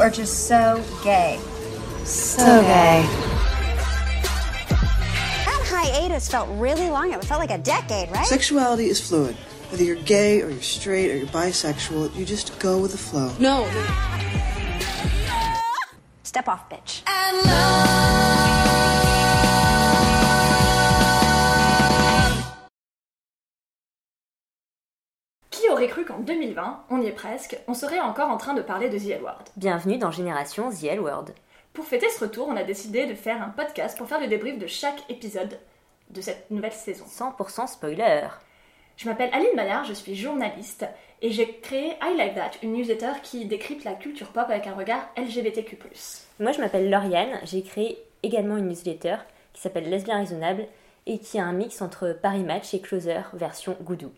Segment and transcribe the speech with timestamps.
[0.00, 1.38] are just so gay.
[2.04, 3.06] So gay.
[5.44, 7.12] That hiatus felt really long.
[7.12, 8.26] It felt like a decade, right?
[8.26, 9.36] Sexuality is fluid.
[9.70, 13.32] Whether you're gay or you're straight or you're bisexual, you just go with the flow.
[13.38, 13.68] No.
[16.24, 17.02] Step off, bitch.
[25.80, 28.90] Aurait cru qu'en 2020, on y est presque, on serait encore en train de parler
[28.90, 31.28] de The L Word Bienvenue dans Génération The L Word.
[31.72, 34.58] Pour fêter ce retour, on a décidé de faire un podcast pour faire le débrief
[34.58, 35.58] de chaque épisode
[36.10, 37.06] de cette nouvelle saison.
[37.06, 38.28] 100% spoiler.
[38.98, 40.84] Je m'appelle Aline Maillard, je suis journaliste
[41.22, 44.74] et j'ai créé I Like That, une newsletter qui décrypte la culture pop avec un
[44.74, 45.78] regard LGBTQ+.
[46.40, 49.16] Moi, je m'appelle Lauriane, j'ai créé également une newsletter
[49.54, 50.66] qui s'appelle Lesbien Raisonnable
[51.06, 54.12] et qui a un mix entre Paris Match et Closer version Goudou.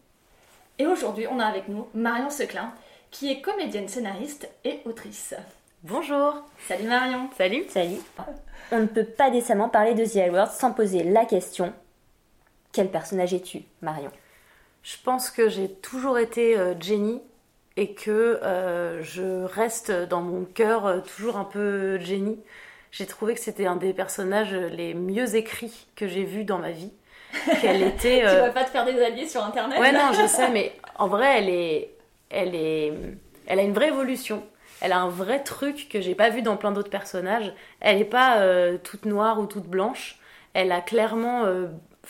[0.78, 2.72] Et aujourd'hui, on a avec nous Marion Seclin,
[3.10, 5.34] qui est comédienne scénariste et autrice.
[5.82, 6.34] Bonjour
[6.66, 7.98] Salut Marion Salut Salut
[8.70, 11.72] On ne peut pas décemment parler de The L Word sans poser la question
[12.72, 14.10] Quel personnage es-tu, Marion?
[14.82, 17.20] Je pense que j'ai toujours été euh, Jenny
[17.76, 22.38] et que euh, je reste dans mon cœur euh, toujours un peu Jenny.
[22.92, 26.70] J'ai trouvé que c'était un des personnages les mieux écrits que j'ai vus dans ma
[26.70, 26.92] vie.
[27.60, 28.20] Qu'elle était.
[28.20, 30.72] Tu euh, vas pas te faire des alliés sur internet Ouais, non, je sais, mais
[30.98, 31.90] en vrai, elle est,
[32.30, 32.92] elle est,
[33.46, 34.42] elle a une vraie évolution.
[34.80, 37.52] Elle a un vrai truc que j'ai pas vu dans plein d'autres personnages.
[37.80, 40.18] Elle est pas euh, toute noire ou toute blanche.
[40.54, 41.68] Elle a clairement, euh,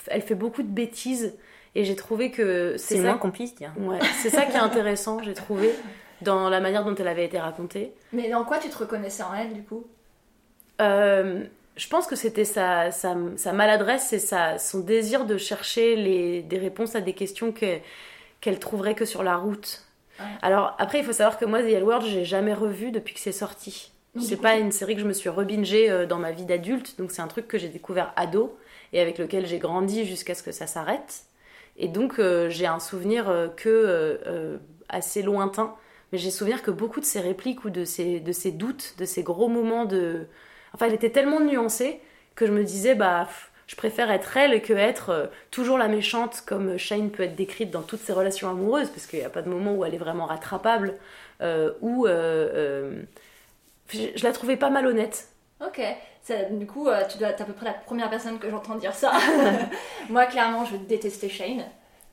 [0.08, 1.34] elle fait beaucoup de bêtises
[1.74, 3.72] et j'ai trouvé que C'est c'est moins qu'on puisse dire.
[3.78, 5.74] Ouais, c'est ça qui est intéressant, j'ai trouvé,
[6.20, 7.94] dans la manière dont elle avait été racontée.
[8.12, 9.86] Mais dans quoi tu te reconnaissais en elle du coup?
[10.80, 11.44] Euh,
[11.76, 16.42] je pense que c'était sa, sa, sa maladresse et sa, son désir de chercher les,
[16.42, 17.78] des réponses à des questions que-
[18.40, 19.82] qu'elle trouverait que sur la route.
[20.18, 20.26] Ouais.
[20.42, 23.20] Alors après, il faut savoir que moi, The L Word, j'ai jamais revu depuis que
[23.20, 23.92] c'est sorti.
[24.20, 27.12] C'est pas une série que je me suis rebingée euh, dans ma vie d'adulte, donc
[27.12, 28.58] c'est un truc que j'ai découvert ado
[28.92, 31.22] et avec lequel j'ai grandi jusqu'à ce que ça s'arrête.
[31.78, 34.58] Et donc euh, j'ai un souvenir euh, que euh,
[34.90, 35.74] assez lointain,
[36.12, 37.84] mais j'ai souvenir que beaucoup de ses répliques ou de
[38.20, 40.26] de ses doutes, de ces gros moments de...
[40.74, 42.00] Enfin, elle était tellement nuancée
[42.34, 43.28] que je me disais, bah,
[43.66, 47.70] je préfère être elle que être euh, toujours la méchante comme Shane peut être décrite
[47.70, 49.98] dans toutes ses relations amoureuses, parce qu'il n'y a pas de moment où elle est
[49.98, 50.98] vraiment rattrapable,
[51.42, 52.06] euh, ou...
[52.06, 52.10] euh,
[52.54, 53.02] euh,
[53.88, 55.28] je, je la trouvais pas malhonnête.
[55.64, 55.80] Ok,
[56.22, 58.94] Ça, du coup, tu dois être à peu près la première personne que j'entends dire
[58.94, 59.12] ça.
[60.08, 61.64] Moi, clairement, je détestais Shane.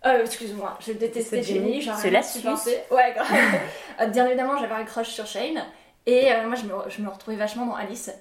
[0.06, 1.82] Euh, excuse-moi, je détestais Jenny.
[1.82, 2.70] J'en C'est l'astuce.
[2.92, 3.28] Ouais, grave.
[4.12, 5.64] Bien évidemment, j'avais un crush sur Shane.
[6.06, 8.12] Et euh, moi, je me, je me retrouvais vachement dans Alice.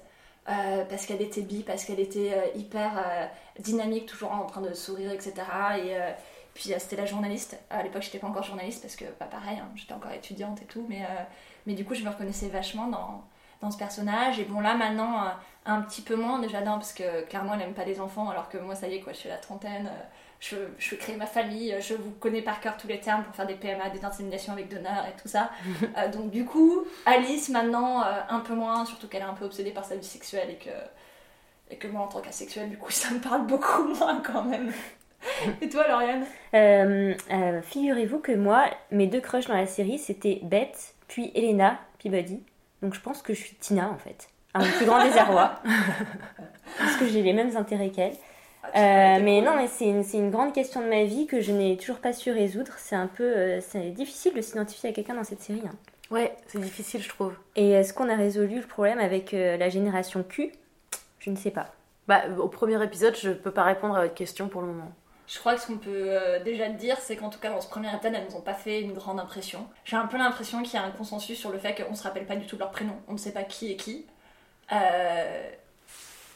[0.49, 3.25] Euh, parce qu'elle était bi, parce qu'elle était euh, hyper euh,
[3.59, 5.33] dynamique, toujours en train de sourire, etc.
[5.77, 5.95] Et
[6.53, 7.59] puis c'était la journaliste.
[7.69, 10.65] À l'époque, j'étais pas encore journaliste parce que, pas pareil, hein, j'étais encore étudiante et
[10.65, 10.85] tout.
[10.89, 11.05] Mais,
[11.67, 13.23] mais du coup, je me reconnaissais vachement dans,
[13.61, 14.39] dans ce personnage.
[14.39, 15.31] Et bon, là, maintenant,
[15.65, 18.49] un petit peu moins déjà d'un, parce que clairement, elle aime pas les enfants, alors
[18.49, 19.89] que moi, ça y est, quoi, je suis à la trentaine.
[20.39, 23.35] Je, je veux créer ma famille, je vous connais par cœur tous les termes pour
[23.35, 25.51] faire des PMA, des inséminations avec donneur et tout ça.
[25.97, 29.45] Euh, donc du coup, Alice maintenant, euh, un peu moins, surtout qu'elle est un peu
[29.45, 30.69] obsédée par sa vie sexuelle et que,
[31.71, 34.71] et que moi en tant qu'asexuelle, du coup, ça me parle beaucoup moins quand même.
[35.61, 36.25] et toi, Lauriane?
[36.53, 42.43] Euh, Figurez-vous que moi, mes deux crushs dans la série, c'était Beth, puis Elena Peabody.
[42.81, 44.29] Donc je pense que je suis Tina en fait.
[44.55, 45.59] Mon plus grand désarroi.
[46.77, 48.13] Parce que j'ai les mêmes intérêts qu'elle.
[48.63, 48.67] Ah,
[49.17, 51.99] Euh, mais non, mais c'est une, grande question de ma vie que je n'ai toujours
[51.99, 52.73] pas su résoudre.
[52.77, 55.61] C'est un peu euh, c'est difficile de s'identifier à quelqu'un dans cette série.
[55.65, 55.75] hein.
[56.11, 57.33] Ouais, c'est difficile, je trouve.
[57.55, 60.51] Et est-ce qu'on a résolu le problème avec euh, la génération Q?
[61.19, 61.67] Je ne sais pas.
[62.07, 64.91] Bah, au premier épisode, je peux pas répondre à votre question pour le moment.
[65.27, 67.61] Je crois que ce qu'on peut euh, déjà te dire, c'est qu'en tout cas dans
[67.61, 69.67] ce premier épisode, elles nous ont pas fait une grande impression.
[69.85, 72.25] J'ai un peu l'impression qu'il y a un consensus sur le fait qu'on se rappelle
[72.25, 72.95] pas du tout de leur prénom.
[73.07, 74.07] On ne sait pas qui est qui.
[74.71, 75.49] Euh,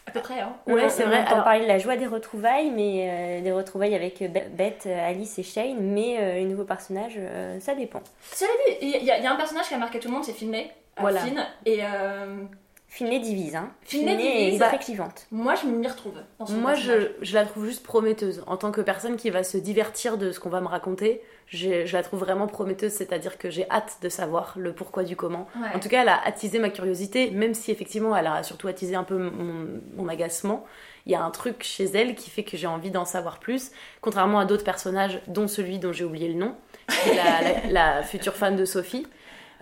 [0.06, 0.54] À peu près, hein.
[0.68, 1.20] Ouais, On- c'est on vrai.
[1.26, 4.84] Alors- parler de la joie des retrouvailles, mais euh, des retrouvailles avec euh, Be- Beth,
[4.86, 8.02] euh, Alice et Shane, mais euh, les nouveaux personnages, euh, ça dépend.
[8.34, 10.14] Cela dit, il y, a- il y a un personnage qui a marqué tout le
[10.14, 10.70] monde, c'est Finlay.
[11.00, 11.22] Voilà.
[11.22, 11.44] Finn.
[11.66, 12.44] Et euh,
[12.90, 13.72] Finlay divise, hein.
[13.82, 14.60] Finlay est divise.
[14.60, 15.26] très clivante.
[15.32, 16.92] moi, je m'y retrouve dans Moi, je,
[17.22, 18.44] je la trouve juste prometteuse.
[18.46, 21.86] En tant que personne qui va se divertir de ce qu'on va me raconter, je,
[21.86, 25.48] je la trouve vraiment prometteuse, c'est-à-dire que j'ai hâte de savoir le pourquoi du comment.
[25.56, 25.68] Ouais.
[25.76, 28.96] En tout cas, elle a attisé ma curiosité, même si effectivement, elle a surtout attisé
[28.96, 30.66] un peu mon, mon agacement.
[31.06, 33.72] Il y a un truc chez elle qui fait que j'ai envie d'en savoir plus,
[34.02, 36.56] contrairement à d'autres personnages, dont celui dont j'ai oublié le nom,
[36.88, 39.06] qui est la, la- la future femme de Sophie.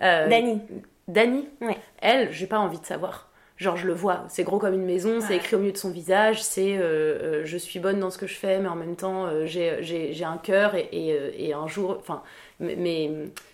[0.00, 0.60] Euh, Dani.
[1.08, 1.76] Dani, Ouais.
[2.00, 3.28] elle, j'ai pas envie de savoir.
[3.62, 5.90] Genre, je le vois, c'est gros comme une maison, c'est écrit au milieu de son
[5.90, 8.96] visage, c'est euh, euh, je suis bonne dans ce que je fais, mais en même
[8.96, 12.22] temps, euh, j'ai- j'ai j'ai un cœur et, et, et un jour, enfin,
[12.60, 12.76] mes,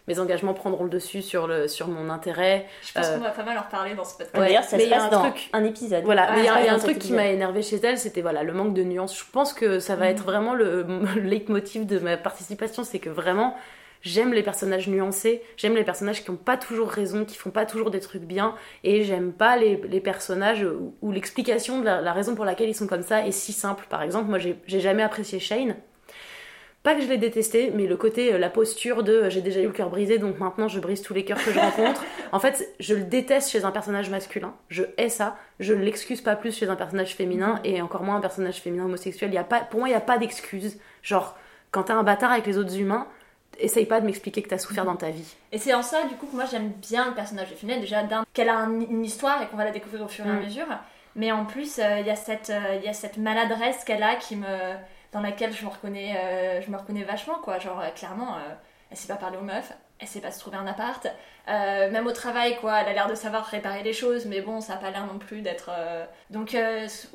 [0.06, 2.66] mes, engagements prendront le dessus sur, le, sur mon intérêt.
[2.82, 4.34] Je pense Euh, qu'on va pas mal en reparler dans ce podcast.
[4.36, 6.04] Ouais, D'ailleurs, ça mais se il y a passe un dans truc- un épisode.
[6.04, 8.42] Voilà, Ouais, il y a, y un truc qui m'a énervé chez elle, c'était voilà,
[8.42, 9.16] le manque de nuances.
[9.18, 10.10] Je pense que ça va Mhm.
[10.12, 10.82] être vraiment le,
[11.16, 13.56] le leitmotiv de ma participation, c'est que vraiment,
[14.02, 17.66] j'aime les personnages nuancés, j'aime les personnages qui n'ont pas toujours raison, qui font pas
[17.66, 18.54] toujours des trucs bien,
[18.84, 22.68] et j'aime pas les, les personnages où, où l'explication de la, la raison pour laquelle
[22.68, 23.86] ils sont comme ça est si simple.
[23.88, 25.76] Par exemple, moi j'ai jamais apprécié Shane.
[26.84, 29.60] Pas que je l'ai détesté, mais le côté, euh, la posture de euh, j'ai déjà
[29.60, 32.04] eu le cœur brisé, donc maintenant je brise tous les cœurs que je rencontre.
[32.32, 34.54] en fait, je le déteste chez un personnage masculin.
[34.68, 35.36] Je hais ça.
[35.58, 38.84] Je ne l'excuse pas plus chez un personnage féminin, et encore moins un personnage féminin
[38.84, 39.30] homosexuel.
[39.32, 40.78] Il Y a pas, pour moi, il n'y a pas d'excuse.
[41.02, 41.36] Genre,
[41.72, 43.08] quand t'as un bâtard avec les autres humains,
[43.58, 45.34] essaye pas de m'expliquer que t'as souffert dans ta vie.
[45.52, 48.02] Et c'est en ça, du coup, que moi j'aime bien le personnage de Finlay, déjà
[48.04, 50.32] d'un, qu'elle a un- une histoire et qu'on va la découvrir au fur et à
[50.34, 50.44] Mm.
[50.44, 50.66] mesure.
[51.16, 54.14] Mais en plus, euh, il y, a cette, euh, y a cette maladresse qu'elle a
[54.16, 54.46] qui me,
[55.12, 57.58] dans laquelle je me reconnais, euh, je me reconnais vachement, quoi.
[57.58, 58.36] Genre, euh, clairement,
[58.90, 61.06] elle sait pas parler aux meufs, elle sait pas se trouver un appart.
[61.48, 64.74] Même au travail, quoi, elle a l'air de savoir réparer les choses, mais bon, ça
[64.74, 65.70] a pas l'air non plus d'être.
[66.30, 66.54] Donc,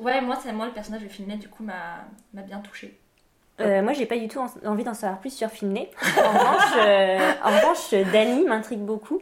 [0.00, 2.04] ouais, moi, c'est moi, le personnage de Finlay, du coup, m'a,
[2.34, 2.98] m'a bien touchée.
[3.60, 5.88] Euh, moi, j'ai pas du tout en- envie d'en savoir plus sur Finlay.
[6.18, 9.20] En revanche, euh, en revanche, Dani m'intrigue beaucoup.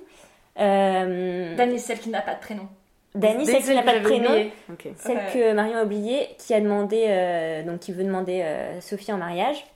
[0.59, 2.69] Euh, Dani, celle qui n'a pas de prénom.
[3.15, 4.51] Dani, celle qui n'a pas de prénom,
[4.97, 5.23] celle Ouais.
[5.33, 9.19] que Marion a oubliée, qui a demandé, euh, donc qui veut demander euh, Sophie en
[9.19, 9.67] mariage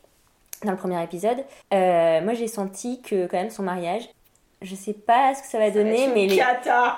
[0.64, 1.38] dans le premier épisode.
[1.74, 4.08] Euh, moi, j'ai senti que quand même son mariage,
[4.62, 6.42] je sais pas ce que ça va donner, mais les,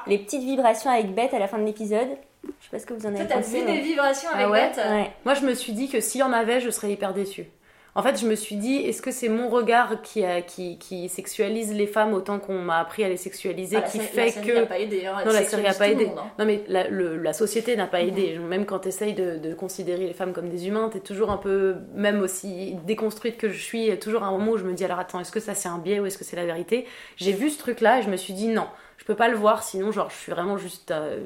[0.06, 2.08] les petites vibrations avec Beth à la fin de l'épisode,
[2.44, 3.58] je sais pas ce que vous en Toi, avez t'as pensé.
[3.60, 5.10] vu mais- des vibrations avec Ah ouais Ouais.
[5.24, 7.46] Moi, je me suis dit que s'il y en avait, je serais hyper déçue.
[7.94, 11.08] En fait, je me suis dit, est-ce que c'est mon regard qui, a- qui, qui
[11.08, 14.26] sexualise les femmes autant qu'on m'a appris à les sexualiser Ah, la qui sé- fait
[14.36, 14.62] la que...
[14.62, 16.06] a pas aidé, hein, Non, la série a sexualise pas aidé.
[16.06, 16.30] monde, hein.
[16.38, 18.38] Non, mais la, le- la société n'a pas aidé.
[18.38, 21.38] Même quand tu essayes de, de considérer les femmes comme des humains, t'es toujours un
[21.38, 25.00] peu, même aussi déconstruite que je suis, toujours un moment où je me dis, alors
[25.00, 26.86] attends, est-ce que ça c'est un biais ou est-ce que c'est la vérité?
[27.16, 28.68] J'ai vu ce truc-là et je me suis dit, non,
[28.98, 31.18] je peux pas le voir, sinon, genre, je suis vraiment juste euh,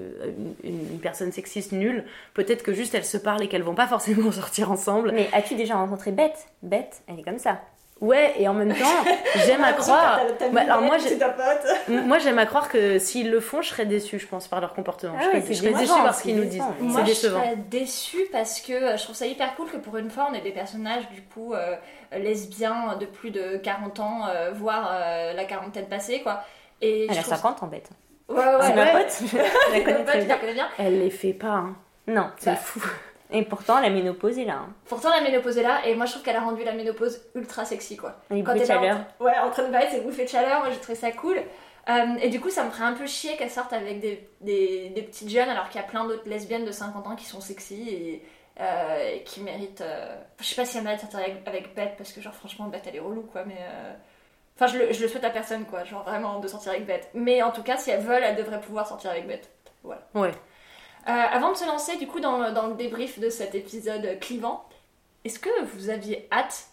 [0.62, 2.04] une, une personne sexiste nulle.
[2.34, 5.10] Peut-être que juste elles se parlent et qu'elles vont pas forcément sortir ensemble.
[5.12, 6.46] Mais as-tu déjà rencontré Beth?
[6.62, 7.60] Beth, elle est comme ça.
[8.00, 9.04] Ouais, et en même temps,
[9.46, 10.20] j'aime à croire.
[10.52, 11.18] Bah, alors moi, j'ai-
[11.88, 14.74] moi, j'aime à croire que s'ils le font, je serais déçue, je pense, par leur
[14.74, 15.14] comportement.
[15.16, 16.52] Ah je ouais, serais, je serais déçue décevant, par ce qu'ils nous disent.
[16.54, 16.74] décevant.
[16.78, 17.40] C'est Moi, je décevant.
[17.40, 20.34] serais déçue parce que euh, je trouve ça hyper cool que pour une fois, on
[20.34, 21.76] ait des personnages, du coup, euh,
[22.18, 26.42] lesbiens de plus de 40 ans, euh, voire euh, la quarantaine passée, quoi.
[26.82, 27.88] Et Elle a trouve 50 en Beth.
[28.28, 28.74] Ouais, ouais, C'est ouais.
[28.84, 30.28] ma pote, je la C'est connais très bien.
[30.28, 30.68] la connais bien.
[30.78, 31.76] Elle les fait pas, hein.
[32.06, 32.82] Non, c'est Bah, fou.
[33.30, 34.56] Et pourtant, la ménopause est là.
[34.56, 34.68] hein.
[34.86, 37.64] Pourtant, la ménopause est là, et moi, je trouve qu'elle a rendu la ménopause ultra
[37.64, 38.16] sexy, quoi.
[38.30, 38.98] Les Quand de elle est en- chaleur.
[39.20, 41.38] Ouais, en train de bailler ses bouffées de chaleur, moi j'ai trouvé ça cool.
[41.88, 44.90] Euh, et du coup, ça me ferait un peu chier qu'elle sorte avec des, des,
[44.90, 47.40] des petites jeunes alors qu'il y a plein d'autres lesbiennes de 50 ans qui sont
[47.40, 48.22] sexy et,
[48.60, 49.80] euh, et qui méritent.
[49.80, 52.34] euh, Je sais pas si elle mérite de sortir avec, avec Beth parce que, genre,
[52.34, 53.56] franchement, Beth elle est relou quoi, mais.
[54.62, 57.08] Enfin, je le, je le souhaite à personne quoi, genre vraiment de sortir avec Beth.
[57.14, 59.50] Mais en tout cas, si elles veulent, elles devraient pouvoir sortir avec Beth.
[59.82, 60.02] Voilà.
[60.14, 60.30] Ouais.
[61.08, 64.64] Euh, avant de se lancer du coup dans, dans le débrief de cet épisode clivant,
[65.24, 66.66] est-ce que vous aviez hâte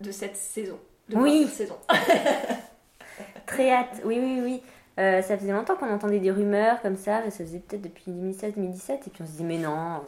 [0.00, 0.78] de cette saison?
[1.08, 1.46] De Oui.
[1.48, 1.76] cette saison?
[3.46, 4.62] Très hâte, oui, oui, oui.
[5.00, 8.12] Euh, ça faisait longtemps qu'on entendait des rumeurs comme ça, mais ça faisait peut-être depuis
[8.12, 10.02] 2016-2017, et puis on se dit, mais non,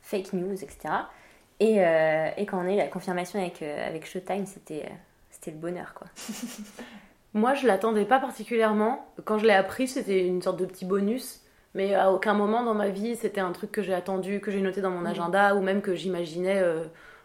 [0.00, 0.78] fake news, etc.
[1.60, 4.88] Et, euh, et quand on a eu la confirmation avec, avec Showtime, c'était
[5.44, 6.06] c'était le bonheur, quoi.
[7.34, 9.06] Moi, je l'attendais pas particulièrement.
[9.24, 11.40] Quand je l'ai appris, c'était une sorte de petit bonus.
[11.74, 14.60] Mais à aucun moment dans ma vie, c'était un truc que j'ai attendu, que j'ai
[14.60, 16.84] noté dans mon agenda, ou même que j'imaginais euh,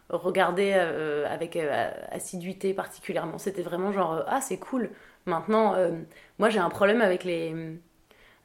[0.10, 3.38] regarder euh, avec euh, assiduité particulièrement.
[3.38, 4.90] C'était vraiment genre, ah, c'est cool.
[5.28, 5.76] Maintenant,
[6.40, 7.54] moi, j'ai un problème avec les,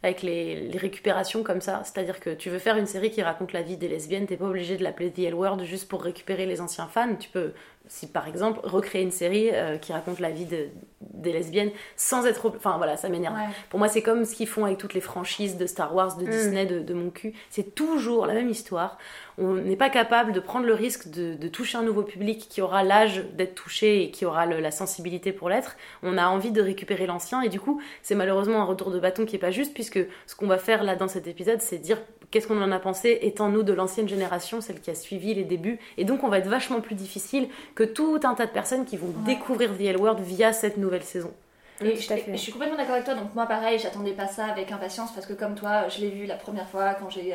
[0.02, 1.82] avec les, les récupérations comme ça.
[1.84, 4.44] C'est-à-dire que tu veux faire une série qui raconte la vie des lesbiennes, t'es pas
[4.44, 7.16] obligé de l'appeler The L Word juste pour récupérer les anciens fans.
[7.16, 7.54] Tu peux,
[7.86, 10.68] si par exemple, recréer une série euh, qui raconte la vie de-
[11.00, 12.46] des lesbiennes sans être.
[12.56, 13.34] Enfin voilà, ça m'énerve.
[13.34, 13.42] Ouais.
[13.68, 16.24] Pour moi, c'est comme ce qu'ils font avec toutes les franchises de Star Wars, de
[16.24, 16.30] Mm.
[16.30, 17.34] Disney, de, de mon cul.
[17.50, 18.96] C'est toujours la même histoire.
[19.36, 22.62] On n'est pas capable de prendre le risque de, de toucher un nouveau public qui
[22.62, 25.76] aura l'âge d'être touché et qui aura le- la sensibilité pour l'être.
[26.02, 29.26] On a envie de récupérer l'ancien et du coup, c'est malheureusement un retour de bâton
[29.26, 31.98] qui est pas juste puisque ce qu'on va faire là dans cet épisode, c'est dire
[32.34, 35.44] qu'est-ce qu'on en a pensé étant nous de l'ancienne génération, celle qui a suivi les
[35.44, 35.78] débuts.
[35.98, 38.96] Et donc, on va être vachement plus difficile que tout un tas de personnes qui
[38.96, 41.32] vont découvrir The L Word via cette nouvelle saison.
[41.80, 43.14] Et je, suis complètement d'accord avec toi.
[43.14, 46.26] Donc moi, pareil, j'attendais pas ça avec impatience parce que comme toi, je l'ai vu
[46.26, 47.34] la première fois quand j'ai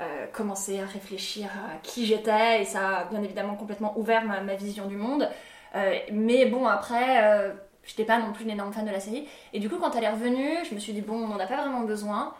[0.00, 4.40] euh, commencé à réfléchir à qui j'étais et ça a bien évidemment complètement ouvert ma,
[4.40, 5.28] ma vision du monde.
[5.74, 7.52] Euh, mais bon, après, euh,
[7.84, 9.28] j'étais pas non plus une énorme fan de la série.
[9.52, 11.46] Et du coup, quand elle est revenue, je me suis dit bon, on n'en a
[11.46, 12.34] pas vraiment besoin.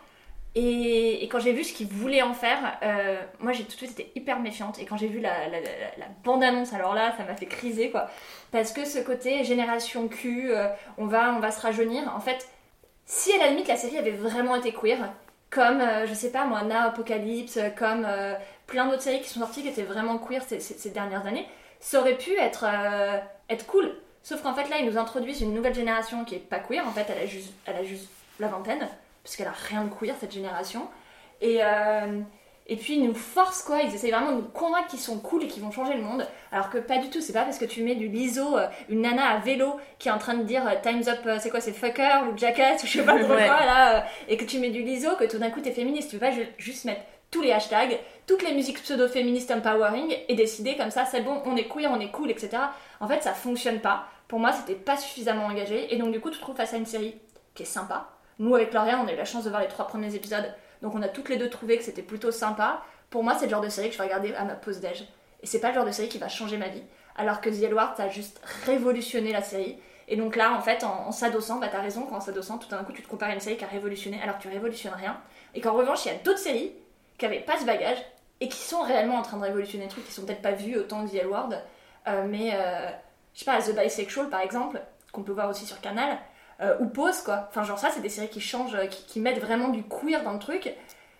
[0.57, 3.99] Et, quand j'ai vu ce qu'ils voulaient en faire, euh, moi j'ai tout de suite
[3.99, 4.79] été hyper méfiante.
[4.79, 5.33] Et quand j'ai vu la,
[6.23, 8.09] bande-annonce, alors là, ça m'a fait criser quoi.
[8.51, 12.47] Parce que ce côté génération Q, euh, on, va, on va se rajeunir, en fait,
[13.05, 15.13] si à la limite la série avait vraiment été queer,
[15.49, 18.07] comme, euh, je sais pas moi, Na Apocalypse, comme
[18.65, 21.47] plein d'autres séries qui sont sorties qui étaient vraiment queer ces, ces- dernières années,
[21.81, 22.65] ça aurait pu être,
[23.49, 23.91] être cool.
[24.23, 26.91] Sauf qu'en fait là, ils nous introduisent une nouvelle génération qui est pas queer, en
[26.91, 28.09] fait, elle a juste, elle a juste
[28.39, 28.87] la vingtaine,
[29.25, 30.87] puisqu'elle a rien de queer cette génération.
[31.41, 32.21] Et, euh,
[32.67, 35.43] et puis ils nous forcent quoi, ils essayent vraiment de nous convaincre qu'ils sont cool
[35.43, 37.65] et qu'ils vont changer le monde, alors que pas du tout, c'est pas parce que
[37.65, 40.65] tu mets du liso, euh, une nana à vélo qui est en train de dire
[40.65, 43.45] euh, Time's Up, c'est quoi, c'est fucker ou jackass ou je sais pas trop Ouais.
[43.47, 46.17] quoi là, et que tu mets du liso, que tout d'un coup t'es féministe, tu
[46.33, 51.03] ju- juste mettre tous les hashtags, toutes les musiques pseudo-féministes empowering et décider comme ça,
[51.05, 52.49] c'est bon, on est queer, on est cool, etc.
[53.01, 54.05] En fait, ça fonctionne pas.
[54.27, 56.77] Pour moi, c'était pas suffisamment engagé, et donc du coup, tu te trouves face à
[56.77, 57.15] une série
[57.53, 58.07] qui est sympa.
[58.39, 60.93] Nous, avec Lauriane, on a eu la chance de voir les trois premiers épisodes, donc
[60.95, 62.81] on a toutes les deux trouvé que c'était plutôt sympa.
[63.09, 65.07] Pour moi, c'est le genre de série que je vais regarder à ma pause déj.
[65.41, 66.83] Et c'est pas le genre de série qui va changer ma vie.
[67.15, 69.79] Alors que The Heart a juste révolutionné la série.
[70.07, 72.83] Et donc là, en fait, en, en s'adossant, bah t'as raison, qu'en s'adossant, tout d'un
[72.83, 75.17] coup, tu te compares à une série qui a révolutionné alors que tu révolutionnes rien.
[75.53, 76.73] Et qu'en revanche, il y a d'autres séries
[77.17, 77.97] qui avaient pas ce bagage
[78.41, 80.77] et qui sont réellement en train de révolutionner des trucs qui sont peut-être pas vus
[80.77, 81.53] autant que The Heart.
[82.07, 82.89] Euh, mais, euh,
[83.33, 86.17] je sais pas, The Bisexual par exemple, qu'on peut voir aussi sur Canal,
[86.61, 87.47] euh, ou Pause quoi.
[87.49, 90.23] Enfin, genre ça, c'est des séries qui changent, euh, qui, qui mettent vraiment du queer
[90.23, 90.73] dans le truc.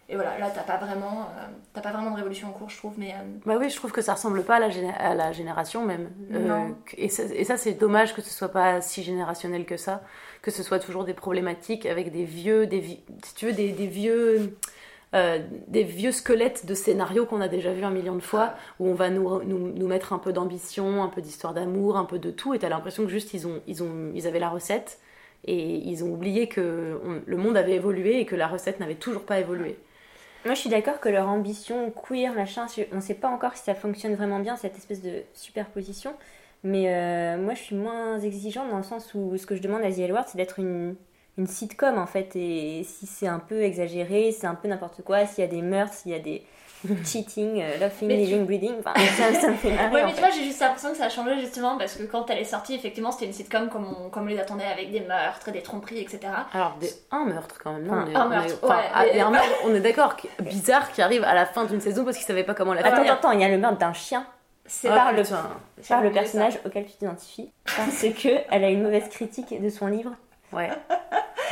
[0.07, 2.77] Et voilà, là, t'as pas vraiment, euh, t'as pas vraiment de révolution en cours, je
[2.77, 5.15] trouve, mais euh, Bah oui, je trouve que ça ressemble pas à la, géné- à
[5.15, 6.11] la génération même.
[6.29, 6.75] Non.
[6.95, 10.03] et ça, c'est dommage que ce soit pas si générationnel que ça,
[10.43, 13.71] que ce soit toujours des problématiques avec des vieux, des, vi- si tu veux, des,
[13.71, 14.55] des vieux,
[15.15, 15.39] euh,
[15.69, 18.93] des vieux squelettes de scénarios qu'on a déjà vu un million de fois, où on
[18.93, 22.29] va nous, nous, nous mettre un peu d'ambition, un peu d'histoire d'amour, un peu de
[22.29, 24.99] tout, et t'as l'impression que juste ils ont, ils ont, ils avaient la recette.
[25.45, 29.23] Et ils ont oublié que le monde avait évolué et que la recette n'avait toujours
[29.23, 29.77] pas évolué.
[30.45, 33.73] Moi, je suis d'accord que leur ambition queer, machin, on sait pas encore si ça
[33.73, 36.13] fonctionne vraiment bien, cette espèce de superposition.
[36.63, 39.83] Mais euh, moi, je suis moins exigeante dans le sens où ce que je demande
[39.83, 40.95] à The c'est d'être une,
[41.37, 42.35] une sitcom en fait.
[42.35, 45.61] Et si c'est un peu exagéré, c'est un peu n'importe quoi, s'il y a des
[45.61, 46.43] meurtres, s'il y a des
[47.05, 49.91] cheating, euh, laughing, Mais tu- living, breathing, enfin, ça, ça me fait marrer.
[49.93, 52.29] Ouais, mais tu vois, j'ai juste l'impression que ça a changé justement parce que quand
[52.29, 54.99] elle est sortie, effectivement, c'était une sitcom comme on, comme on les attendait avec des
[55.01, 56.19] meurtres, des tromperies, etc.
[56.53, 58.75] Alors, des- un meurtre quand même, non Enfin, on est, un on est- meurtre, enfin,
[58.77, 61.45] ouais, ah, mais- et un meurtre, on est d'accord, qui- bizarre qui arrive à la
[61.45, 63.13] fin d'une saison parce qu'ils savaient pas comment la Attends, faire.
[63.13, 64.25] attends, il y a le meurtre d'un chien
[64.67, 65.43] C'est Ah, par le- putain.
[65.89, 66.13] par le ça.
[66.13, 70.11] personnage auquel tu t'identifies parce que elle a une mauvaise critique de son livre.
[70.53, 70.69] Ouais.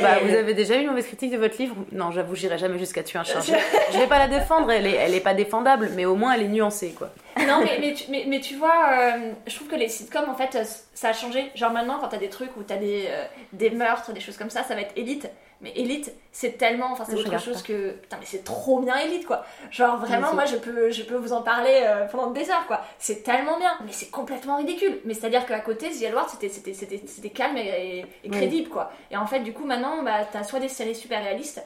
[0.00, 2.78] Bah, vous avez déjà eu une mauvaise critique de votre livre Non, j'avoue, j'irai jamais
[2.78, 3.40] jusqu'à tuer un chien.
[3.92, 6.42] Je, vais pas la défendre, elle est, elle est pas défendable, mais au moins elle
[6.42, 7.10] est nuancée, quoi.
[7.38, 10.34] Non, mais, mais, tu, mais, mais tu vois, euh, je trouve que les sitcoms, en
[10.34, 11.50] fait, euh, ça a changé.
[11.54, 14.50] Genre maintenant, quand t'as des trucs où t'as des, euh, des meurtres, des choses comme
[14.50, 15.28] ça, ça va être élite.
[15.60, 16.92] Mais élite, c'est tellement.
[16.92, 17.68] Enfin, c'est autre chose pas.
[17.68, 17.90] que.
[17.92, 19.44] Putain, mais c'est trop bien élite, quoi.
[19.70, 22.80] Genre vraiment, moi, je peux, je peux vous en parler euh, pendant des heures, quoi.
[22.98, 23.72] C'est tellement bien.
[23.86, 25.00] Mais c'est complètement ridicule.
[25.04, 28.30] Mais c'est-à-dire qu'à côté, The Heart, c'était- c'était c'était- c'était calme et, et- et Oui.
[28.30, 28.92] crédible, quoi.
[29.10, 31.62] Et en fait, du coup, maintenant, bah, t'as soit des séries super réalistes.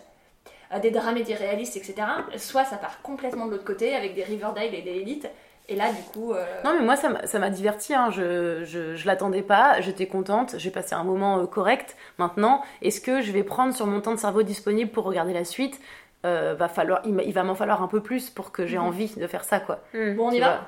[0.73, 1.95] euh, Des dramédies réalistes, etc.
[2.37, 5.27] Soit ça part complètement de l'autre côté avec des Riverdale et des élites.
[5.71, 6.33] Et là, du coup.
[6.33, 8.11] euh, Non, mais moi, ça m'a- ça m'a diverti, hein.
[8.11, 11.97] je, je, je l'attendais pas, j'étais contente, j'ai passé un moment euh, correct.
[12.19, 15.45] Maintenant, est-ce que je vais prendre sur mon temps de cerveau disponible pour regarder la
[15.45, 15.79] suite?
[16.27, 18.85] Euh, va falloir, il, va m'en falloir un peu plus pour que j'ai Mhm.
[18.85, 19.81] envie de faire ça, quoi.
[19.93, 20.63] Bon, on y va.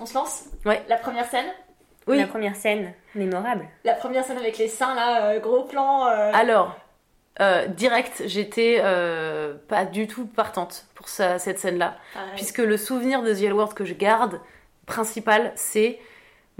[0.00, 0.44] On se lance?
[0.66, 0.82] Ouais.
[0.88, 1.46] La première scène?
[2.06, 2.18] Oui.
[2.18, 3.66] La première scène mémorable.
[3.84, 6.06] La première scène avec les seins là, euh, gros plan.
[6.08, 6.76] euh, Alors,
[7.40, 11.96] euh, direct, j'étais euh, pas du tout partante pour ça- cette scène-là.
[12.14, 12.30] pareil.
[12.36, 14.40] Puisque le souvenir de The L Word que je garde,
[14.86, 15.98] principal, c'est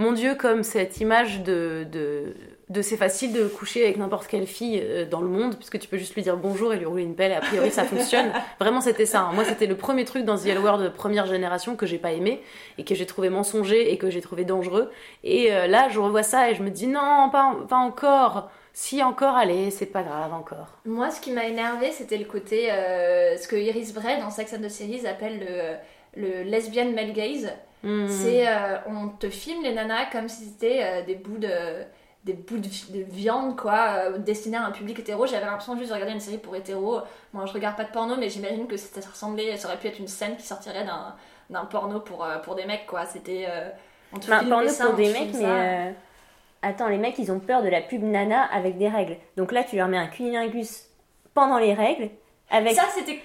[0.00, 2.32] mon Dieu, comme cette image de, de,
[2.68, 5.88] de c'est facile de coucher avec n'importe quelle fille euh, dans le monde, puisque tu
[5.88, 8.30] peux juste lui dire bonjour et lui rouler une pelle, et a priori ça fonctionne.
[8.60, 9.22] Vraiment, c'était ça.
[9.22, 9.32] hein.
[9.32, 12.12] Moi, c'était le premier truc dans The L Word de première génération que j'ai pas
[12.12, 12.40] aimé,
[12.78, 14.92] et que j'ai trouvé mensonger, et que j'ai trouvé dangereux.
[15.24, 18.50] Et euh, là, je revois ça, et je me dis non, pas, pas encore.
[18.80, 20.68] Si encore, allez, c'est pas grave encore.
[20.84, 22.70] Moi, ce qui m'a énervé, c'était le côté.
[22.70, 25.40] euh, ce que Iris Bray dans Sex and the Series appelle
[26.14, 27.50] le, le lesbian male gaze.
[27.82, 28.06] Hmm.
[28.06, 28.46] C'est.
[28.46, 31.48] euh, on te filme les nanas comme si c'était euh, des bouts de.
[32.22, 35.26] Des bouts de, vi- de viande, quoi, destinés à un public hétéro.
[35.26, 37.00] J'avais l'impression juste de regarder une série pour hétéro.
[37.32, 39.98] Moi, je regarde pas de porno, mais j'imagine que ça ressemblait, ça aurait pu être
[39.98, 40.86] une scène qui sortirait
[41.50, 43.06] d'un porno pour, pour des mecs, quoi.
[43.06, 43.48] C'était.
[44.12, 45.94] on te Enfin, filme porno seins, pour on des mecs, mais.
[46.62, 49.16] Attends, les mecs, ils ont peur de la pub nana avec des règles.
[49.36, 50.88] Donc là, tu leur mets un cunilingus
[51.34, 52.10] pendant les règles,
[52.50, 53.22] avec Ça, c'était.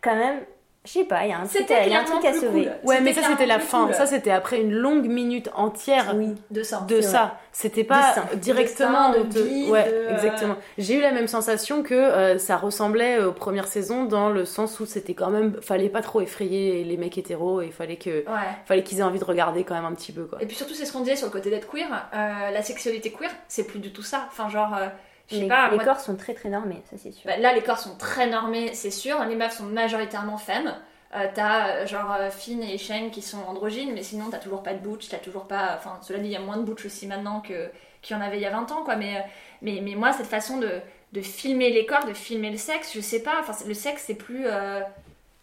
[0.00, 0.40] quand même.
[0.88, 2.32] Je sais pas, il y a un truc, à- il y a un truc à
[2.32, 2.64] sauver.
[2.64, 2.72] cool.
[2.84, 3.84] Ouais, mais ça c'était la fin.
[3.86, 3.94] cool.
[3.94, 6.34] Ça c'était après une longue minute entière Oui.
[6.50, 6.86] de ça.
[6.88, 7.36] de ça.
[7.52, 10.56] C'était pas directement De de Ouais, euh, exactement.
[10.78, 14.80] J'ai eu la même sensation que euh, ça ressemblait aux premières saisons dans le sens
[14.80, 18.20] où c'était quand même fallait pas trop effrayer les mecs hétéros et il fallait que
[18.20, 18.24] Ouais.
[18.64, 20.40] fallait qu'ils aient envie de regarder quand même un petit peu quoi.
[20.40, 21.86] Et puis surtout, c'est ce qu'on disait sur le côté d'être queer.
[22.14, 24.26] euh, la sexualité queer, c'est plus du tout ça.
[24.30, 24.86] Enfin, genre, euh,
[25.30, 25.68] Les, pas.
[25.70, 27.22] les moi- corps sont très très normés, ça c'est sûr.
[27.26, 29.22] bah, là, les corps sont très normés, c'est sûr.
[29.24, 30.74] Les meufs sont majoritairement femmes.
[31.14, 34.62] Euh, t'as euh, genre euh, Finn et Shane qui sont androgynes, mais sinon t'as toujours
[34.62, 35.74] pas de butch, t'as toujours pas.
[35.76, 37.68] Enfin, cela dit, il y a moins de butch aussi maintenant que
[38.02, 38.96] qu'il y en avait il y a 20 ans, quoi.
[38.96, 39.24] Mais,
[39.62, 40.70] mais, mais moi, cette façon de,
[41.12, 43.36] de filmer les corps, de filmer le sexe, je sais pas.
[43.40, 44.44] Enfin, le sexe, c'est plus.
[44.46, 44.80] euh,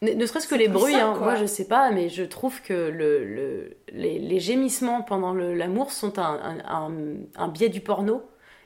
[0.03, 1.17] Ne, ne serait-ce que les bruits, ça, hein.
[1.19, 5.53] moi je sais pas, mais je trouve que le, le- les, les gémissements pendant le-
[5.55, 8.21] l'amour sont un, un- un- un biais du porno,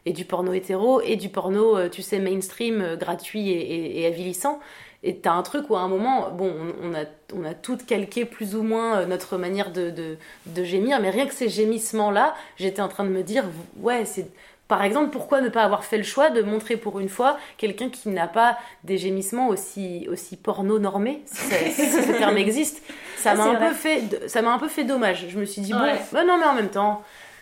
[0.05, 4.01] et du porno hétéro, et du porno, euh, tu sais, mainstream, euh, gratuit et, et-
[4.01, 4.59] et avilissant.
[5.01, 6.53] Et t'as un truc où à un moment, bon,
[6.83, 10.17] on, on a, on a toutes calqué plus ou moins euh, notre manière de, de,
[10.47, 13.45] de gémir, mais rien que ces gémissements-là, j'étais en train de me dire,
[13.79, 14.27] ouais, c'est.
[14.67, 17.89] Par exemple, pourquoi ne pas avoir fait le choix de montrer pour une fois quelqu'un
[17.89, 21.41] qui n'a pas des gémissements aussi, aussi porno normés, si,
[21.71, 22.83] ce terme existe
[23.17, 25.25] Ça m'a un, peu fait, ça un peu fait dommage.
[25.29, 25.99] Je me suis dit, bon, Ouais.
[26.11, 27.01] bah non, mais en même temps,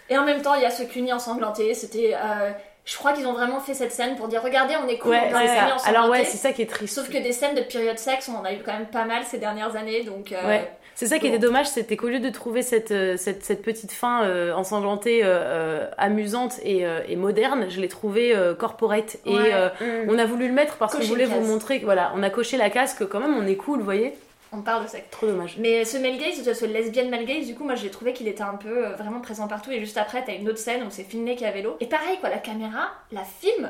[0.09, 1.73] Et en même temps, il y a ce cuni ensanglanté.
[1.73, 2.13] C'était.
[2.15, 2.51] euh,
[2.85, 5.29] je crois qu'ils ont vraiment fait cette scène pour dire regardez, on est cool, ouais,
[5.33, 5.89] on.
[5.89, 6.95] Alors, ouais, c'est ça qui est triste.
[6.95, 9.23] Sauf que des scènes de période sexe, on en a eu quand même pas mal
[9.25, 10.31] ces dernières années, donc.
[10.31, 10.71] euh, Ouais.
[10.95, 11.35] C'est ça qui Bon.
[11.35, 15.19] était dommage, c'était qu'au lieu de trouver cette, euh, cette, cette petite fin euh, ensanglantée,
[15.23, 19.17] euh, amusante et, euh, et moderne, je l'ai trouvée euh, corporate.
[19.25, 19.51] Et Ouais.
[19.53, 20.09] euh, Mm.
[20.09, 22.55] on a voulu le mettre parce qu'on voulait vous montrer que voilà, on a coché
[22.57, 24.15] la casque, quand même on est cool, vous voyez
[24.53, 25.05] On parle de sexe.
[25.11, 25.55] Trop dommage.
[25.59, 28.43] Mais ce male gaze, ce lesbian male gaze, du coup, moi j'ai trouvé qu'il était
[28.43, 29.71] un peu euh, vraiment présent partout.
[29.71, 31.75] Et juste après, t'as une autre scène où c'est filmé qui est à vélo.
[31.81, 33.69] Et pareil, quoi, la caméra la filme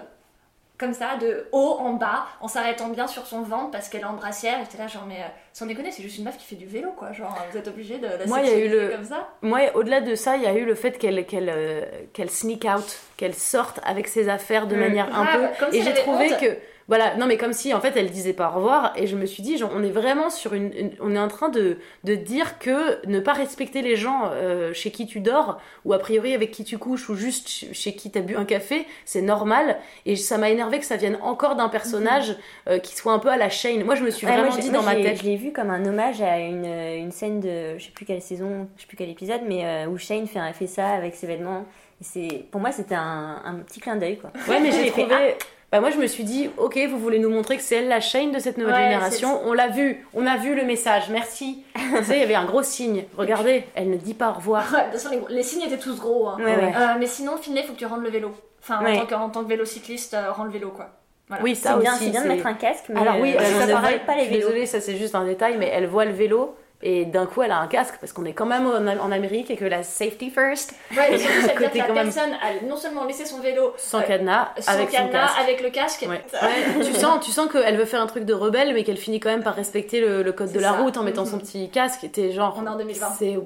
[0.79, 4.05] comme ça, de haut en bas, en s'arrêtant bien sur son ventre parce qu'elle est
[4.05, 4.59] en brassière.
[4.59, 6.67] Et j'étais là, genre, mais euh, sans déconner, c'est juste une meuf qui fait du
[6.67, 7.13] vélo, quoi.
[7.13, 9.27] Genre, vous êtes obligé de la Moi, il y a eu le- comme ça.
[9.41, 11.81] Moi, au-delà de ça, il y a eu le fait qu'elle qu'elle euh,
[12.27, 14.79] sneak out, qu'elle sorte avec ses affaires de Mm.
[14.79, 15.47] manière un peu.
[15.59, 16.39] comme et j'ai trouvé honte.
[16.39, 16.57] que
[16.87, 19.25] voilà, non mais comme si en fait elle disait pas au revoir et je me
[19.25, 22.15] suis dit genre on est vraiment sur une, une- on est en train de de
[22.15, 26.33] dire que ne pas respecter les gens euh, chez qui tu dors ou a priori
[26.33, 30.15] avec qui tu couches ou juste chez, qui t'as bu un café, c'est normal et
[30.15, 32.35] ça m'a énervé que ça vienne encore d'un personnage
[32.69, 33.83] euh, qui soit un peu à la Shane.
[33.83, 35.69] Moi je me suis Ouais, vraiment dit moi, dans ma tête Je l'ai vu comme
[35.69, 38.95] un hommage à une, une scène de, je sais plus quelle saison, je sais plus
[38.97, 41.65] quel épisode, mais euh, où Shane fait, fait ça avec ses vêtements.
[41.99, 44.31] C'est, pour moi, c'était un, un petit clin d'œil, quoi.
[44.47, 45.35] Ouais, mais j'ai trouvé.
[45.71, 47.99] Bah moi je me suis dit, ok, vous voulez nous montrer que c'est elle la
[47.99, 49.41] chaîne de cette nouvelle Ouais, génération.
[49.45, 51.63] On l'a vu, on a vu le message, merci.
[51.75, 53.03] tu sais, il y avait un gros signe.
[53.17, 54.63] Regardez, elle ne dit pas au revoir.
[54.71, 56.29] Ouais, de toute façon, les, les signes étaient tous gros.
[56.29, 56.37] hein.
[56.39, 56.73] Ouais, ouais.
[56.73, 58.31] Euh, mais sinon, Finlay, faut que tu rendes le vélo.
[58.61, 58.95] Enfin, Ouais.
[58.97, 60.87] en, tant que, en tant que vélocycliste, euh, rends le vélo, quoi.
[61.27, 61.43] Voilà.
[61.43, 61.87] Oui, ça aussi.
[61.99, 64.17] c'est bien de mettre un casque, mais Alors oui, euh, ça ne pareil, pas je
[64.19, 64.47] les suis vélos.
[64.47, 67.51] désolée, ça c'est juste un détail, mais elle voit le vélo et d'un coup elle
[67.51, 70.29] a un casque parce qu'on est quand même en, en Amérique et que la safety
[70.29, 73.39] first, Ouais, surtout, ça veut dire Côté que la personne a non seulement laissé son
[73.39, 75.39] vélo sans euh, cadenas, sans avec son cadenas, casque.
[75.41, 76.05] avec le casque.
[76.07, 76.21] Ouais.
[76.41, 79.19] Ouais, tu sens, tu sens qu'elle veut faire un truc de rebelle, mais qu'elle finit
[79.19, 80.77] quand même par respecter le, le code de la ça.
[80.77, 81.31] route en mettant Mhm.
[81.31, 82.03] son petit casque.
[82.03, 83.07] Et t'es genre, On est en 2020.
[83.17, 83.37] c'est,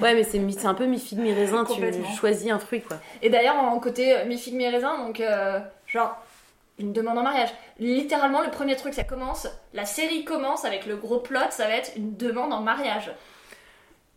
[0.00, 1.64] ouais, mais c'est un peu mi figue mi raisin.
[1.64, 1.82] Tu
[2.16, 2.96] choisis un fruit quoi.
[3.22, 6.16] Et d'ailleurs, en côté euh, mi figue mi raisin, donc euh, genre
[6.82, 7.48] une demande en mariage.
[7.78, 11.74] Littéralement, le premier truc, ça commence, la série commence avec le gros plot, ça va
[11.76, 13.10] être une demande en mariage.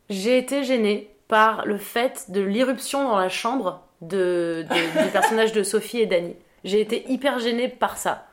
[0.10, 5.52] J'ai été gênée par le fait de l'irruption dans la chambre de, de- du personnage
[5.54, 6.36] de Sophie et Danny.
[6.64, 8.28] J'ai été hyper gênée par ça.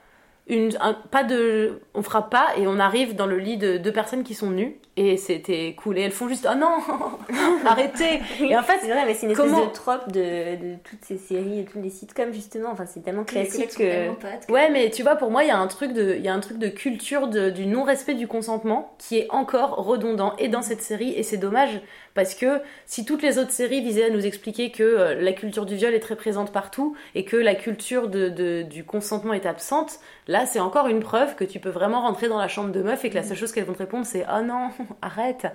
[0.48, 3.92] Une, un- pas de, on frappe pas et on arrive dans le lit de deux
[3.92, 6.78] personnes qui sont nues et c'était cool et elles font juste oh non
[7.64, 10.74] arrêtez et en fait C'est vrai, mais c'est une comment- espèce de trope de, de
[10.82, 12.70] toutes ces séries et tous les sitcoms, justement.
[12.72, 13.76] Enfin, c'est tellement classique que.
[13.78, 16.14] tellement potes que- Ouais, mais tu vois, pour moi, il y a un truc de,
[16.16, 19.76] il y a un truc de culture de- du non-respect du consentement qui est encore
[19.76, 21.80] redondant et dans cette série et c'est dommage
[22.14, 25.64] parce que si toutes les autres séries visaient à nous expliquer que euh, la culture
[25.66, 29.46] du viol est très présente partout et que la culture de, de- du consentement est
[29.46, 29.98] absente,
[30.28, 33.04] là, c'est encore une preuve que tu peux vraiment rentrer dans la chambre de meuf
[33.04, 34.68] et que la seule chose qu'elles vont te répondre, c'est oh non,
[35.02, 35.46] arrête.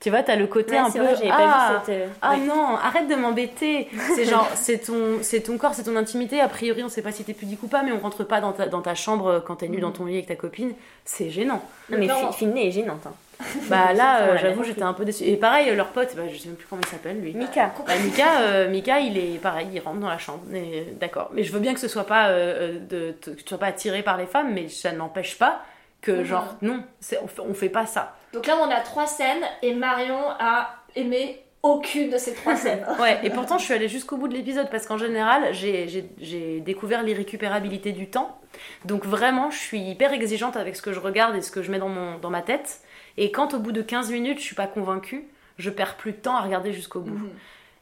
[0.00, 1.46] Tu vois, t'as le côté Ouais, un peu vrai, ah, pas
[1.78, 1.94] vu cette.
[1.94, 2.38] euh, ah ouais.
[2.38, 3.86] non, arrête de m'embêter.
[4.16, 6.40] C'est genre, c'est ton, c'est ton corps, c'est ton intimité.
[6.40, 8.50] A priori, on sait pas si t'es pudique ou pas, mais on rentre pas dans
[8.50, 10.72] ta, dans ta chambre quand t'es nu dans ton lit avec ta copine.
[11.04, 11.62] C'est gênant.
[11.88, 12.32] Non, mais Clairement.
[12.32, 13.06] Fi- Finlay est gênante.
[13.06, 13.12] Hein.
[13.68, 15.24] Bah là, euh, j'avoue, j'étais un peu déçue.
[15.24, 17.34] Et pareil, leur pote, bah, je sais même plus comment il s'appelle lui.
[17.34, 17.72] Mika.
[17.86, 20.42] Bah, Mika, euh, Mika, il est pareil, il rentre dans la chambre.
[20.48, 21.30] Mais, D'accord.
[21.32, 24.02] Mais je veux bien que ce soit pas, euh, de, que tu sois pas attiré
[24.02, 25.62] par les femmes, mais ça n'empêche pas
[26.00, 26.24] que Mhm.
[26.24, 26.82] genre non,
[27.22, 28.16] on fait, on fait pas ça.
[28.32, 32.84] Donc là, on a trois scènes et Marion a aimé aucune de ces trois scènes.
[33.00, 37.04] Ouais, et pourtant je suis allée jusqu'au bout de l'épisode parce qu'en général j'ai découvert
[37.04, 38.36] l'irrécupérabilité du temps.
[38.84, 41.70] Donc vraiment je suis hyper exigeante avec ce que je regarde et ce que je
[41.70, 42.80] mets dans, mon, dans ma tête.
[43.18, 45.24] Et quand au bout de 15 minutes, je suis pas convaincue,
[45.58, 47.12] je perds plus de temps à regarder jusqu'au bout.
[47.18, 47.30] Mhm.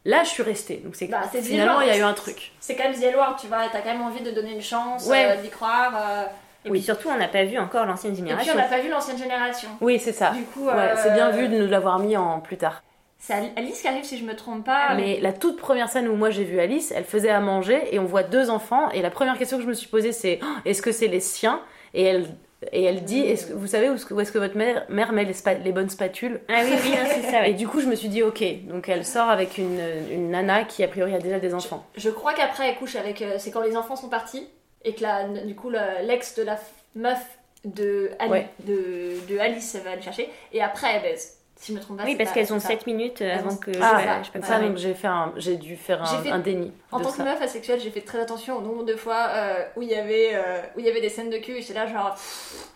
[0.06, 0.76] Là, je suis restée.
[0.78, 2.52] Donc c'est Bah, c'est finalement il y a eu un truc.
[2.58, 5.26] C'est quand même Edward, tu vois, t'as quand même envie de donner une chance, Ouais.
[5.36, 5.92] euh, d'y croire.
[5.96, 6.24] euh.
[6.64, 6.78] Et Oui.
[6.78, 8.52] puis surtout, on n'a pas vu encore l'ancienne Et puis génération.
[8.54, 9.68] on n'a pas vu l'ancienne génération.
[9.80, 10.30] Oui, c'est ça.
[10.32, 12.82] Du coup, Ouais, euh, c'est bien vu de nous l'avoir mis en plus tard.
[13.18, 14.94] C'est Ali- Alice qui arrive si je me trompe pas.
[14.94, 17.98] Mais la toute première scène où moi j'ai vu Alice, elle faisait à manger et
[17.98, 18.90] on voit deux enfants.
[18.92, 21.20] Et la première question que je me suis posée, c'est Oh, est-ce que c'est les
[21.20, 21.60] siens?
[21.92, 22.26] Et elle
[22.72, 24.84] et elle dit est-ce que vous savez où est-ce que, où est-ce que votre mère,
[24.88, 26.40] mère met les, spa- les bonnes spatules?
[26.48, 27.46] Ah oui, oui, non, c'est ça.
[27.46, 27.54] Et ouais.
[27.54, 28.42] du coup, je me suis dit ok.
[28.68, 31.86] Donc elle sort avec une, une nana qui a priori a déjà des enfants.
[31.96, 33.22] Je crois qu'après elle couche avec.
[33.22, 34.46] euh, c'est quand les enfants sont partis
[34.84, 36.58] et que la, du coup la- l'ex de la f-
[36.94, 37.18] meuf
[37.64, 38.46] de, Ali- Ouais.
[38.66, 41.36] de, de Alice va le chercher et après elle baise.
[41.60, 42.04] Si je me trompe pas.
[42.04, 42.68] Oui, parce qu'elles ont c'est ça.
[42.68, 43.70] 7 minutes avant que.
[43.82, 46.72] Ah, je pas ça donc j'ai fait un- j'ai dû faire un, fait- un déni.
[46.90, 49.82] En tant que meuf asexuelle, j'ai fait très attention au nombre de fois euh, où
[49.82, 51.86] il y avait euh, où il y avait des scènes de cul et j'étais là
[51.86, 52.68] genre pff,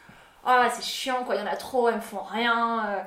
[0.44, 2.84] ah c'est chiant quoi, il y en a trop, elles me font rien.
[2.86, 3.00] euh,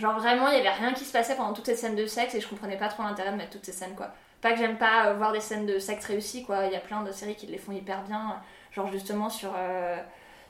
[0.00, 2.34] genre vraiment, il y avait rien qui se passait pendant toutes ces scènes de sexe
[2.36, 4.10] et je comprenais pas trop l'intérêt de mettre toutes ces scènes quoi.
[4.40, 6.80] Pas que j'aime pas euh, voir des scènes de sexe réussies quoi, il y a
[6.80, 8.36] plein de séries qui les font hyper bien,
[8.70, 9.96] genre justement sur euh,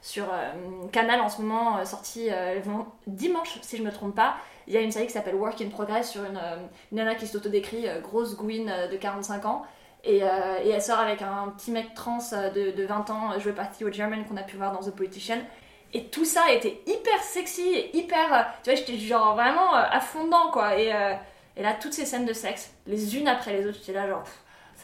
[0.03, 0.53] sur euh,
[0.93, 2.61] Canal en ce moment euh, sorti euh,
[3.07, 4.35] dimanche si je me trompe pas.
[4.67, 6.57] Il y a une série qui s'appelle Work in Progress sur une, euh,
[6.93, 9.63] nana qui s'autodécrit euh, grosse gouine euh, de 45 ans
[10.07, 13.75] et, et elle sort avec un petit mec trans de, de 20 ans joué par
[13.75, 15.39] Theo German qu'on a pu voir dans The Politician.
[15.95, 18.53] Et tout ça était hyper sexy et hyper.
[18.63, 20.79] tu vois, j'étais genre vraiment à fond dedans quoi.
[20.79, 20.89] Et,
[21.57, 24.25] et là, toutes ces scènes de sexe, les unes après les autres, j'étais là genre.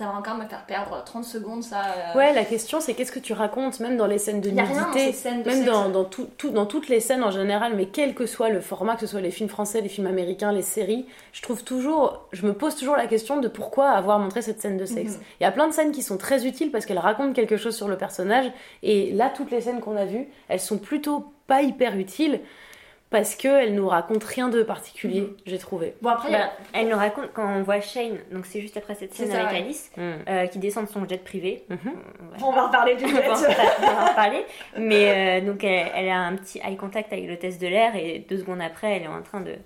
[0.00, 1.82] Ça va encore me faire perdre 30 secondes ça.
[2.14, 2.18] euh.
[2.18, 4.64] Ouais, la question c'est qu'est-ce que tu racontes, même dans les scènes de y a
[4.64, 5.70] rien dans nudité, ces scènes de même sexe.
[5.70, 8.60] dans, dans, tout, tout- dans toutes les scènes en général, mais quel que soit le
[8.60, 12.26] format, que ce soit les films français, les films américains, les séries, je trouve toujours,
[12.32, 15.12] je me pose toujours la question de pourquoi avoir montré cette scène de sexe.
[15.12, 15.20] Mhm.
[15.40, 17.76] Il y a plein de scènes qui sont très utiles parce qu'elles racontent quelque chose
[17.76, 18.50] sur le personnage,
[18.82, 22.40] et là, toutes les scènes qu'on a vues, elles sont plutôt pas hyper utiles
[23.10, 25.36] parce qu'elles nous racontent rien de particulier, Mhm.
[25.46, 25.94] j'ai trouvé.
[26.00, 29.12] Bon, après, Bah, elle nous raconte quand on voit Shane, donc c'est juste après cette
[29.14, 29.58] scène ça, avec ouais.
[29.64, 30.02] Alice, Mm.
[30.28, 31.64] euh, qui descend de son jet privé.
[31.68, 31.78] Mhm.
[31.86, 32.38] Ouais.
[32.44, 33.28] on va reparler du jet.
[33.28, 34.44] on va en reparler.
[34.78, 38.24] Mais euh, donc elle, elle a un petit eye contact avec l'hôtesse de l'air et
[38.28, 39.56] deux secondes après elle est en train de.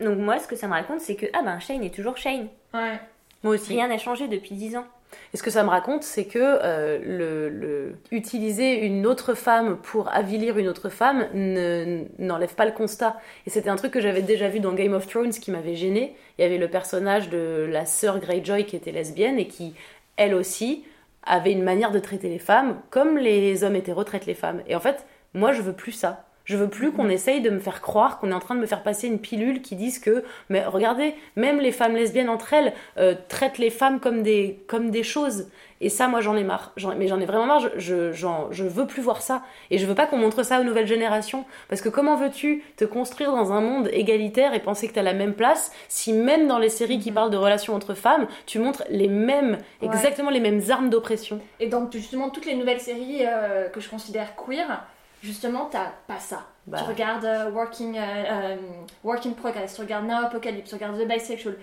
[0.00, 2.48] Donc moi ce que ça me raconte c'est que ah ben Shane est toujours Shane.
[2.72, 2.98] Ouais.
[3.42, 3.74] Moi aussi.
[3.74, 4.86] Rien n'a changé depuis 10 ans.
[5.32, 10.58] Et ce que ça me raconte, c'est que euh, utiliser une autre femme pour avilir
[10.58, 13.16] une autre femme ne- n'enlève pas le constat.
[13.46, 16.14] Et c'était un truc que j'avais déjà vu dans Game of Thrones qui m'avait gêné.
[16.38, 19.74] Il y avait le personnage de la sœur Greyjoy qui était lesbienne et qui,
[20.16, 20.84] elle aussi,
[21.24, 24.62] avait une manière de traiter les femmes comme les hommes hétéros traitent les femmes.
[24.68, 26.26] Et en fait, moi, je veux plus ça.
[26.44, 28.66] Je veux plus qu'on essaye de me faire croire qu'on est en train de me
[28.66, 32.74] faire passer une pilule qui dise que, mais regardez, même les femmes lesbiennes entre elles
[32.98, 35.48] euh, traitent les femmes comme des, comme des choses.
[35.80, 36.72] Et ça, moi, j'en ai marre.
[36.76, 37.60] J'en- mais j'en ai vraiment marre.
[37.76, 39.42] Je, je, veux plus voir ça.
[39.70, 41.44] Et je veux pas qu'on montre ça aux nouvelles générations.
[41.68, 45.12] Parce que comment veux-tu te construire dans un monde égalitaire et penser que t'as la
[45.14, 48.84] même place si même dans les séries qui parlent de relations entre femmes, tu montres
[48.90, 49.88] les mêmes, Ouais.
[49.88, 51.40] exactement les mêmes armes d'oppression?
[51.60, 54.86] Et donc, justement, toutes les nouvelles séries euh, que je considère queer,
[55.24, 56.46] justement, t'as pas ça.
[56.66, 56.78] Bah.
[56.78, 58.56] Tu regardes euh, Working, euh, euh,
[59.02, 61.56] Work in Progress, tu regardes Now Apocalypse, tu regardes The Bisexual,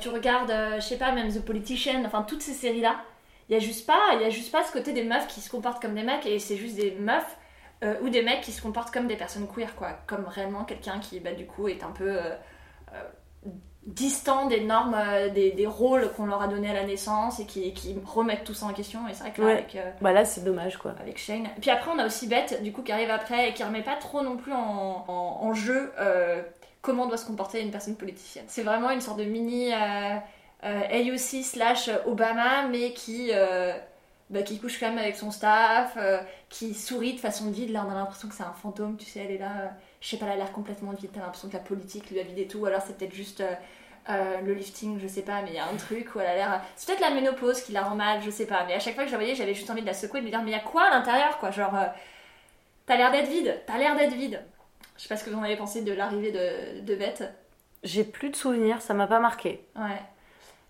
[0.00, 2.96] tu regardes, je sais pas, même The Politician, enfin, toutes ces séries-là.
[3.48, 5.40] Il y a juste pas, il y a juste pas ce côté des meufs qui
[5.40, 7.36] se comportent comme des mecs et c'est juste des meufs
[8.02, 9.98] ou des mecs qui se comportent comme des personnes queer, quoi.
[10.06, 12.16] Comme réellement quelqu'un qui, bah, du coup, est un peu
[13.84, 16.84] euh, euh, distant des normes, euh, des, des rôles qu'on leur a donnés à la
[16.84, 19.06] naissance et qui, qui remettent tout ça en question.
[19.08, 19.52] Et c'est vrai que là, Ouais.
[19.54, 20.94] avec, euh, Bah là, c'est dommage, quoi.
[21.00, 21.48] avec Shane.
[21.60, 23.96] Puis après, on a aussi Beth, du coup, qui arrive après et qui remet pas
[23.96, 26.42] trop non plus en, en- en jeu euh,
[26.80, 28.44] comment doit se comporter une personne politicienne.
[28.48, 29.76] C'est vraiment une sorte de mini euh,
[30.64, 33.30] euh, AOC slash Obama, mais qui,
[34.30, 35.96] bah, qui couche quand même avec son staff,
[36.48, 37.70] qui sourit de façon vide.
[37.70, 39.72] Là, on a l'impression que c'est un fantôme, tu sais, elle est là.
[40.02, 41.08] Je sais pas, elle a l'air complètement vide.
[41.14, 42.58] T'as l'impression que la politique lui a vidé tout.
[42.58, 43.40] ou Alors, c'est peut-être juste.
[43.40, 43.54] euh,
[44.10, 46.34] euh, le lifting, je sais pas, mais il y a un truc où elle a
[46.34, 46.60] l'air.
[46.74, 48.64] C'est peut-être la ménopause qui la rend mal, je sais pas.
[48.66, 50.24] Mais à chaque fois que je la voyais, j'avais juste envie de la secouer, de
[50.24, 51.86] lui dire Mais il y a quoi à l'intérieur, quoi Genre, euh,
[52.84, 54.42] t'as l'air d'être vide, t'as l'air d'être vide.
[54.96, 57.22] Je sais pas ce que vous en avez pensé de l'arrivée de, de Beth.
[57.84, 59.64] J'ai plus de souvenirs, ça m'a pas marqué.
[59.76, 60.02] Ouais.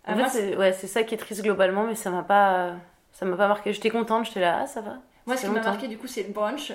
[0.07, 2.75] En fait, c'est ouais, ça qui est triste globalement, mais ça m'a pas,
[3.13, 3.73] ça m'a pas marqué.
[3.73, 4.99] J'étais contente, j'étais là, ah ça va.
[5.25, 6.73] moi, ce qui m'a marqué, du coup, c'est le brunch.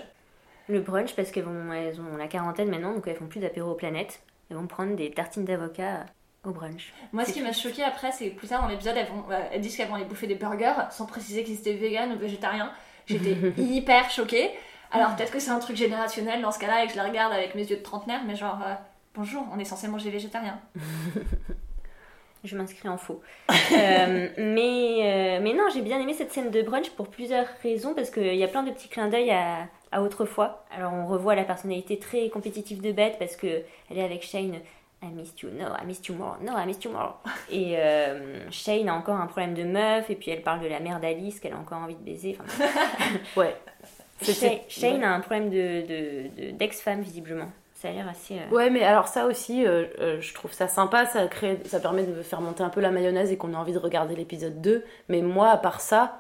[0.68, 3.76] Le brunch parce qu'elles elles ont la quarantaine maintenant donc elles font plus d'apéro aux
[3.76, 4.22] planètes.
[4.50, 6.06] Elles vont prendre des tartines d'avocat
[6.44, 6.94] au brunch.
[7.12, 9.42] Moi, ce qui m'a choqué après, c'est que plus tard dans l'épisode, elles, vont- euh,
[9.52, 12.72] elles disent qu'elles vont aller bouffer des burgers sans préciser qu'ils étaient vegan ou végétariens.
[13.06, 14.52] J'étais hyper choquée.
[14.92, 17.34] Alors, peut-être que c'est un truc générationnel dans ce cas-là et que je la regarde
[17.34, 18.74] avec mes yeux de trentenaire, mais genre, euh,
[19.16, 20.60] bonjour, on est censé manger végétarien.
[22.44, 23.22] Je m'inscris en faux.
[23.50, 27.94] Euh, mais, euh, mais non, j'ai bien aimé cette scène de brunch pour plusieurs raisons,
[27.94, 30.66] parce qu'il y a plein de petits clins d'œil à, à autrefois.
[30.76, 33.48] Alors on revoit la personnalité très compétitive de Beth, parce que
[33.90, 34.56] elle est avec Shane.
[35.04, 37.20] I missed you, no, I missed you more, no, I missed you more.
[37.52, 40.80] Et euh, Shane a encore un problème de meuf, et puis elle parle de la
[40.80, 42.36] mère d'Alice qu'elle a encore envie de baiser.
[42.42, 42.66] Enfin,
[43.38, 43.56] Ouais.
[44.68, 47.50] Shane a un problème de, de- de- d'ex-femme, visiblement.
[47.76, 48.40] Ça a l'air assez.
[48.40, 51.80] euh, Ouais, mais alors ça aussi, euh, euh, je trouve ça sympa, ça, crée, ça
[51.80, 54.62] permet de faire monter un peu la mayonnaise et qu'on a envie de regarder l'épisode
[54.62, 54.84] 2.
[55.10, 56.20] Mais moi, à part ça,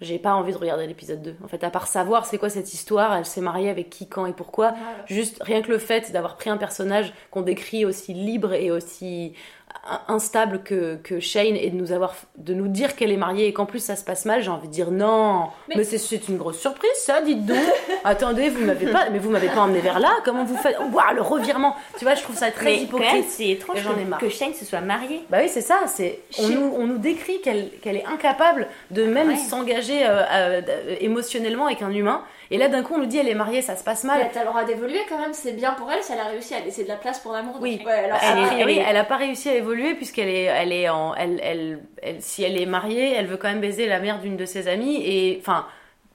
[0.00, 1.36] j'ai pas envie de regarder l'épisode 2.
[1.44, 4.26] En fait, à part savoir c'est quoi cette histoire, elle s'est mariée avec qui, quand
[4.26, 4.74] et pourquoi,
[5.06, 9.34] juste rien que le fait d'avoir pris un personnage qu'on décrit aussi libre et aussi
[10.08, 13.52] instable que, que Shane et de nous, avoir, de nous dire qu'elle est mariée et
[13.52, 16.36] qu'en plus ça se passe mal, j'ai envie de dire non, mais, Mais- c'est, une
[16.36, 17.56] grosse surprise ça, dites donc.
[18.04, 20.76] Attendez, vous m'avez pas, mais vous m'avez pas emmené vers là, comment vous faites?
[20.92, 23.24] Waouh, le revirement Tu vois, je trouve ça très Mais hypocrite.
[23.28, 25.24] c'est étrange que, que Shane se soit marié.
[25.30, 25.80] Bah oui, c'est ça.
[25.86, 29.36] C'est on nous, on nous décrit qu'elle qu'elle est incapable de même Ouais.
[29.36, 32.22] s'engager euh, euh, d- émotionnellement avec un humain.
[32.52, 34.20] Et là, d'un coup, on nous dit elle est mariée, ça se passe mal.
[34.32, 36.54] Elle a le droit d'évoluer quand même, c'est bien pour elle si elle a réussi
[36.54, 37.56] à laisser de la place pour l'amour.
[37.60, 37.76] Oui.
[37.78, 40.44] Donc, ouais, alors, Elle, ça- est- oui, elle a pas réussi à évoluer puisqu'elle est,
[40.44, 41.40] elle est en, elle,
[42.02, 44.66] elle, si elle est mariée, elle veut quand même baiser la mère d'une de ses
[44.66, 45.64] amies et enfin,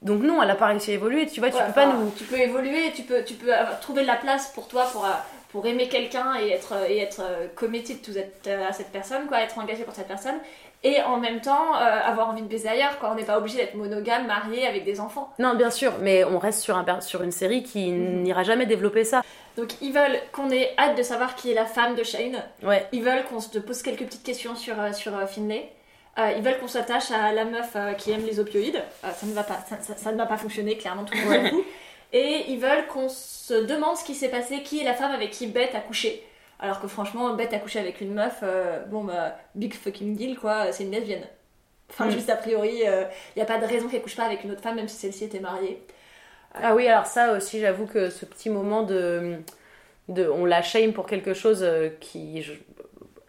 [0.02, 1.26] donc non, elle a pas réussi à évoluer.
[1.26, 2.10] Tu vois, tu Ouais, peux pas nous.
[2.18, 5.08] Tu peux évoluer, tu peux, tu peux trouver de la place pour toi, pour, euh,
[5.48, 9.40] pour aimer quelqu'un et être, et être euh, committed to that- à cette personne, quoi,
[9.40, 10.36] être engagé pour cette personne.
[10.84, 13.10] Et en même temps, euh, avoir envie de baiser ailleurs, quoi.
[13.10, 15.32] On n'est pas obligé d'être monogame, marié, avec des enfants.
[15.38, 19.02] Non, bien sûr, mais on reste sur un, sur une série qui n'ira jamais développer
[19.04, 19.22] ça.
[19.56, 22.42] Donc ils veulent qu'on ait hâte de savoir qui est la femme de Shane.
[22.62, 22.86] Ouais.
[22.92, 25.70] Ils veulent qu'on se pose quelques petites questions sur, euh, sur euh, Finlay.
[26.18, 28.82] Euh, ils veulent qu'on s'attache à la meuf euh, qui aime les opioïdes.
[29.04, 31.24] Euh, ça ne va pas, ça, ça- ça ne va pas fonctionner, clairement tout le
[31.52, 31.62] monde.
[32.12, 35.30] Et ils veulent qu'on se demande ce qui s'est passé, qui est la femme avec
[35.30, 36.22] qui Beth a couché.
[36.58, 40.38] Alors que franchement, Beth a couché avec une meuf, euh, bon bah, big fucking deal
[40.38, 41.24] quoi, c'est une lesbienne.
[41.90, 42.10] Enfin, Mm.
[42.10, 44.62] juste a priori, il n'y a pas de raison qu'elle couche pas avec une autre
[44.62, 45.82] femme, même si celle-ci était mariée.
[46.54, 49.36] Ah oui, alors ça aussi, j'avoue que ce petit moment de,
[50.08, 52.54] de on la shame pour quelque chose euh, qui je-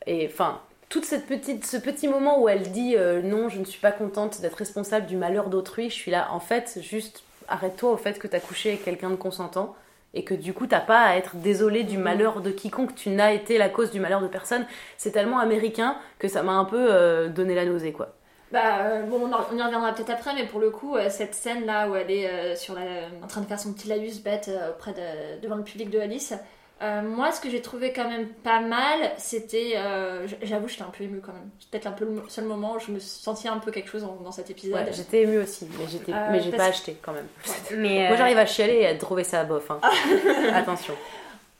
[0.05, 3.65] et enfin toute cette petite ce petit moment où elle dit euh, non, je ne
[3.65, 7.91] suis pas contente d'être responsable du malheur d'autrui, je suis là en fait juste arrête-toi
[7.91, 9.75] au fait que t'as couché avec quelqu'un de consentant
[10.17, 13.33] et que du coup t'as pas à être désolé du malheur de quiconque, tu n'as
[13.33, 14.65] été la cause du malheur de personne.
[14.97, 18.15] C'est tellement américain que ça m'a un peu euh, donné la nausée quoi.
[18.51, 21.65] Bah euh, bon, on, y reviendra peut-être après, mais pour le coup, euh, cette scène
[21.65, 22.81] là où elle est sur la,
[23.21, 26.33] en train de faire son petit laïus bête auprès de, devant le public de Alice,
[26.81, 30.91] euh, moi ce que j'ai trouvé quand même pas mal, c'était, euh, j'avoue, j'étais un
[30.95, 31.49] peu émue quand même.
[31.59, 34.07] C'est peut-être un peu le seul moment où je me sentis un peu quelque chose
[34.23, 34.75] dans cet épisode.
[34.75, 37.27] Ouais, j'étais émue aussi, mais j'étais Euh, j'ai parce- pas acheté quand même.
[37.77, 39.69] Mais, Moi j'arrive à chialer et à trouver ça bof.
[39.71, 39.79] hein.
[40.53, 40.93] Attention.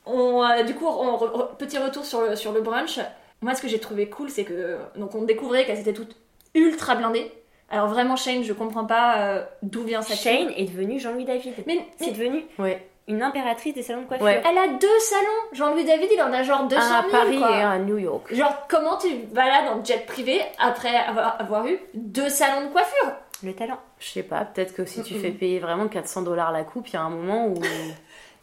[0.06, 3.00] On, euh, du coup, on re- re- petit retour sur le, sur le brunch.
[3.42, 6.16] Moi, ce que j'ai trouvé cool, c'est que donc on découvrait qu'elles étaient toutes
[6.56, 7.32] ultra blindées.
[7.70, 11.54] Alors vraiment, Shane, je comprends pas euh, d'où vient cette Shane est devenu Jean-Louis David.
[11.66, 12.88] Mais, C'est mais devenu Ouais.
[13.08, 14.26] Une impératrice des salons de coiffure.
[14.26, 14.42] Ouais.
[14.50, 15.28] elle a deux salons.
[15.54, 17.52] Jean-Louis David, il en a genre 200 Un 000, à Paris quoi.
[17.52, 18.34] et un à New York.
[18.34, 23.12] Genre, comment tu balades en jet privé après avoir, avoir eu deux salons de coiffure?
[23.44, 23.80] Le talent.
[24.00, 26.94] Je sais pas, peut-être que si tu fais payer vraiment 400 dollars la coupe, il
[26.94, 27.56] y a un moment où.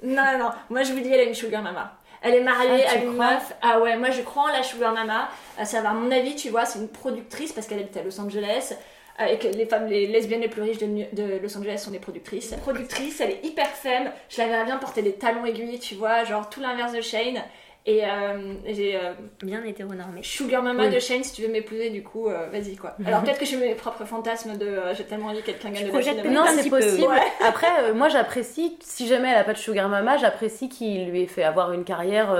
[0.02, 0.50] Non, non, non.
[0.68, 1.92] Moi, je vous dis, elle a une sugar mama.
[2.20, 3.54] Elle est mariée Ah, à une meuf.
[3.62, 5.28] Ah ouais, moi, je crois en la sugar mama.
[5.58, 8.02] Euh, ça va, à mon avis, tu vois, c'est une productrice parce qu'elle habite à
[8.02, 8.74] Los Angeles.
[9.18, 12.54] Que les femmes, les lesbiennes les plus riches de, Los Angeles sont des productrices.
[12.62, 14.10] Productrice, elle est hyper femme.
[14.28, 17.42] Je la verrais bien porter des talons aiguilles, tu vois, genre tout l'inverse de Shane.
[17.86, 20.22] Et euh, j'ai euh, Bien hétéronormé.
[20.22, 20.94] Sugar Mama Oui.
[20.94, 22.96] de Shane, si tu veux m'épouser, du coup, euh, vas-y quoi.
[23.04, 25.90] Alors peut-être que mets mes propres fantasmes de euh, j'ai tellement envie que quelqu'un gagne
[25.90, 26.28] de.
[26.30, 27.06] Non, c'est possible.
[27.08, 27.20] ouais.
[27.46, 31.26] Après, moi j'apprécie, si jamais elle a pas de sugar mama, j'apprécie qu'il lui ait
[31.26, 32.30] fait avoir une carrière.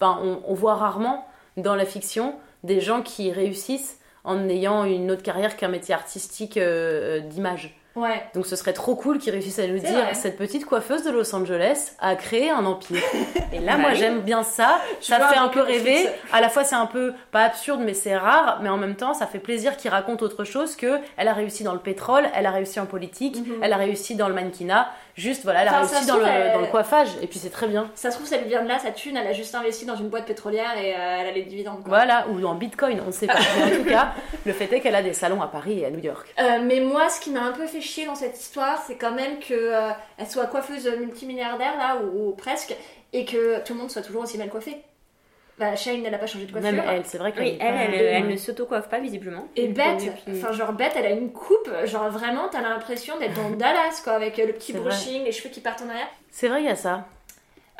[0.00, 1.24] Enfin, on, on voit rarement
[1.56, 2.34] dans la fiction
[2.64, 7.74] des gens qui réussissent en ayant une autre carrière qu'un métier artistique euh, euh, d'image.
[7.96, 8.22] Ouais.
[8.34, 10.14] Donc ce serait trop cool qu'ils réussissent à nous dire vrai.
[10.14, 13.02] cette petite coiffeuse de Los Angeles a créé un empire.
[13.52, 13.96] Et là, Bah moi oui.
[13.96, 14.78] j'aime bien ça.
[15.00, 16.06] Je Ça fait un peu rêver.
[16.32, 18.60] À la fois c'est un peu pas absurde, mais c'est rare.
[18.62, 21.64] Mais en même temps, ça fait plaisir qu'ils racontent autre chose que elle a réussi
[21.64, 23.54] dans le pétrole, elle a réussi en politique, Mhm.
[23.62, 24.88] elle a réussi dans le mannequinat.
[25.18, 27.08] Juste voilà, elle a Enfin, réussi dans le, trouve, elle- dans le coiffage.
[27.20, 27.90] Et puis c'est très bien.
[27.94, 29.96] Ça se trouve, ça lui vient de là, sa thune, elle a juste investi dans
[29.96, 31.80] une boîte pétrolière et euh, elle a les dividendes.
[31.82, 31.88] Quoi.
[31.88, 33.34] Voilà, ou en bitcoin, on sait pas.
[33.58, 34.12] Mais en tout cas,
[34.46, 36.32] le fait est qu'elle a des salons à Paris et à New York.
[36.38, 39.12] Euh, mais moi, ce qui m'a un peu fait chier dans cette histoire, c'est quand
[39.12, 42.74] même que euh, elle soit coiffeuse multimilliardaire là, ou, ou presque,
[43.12, 44.76] et que tout le monde soit toujours aussi mal coiffé.
[45.58, 46.70] Bah, Shane, elle a pas changé de coiffure.
[46.72, 49.48] Même elle, c'est vrai qu'elle Oui, elle, elle, elle ne s'auto-coiffe pas visiblement.
[49.56, 53.34] Et Beth, Depuis- enfin genre Beth, elle a une coupe, genre vraiment, t'as l'impression d'être
[53.34, 54.82] dans Dallas quoi, avec euh, le petit vrai.
[54.82, 56.08] brushing, les cheveux qui partent en arrière.
[56.30, 57.06] C'est vrai, il y a ça.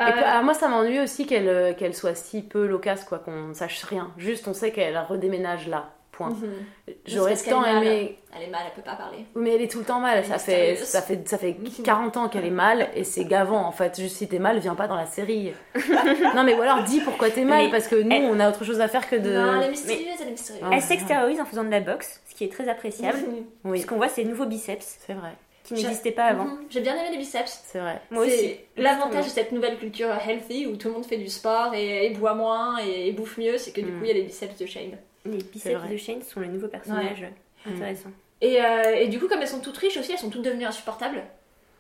[0.00, 3.04] Et Euh, puis, ah, moi, ça m'ennuie aussi qu'elle euh, qu'elle soit si peu loquace,
[3.04, 4.10] quoi, qu'on sache rien.
[4.16, 5.90] Juste, on sait qu'elle redéménage là.
[6.18, 6.30] Point.
[6.30, 6.94] mhm.
[7.06, 8.18] J'aurais tant aimé.
[8.36, 9.18] Elle est mal, elle peut pas parler.
[9.34, 10.18] Mais elle est tout le temps mal.
[10.18, 11.82] Elle Ça fait, ça, fait, ça fait Mhm.
[11.84, 13.98] 40 ans qu'elle est mal et c'est gavant en fait.
[14.00, 15.52] Juste si t'es mal, viens pas dans la série.
[16.34, 18.48] non, mais ou alors dis pourquoi t'es mal Mais parce que nous, elle- on a
[18.48, 19.30] autre chose à faire que de.
[19.32, 20.64] Non, elle est mystérieuse, elle est mystérieuse.
[20.66, 23.18] Ah, Elle s'extériorise en faisant de la boxe, ce qui est très appréciable.
[23.18, 23.44] Mhm.
[23.64, 25.30] Oui, Ce qu'on voit, c'est les nouveaux biceps c'est vrai.
[25.64, 26.44] qui n'existaient pas avant.
[26.44, 26.58] Mhm.
[26.70, 27.62] J'ai bien aimé les biceps.
[27.66, 28.00] C'est vrai.
[28.10, 28.56] Moi C'est aussi.
[28.76, 32.10] L'avantage de cette nouvelle culture healthy où tout le monde fait du sport et, et
[32.10, 33.98] boit moins et, et bouffe mieux, c'est que du Mm.
[33.98, 34.96] coup il y a les biceps de Shane.
[35.24, 37.26] Les biceps de Shane sont les nouveaux personnages
[37.66, 37.74] Mm.
[37.74, 38.10] intéressants.
[38.40, 40.64] Et, euh, et du coup, comme elles sont toutes riches aussi, elles sont toutes devenues
[40.64, 41.22] insupportables.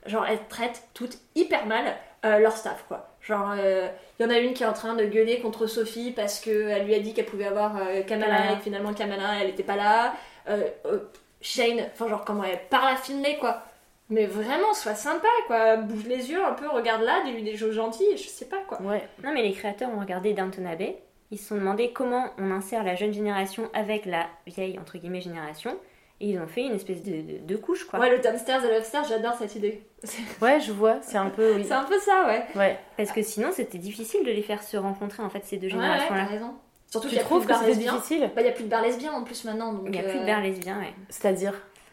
[0.06, 3.14] Genre, elles traitent toutes hyper mal euh, leur staff, quoi.
[3.22, 6.40] Genre, il y en a une qui est en train de gueuler contre Sophie parce
[6.40, 9.62] qu'elle lui a dit qu'elle pouvait avoir euh, Kamala et que finalement Kamala, elle était
[9.62, 10.14] pas là.
[10.48, 10.98] Euh, euh,
[11.40, 13.62] Shane, enfin, genre, comment elle parle à Finlay, quoi.
[14.10, 15.76] Mais vraiment, sois sympa, quoi.
[15.76, 18.80] Bouge les yeux un peu, regarde là, dis-lui des choses gentilles, je sais pas, quoi.
[18.82, 19.06] Ouais.
[19.22, 20.96] Non, mais les créateurs ont regardé Downton Abbey.
[21.30, 25.20] Ils se sont demandé comment on insère la jeune génération avec la vieille, entre guillemets,
[25.20, 25.76] génération.
[26.20, 28.00] Et ils ont fait une espèce de, de, de couche, quoi.
[28.00, 29.82] Ouais, le Downstairs et l'Upstairs, j'adore cette idée.
[30.42, 30.96] Ouais, je vois.
[31.02, 31.54] C'est un peu.
[31.56, 31.64] Oui.
[31.64, 32.44] c'est un peu ça, ouais.
[32.56, 32.78] Ouais.
[32.96, 35.74] Parce que sinon, c'était difficile de les faire se rencontrer, en fait, ces deux Ouais,
[35.74, 36.24] ouais, t'as générations-là.
[36.24, 36.54] raison.
[36.90, 37.92] Surtout Tu qu'il y a plus trouves de que bars c'était lesbiens.
[37.94, 39.82] difficile Bah, il y a plus de bars lesbiens en plus maintenant, donc.
[39.84, 40.92] Il n'y a plus euh, de bars lesbiens, ouais.
[41.10, 41.52] C'est-à-dire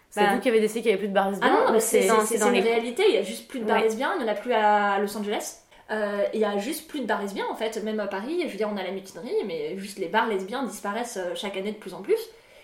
[0.10, 0.34] C'est Bah.
[0.34, 1.80] vous qui avez décidé qu'il y avait plus de bars Ah lesbiens non, ou mais
[1.82, 3.84] c'est dans- dans une les- réalité, il y a juste plus de bars Ouais.
[3.84, 5.60] lesbiens, il n'y en a plus à Los Angeles.
[5.92, 8.48] Euh, Il y a juste plus de bars lesbiens en fait, même à Paris, je
[8.48, 11.72] veux dire on a la mutinerie, mais juste les bars lesbiens disparaissent euh, chaque année
[11.72, 12.18] de plus en plus.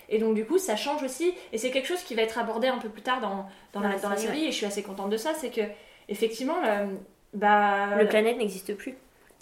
[0.08, 2.66] Et donc du coup ça change aussi, et c'est quelque chose qui va être abordé
[2.68, 5.10] un peu plus tard dans, dans, la, dans la série, et je suis assez contente
[5.10, 5.62] de ça, c'est que
[6.08, 6.98] effectivement, le,
[7.32, 8.96] bah, Le planète n'existe plus.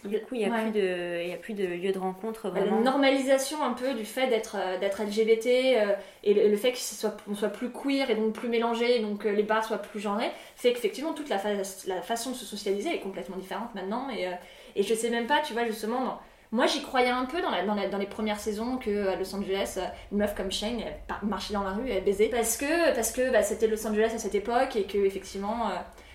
[0.04, 0.62] Du coup, il n'y a, Ouais.
[0.62, 2.80] plus de- y a plus de lieu de rencontre, Bah, la vraiment.
[2.80, 5.92] normalisation un peu du fait d'être euh, LGBT euh,
[6.24, 9.00] et le, le fait qu'on soit, on soit plus queer et donc plus mélangé et
[9.00, 11.50] donc euh, les bars soient plus genrés fait qu'effectivement toute la, fa-
[11.86, 14.30] la façon de se socialiser est complètement différente maintenant et, euh,
[14.74, 16.18] et je sais même pas tu vois justement
[16.50, 19.16] moi j'y croyais un peu dans, la, dans, la- dans les premières saisons que à
[19.16, 19.78] Los Angeles
[20.12, 23.30] une meuf comme Shane elle marchait dans la rue elle baisait parce que parce que
[23.30, 25.68] bah, c'était Los Angeles à cette époque et que effectivement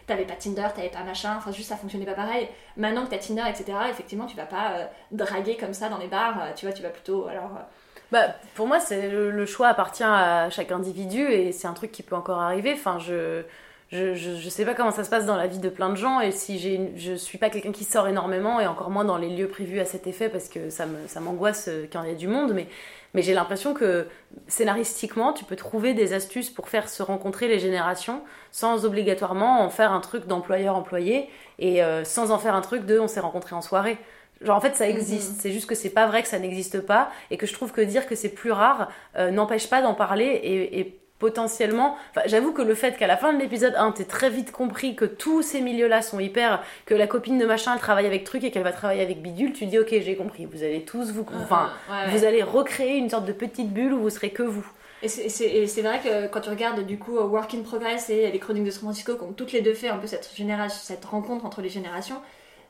[0.08, 2.48] T'avais pas Tinder, t'avais pas machin, enfin juste ça fonctionnait pas pareil.
[2.78, 6.08] Maintenant que t'as Tinder, etc., effectivement, tu vas pas euh, draguer comme ça dans les
[6.08, 7.28] bars, euh, tu vois, tu vas plutôt.
[7.28, 7.64] Alors, euh,
[8.12, 12.04] Bah, pour moi, c'est le, choix appartient à chaque individu et c'est un truc qui
[12.04, 12.74] peut encore arriver.
[12.74, 13.44] Enfin, je,
[13.92, 16.20] je, je, sais pas comment ça se passe dans la vie de plein de gens
[16.20, 19.30] et si j'ai, je suis pas quelqu'un qui sort énormément et encore moins dans les
[19.30, 22.12] lieux prévus à cet effet parce que ça me, ça m'angoisse euh, quand il y
[22.12, 22.54] a du monde.
[22.54, 22.68] Mais,
[23.16, 24.08] mais j'ai l'impression que
[24.48, 29.70] scénaristiquement, tu peux trouver des astuces pour faire se rencontrer les générations sans obligatoirement en
[29.70, 33.56] faire un truc d'employeur-employé et euh, sans en faire un truc de on s'est rencontrés
[33.56, 33.98] en soirée.
[34.42, 37.10] Genre en fait ça existe, c'est juste que c'est pas vrai que ça n'existe pas
[37.32, 40.26] et que je trouve que dire que c'est plus rare euh, n'empêche pas d'en parler
[40.26, 44.04] et, et potentiellement, enfin, j'avoue que le fait qu'à la fin de l'épisode 1 t'aies
[44.06, 47.80] très vite compris que tous ces milieux-là sont hyper, que la copine de machin elle
[47.80, 50.64] travaille avec truc et qu'elle va travailler avec bidule, tu dis ok j'ai compris, vous
[50.64, 52.12] allez tous vous, enfin ouais, ouais.
[52.18, 54.66] vous allez recréer une sorte de petite bulle où vous serez que vous.
[55.08, 58.32] C'est- et c'est vrai que quand tu regardes du coup euh, Work in Progress et
[58.32, 60.80] les chroniques de San Francisco, qui ont toutes les deux fait un peu cette, génération,
[60.82, 62.16] cette rencontre entre les générations,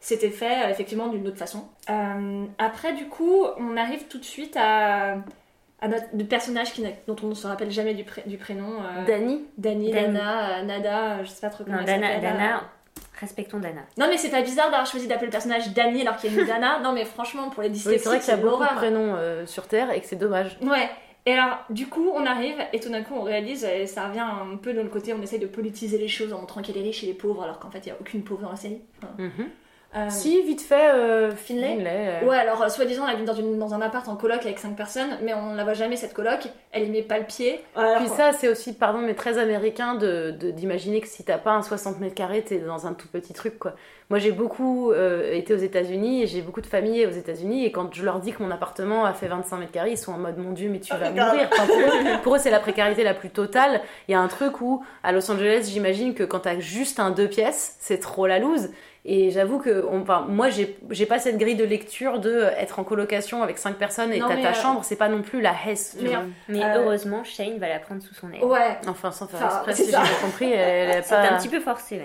[0.01, 1.67] c'était fait euh, effectivement d'une autre façon.
[1.89, 5.15] Euh, après, du coup, on arrive tout de suite à,
[5.85, 8.73] à notre le personnage qui dont on ne se rappelle jamais du, pré- du prénom.
[8.81, 9.91] euh, Dani Dani.
[9.91, 12.59] Dana, Nada, je sais pas trop comment Non, Dana, Dana, euh.
[13.19, 13.81] respectons Dana.
[13.97, 16.41] Non, mais c'est pas bizarre d'avoir choisi d'appeler le personnage Dani alors qu'il y a
[16.41, 16.79] une Dana.
[16.79, 19.15] Non, mais franchement, pour les Oui, dyslexiques, c'est vrai qu'il y a beaucoup de prénoms
[19.15, 20.57] euh, sur Terre et que c'est dommage.
[20.61, 20.89] Ouais.
[21.27, 24.19] Et alors, du coup, on arrive et tout d'un coup, on réalise, et ça revient
[24.19, 26.81] un peu de le côté, on essaye de politiser les choses en montrant a les
[26.83, 28.81] riches et les pauvres, alors qu'en fait, il n'y a aucune pauvre dans la série.
[29.01, 29.49] Enfin, Mhm.
[29.95, 33.57] Euh, Si, vite fait, euh, Finlay euh, Ouais, alors, euh, soi-disant, elle vit dans, une,
[33.57, 36.47] dans un appart en coloc avec 5 personnes, mais on la voit jamais, cette coloc.
[36.71, 37.61] Elle y met pas le pied.
[37.75, 41.37] Alors, Puis ça, c'est aussi, pardon, mais très américain de de- d'imaginer que si t'as
[41.37, 43.73] pas un 60 mètres carrés, t'es dans un tout petit truc, quoi.
[44.11, 47.65] Moi, j'ai beaucoup euh, été aux États-Unis et j'ai beaucoup de familles aux États-Unis.
[47.65, 50.11] Et quand je leur dis que mon appartement a fait 25 mètres carrés, ils sont
[50.13, 51.49] en mode Mon Dieu, mais tu vas mourir.
[51.51, 53.81] Enfin, pour eux, pour eux, c'est la précarité la plus totale.
[54.07, 57.09] Il y a un truc où, à Los Angeles, j'imagine que quand t'as juste un
[57.09, 58.69] deux pièces, c'est trop la loose.
[59.07, 62.49] Et j'avoue que, on- enfin, moi, j'ai j'ai pas cette grille de lecture de euh,
[62.57, 65.41] être en colocation avec cinq personnes et t'as ta euh, chambre, c'est pas non plus
[65.41, 65.95] la hesse.
[65.99, 66.23] tu mais, vois.
[66.47, 68.43] Mais Euh, heureusement, Shane va la prendre sous son aile.
[68.43, 68.77] Ouais.
[68.87, 71.21] Enfin, sans faire Enfin, exprès, si j'ai bien compris, elle, elle a C'est pas...
[71.29, 72.01] un petit peu forcé,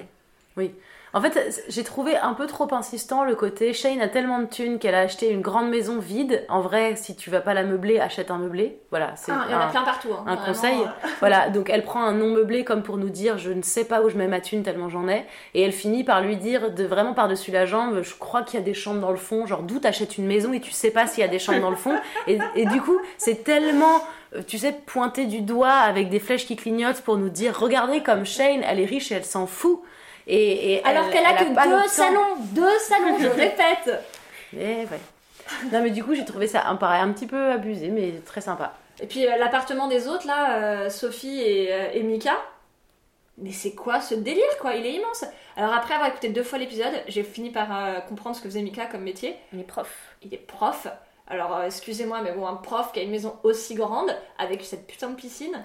[0.58, 0.72] ouais.
[1.12, 4.78] En fait, j'ai trouvé un peu trop insistant le côté Shane a tellement de thunes
[4.78, 6.44] qu'elle a acheté une grande maison vide.
[6.48, 8.78] En vrai, si tu vas pas la meubler, achète un meublé.
[8.90, 10.08] Voilà, c'est Ah, il y en a un, plein partout.
[10.12, 10.78] hein, un vraiment, conseil.
[10.78, 11.08] euh.
[11.20, 14.02] Voilà, donc elle prend un non meublé comme pour nous dire je ne sais pas
[14.02, 15.24] où je mets ma thune tellement j'en ai.
[15.54, 18.62] Et elle finit par lui dire de vraiment par-dessus la jambe je crois qu'il y
[18.62, 19.46] a des chambres dans le fond.
[19.46, 21.70] Genre d'où t'achètes une maison et tu sais pas s'il y a des chambres dans
[21.70, 21.96] le fond?
[22.28, 24.00] Et, et du coup, c'est tellement
[24.36, 28.00] euh, tu sais, pointé du doigt avec des flèches qui clignotent pour nous dire regardez
[28.02, 29.80] comme Shane, elle est riche et elle s'en fout.
[30.26, 34.00] Et, et Alors elle- qu'elle a que deux salons, deux salons, je répète.
[34.52, 35.00] Mais ouais.
[35.72, 38.40] Non mais du coup j'ai trouvé ça un, pareil, un petit peu abusé mais très
[38.40, 38.74] sympa.
[39.02, 42.36] Et puis euh, l'appartement des autres, là, euh, Sophie et, euh, et Mika.
[43.38, 44.74] Mais c'est quoi ce délire, quoi?
[44.74, 45.24] Il est immense.
[45.56, 47.68] Alors après avoir écouté deux fois l'épisode, j'ai fini par
[48.06, 49.34] comprendre ce que faisait Mika comme métier.
[49.54, 50.14] Les profs.
[50.22, 50.86] Il est prof.
[51.26, 55.08] Alors excusez-moi, mais bon, un prof qui a une maison aussi grande, avec cette putain
[55.08, 55.64] de piscine.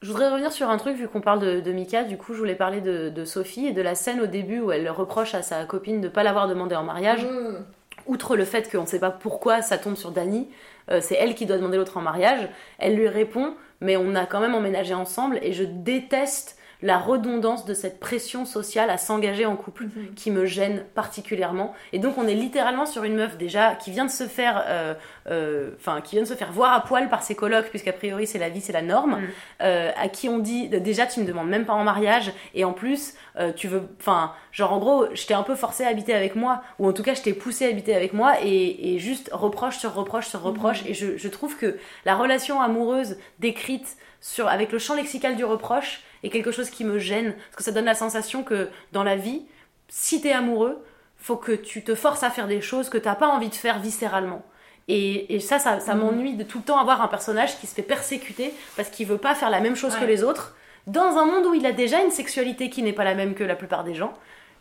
[0.00, 2.38] Je voudrais revenir sur un truc vu qu'on parle de, de Mika, du coup je
[2.38, 5.42] voulais parler de, de Sophie et de la scène au début où elle reproche à
[5.42, 7.24] sa copine de ne pas l'avoir demandé en mariage.
[7.24, 7.56] Mmh.
[8.06, 10.48] outre le fait qu'on ne sait pas pourquoi ça tombe sur Dani,
[10.90, 14.24] euh, c'est elle qui doit demander l'autre en mariage, elle lui répond, mais on a
[14.24, 19.46] quand même emménagé ensemble et je déteste la redondance de cette pression sociale à s'engager
[19.46, 20.14] en couple Mhm.
[20.14, 21.74] qui me gêne particulièrement.
[21.92, 24.94] Et donc on est littéralement sur une meuf déjà qui vient de se faire, euh,
[25.28, 28.26] euh, enfin qui vient de se faire voir à poil par ses colocs puisqu'a priori
[28.26, 29.28] c'est la vie, c'est la norme, Mhm.
[29.62, 32.72] euh, à qui on dit déjà tu me demandes même pas en mariage et en
[32.72, 36.14] plus euh, tu veux, enfin genre en gros je t'ai un peu forcé à habiter
[36.14, 38.98] avec moi ou en tout cas je t'ai poussé à habiter avec moi et, et
[39.00, 43.96] juste reproche sur reproche sur reproche et je, je trouve que la relation amoureuse décrite
[44.20, 47.62] sur avec le champ lexical du reproche est quelque chose qui me gêne parce que
[47.64, 49.42] ça donne la sensation que dans la vie
[49.88, 50.84] si t'es amoureux
[51.16, 53.80] faut que tu te forces à faire des choses que t'as pas envie de faire
[53.80, 54.42] viscéralement
[54.88, 57.74] et, et ça, ça, ça m'ennuie de tout le temps avoir un personnage qui se
[57.74, 60.54] fait persécuter parce qu'il veut pas faire la même chose que les autres
[60.88, 63.44] dans un monde où il a déjà une sexualité qui n'est pas la même que
[63.44, 64.14] la plupart des gens.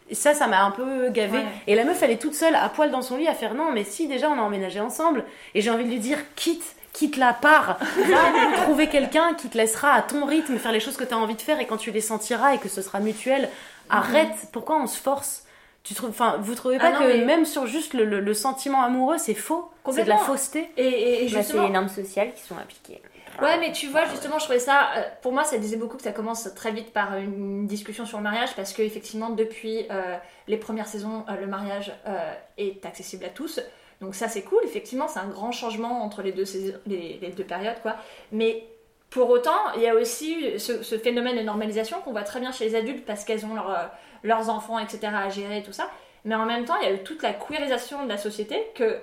[0.09, 1.39] Et ça, ça m'a un peu gavé.
[1.39, 1.45] Ouais.
[1.67, 3.71] Et la meuf, elle est toute seule à poil dans son lit à faire non,
[3.73, 5.23] mais si déjà on a emménagé ensemble.
[5.53, 7.77] Et j'ai envie de lui dire quitte, quitte la part.
[7.79, 11.17] Va trouver quelqu'un qui te laissera à ton rythme faire les choses que tu as
[11.17, 13.49] envie de faire et quand tu les sentiras et que ce sera mutuel.
[13.89, 15.43] Arrête, pourquoi on se force?
[15.83, 18.19] Tu trouves, enfin, vous trouvez pas Ah non, que mais- même sur juste le, le-
[18.19, 19.71] le sentiment amoureux, c'est faux?
[19.93, 20.69] C'est de la fausseté?
[20.75, 23.01] Et, et- et Bah, c'est justement, les normes sociales qui sont appliquées.
[23.41, 24.89] Ouais, mais tu vois, justement, je trouvais ça.
[24.97, 28.17] euh, pour moi, ça disait beaucoup que ça commence très vite par une discussion sur
[28.17, 30.17] le mariage, parce que, effectivement, depuis euh,
[30.47, 33.61] les premières saisons, euh, le mariage euh, est accessible à tous.
[34.01, 34.59] Donc, ça, c'est cool.
[34.63, 37.95] Effectivement, c'est un grand changement entre les deux, saisons- les, les deux périodes, quoi.
[38.31, 38.63] Mais
[39.09, 42.51] pour autant, il y a aussi ce, ce phénomène de normalisation qu'on voit très bien
[42.51, 43.83] chez les adultes, parce qu'elles ont leur, euh,
[44.23, 45.89] leurs enfants, etc., à gérer et tout ça.
[46.25, 48.97] Mais en même temps, il y a eu toute la queerisation de la société que,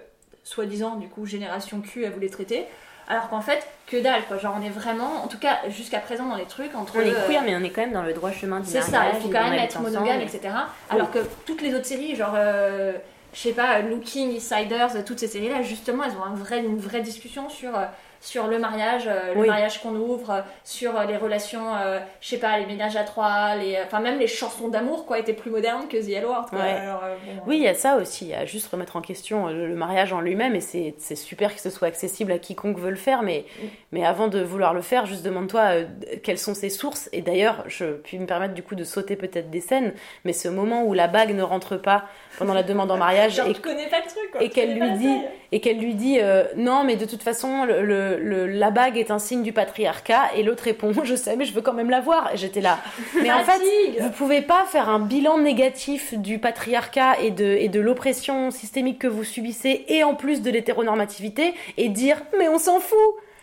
[0.44, 2.66] soi-disant, du coup, génération Q a voulu traiter.
[3.08, 4.38] Alors qu'en fait, que dalle quoi.
[4.38, 6.96] Genre, on est vraiment, en tout cas jusqu'à présent, dans les trucs entre.
[6.96, 9.10] On est queer, mais on est quand même dans le droit chemin du C'est ça,
[9.14, 10.40] il faut et quand même être monogame, etc.
[10.88, 12.92] Alors que toutes les autres séries, genre, euh,
[13.34, 17.00] je sais pas, Looking, Insiders, toutes ces séries-là, justement, elles ont un vrai, une vraie
[17.02, 17.84] discussion sur, euh,
[18.20, 19.48] sur le mariage, euh, le Oui.
[19.48, 23.02] mariage qu'on ouvre, euh, sur euh, les relations, euh, je sais pas, les ménages à
[23.04, 26.48] trois, les, enfin, même les chansons d'amour, quoi, étaient plus modernes que The Yellow Heart,
[26.50, 26.58] quoi.
[26.60, 26.70] Ouais.
[26.70, 29.02] Alors, euh, bon, Oui, il y a ça aussi, il y a juste remettre en
[29.02, 32.38] question euh, le, le mariage en lui-même et c'est super que ce soit accessible à
[32.38, 33.44] quiconque veut le faire, mais,
[33.92, 35.84] mais avant de vouloir le faire, juste demande-toi euh,
[36.22, 37.10] quelles sont ses sources.
[37.12, 39.92] Et d'ailleurs, je puis me permettre du coup de sauter peut-être des scènes,
[40.24, 42.04] mais ce moment où la bague ne rentre pas
[42.38, 43.68] pendant la demande en mariage Genre, et pas
[44.00, 44.42] le truc, quoi.
[44.42, 45.16] et qu'elle lui dit
[45.52, 48.96] et qu'elle lui dit euh, non mais de toute façon le, le- le- la bague
[48.98, 50.30] est un signe du patriarcat.
[50.36, 52.30] Et l'autre répond je sais mais je veux quand même la voir.
[52.34, 52.78] Et j'étais là.
[53.22, 53.60] Mais en fait
[54.00, 58.98] vous pouvez pas faire un bilan négatif du patriarcat et de, et de l'oppression systémique
[58.98, 62.98] que vous subissez et en plus de l'hétéronormativité et dire mais on s'en fout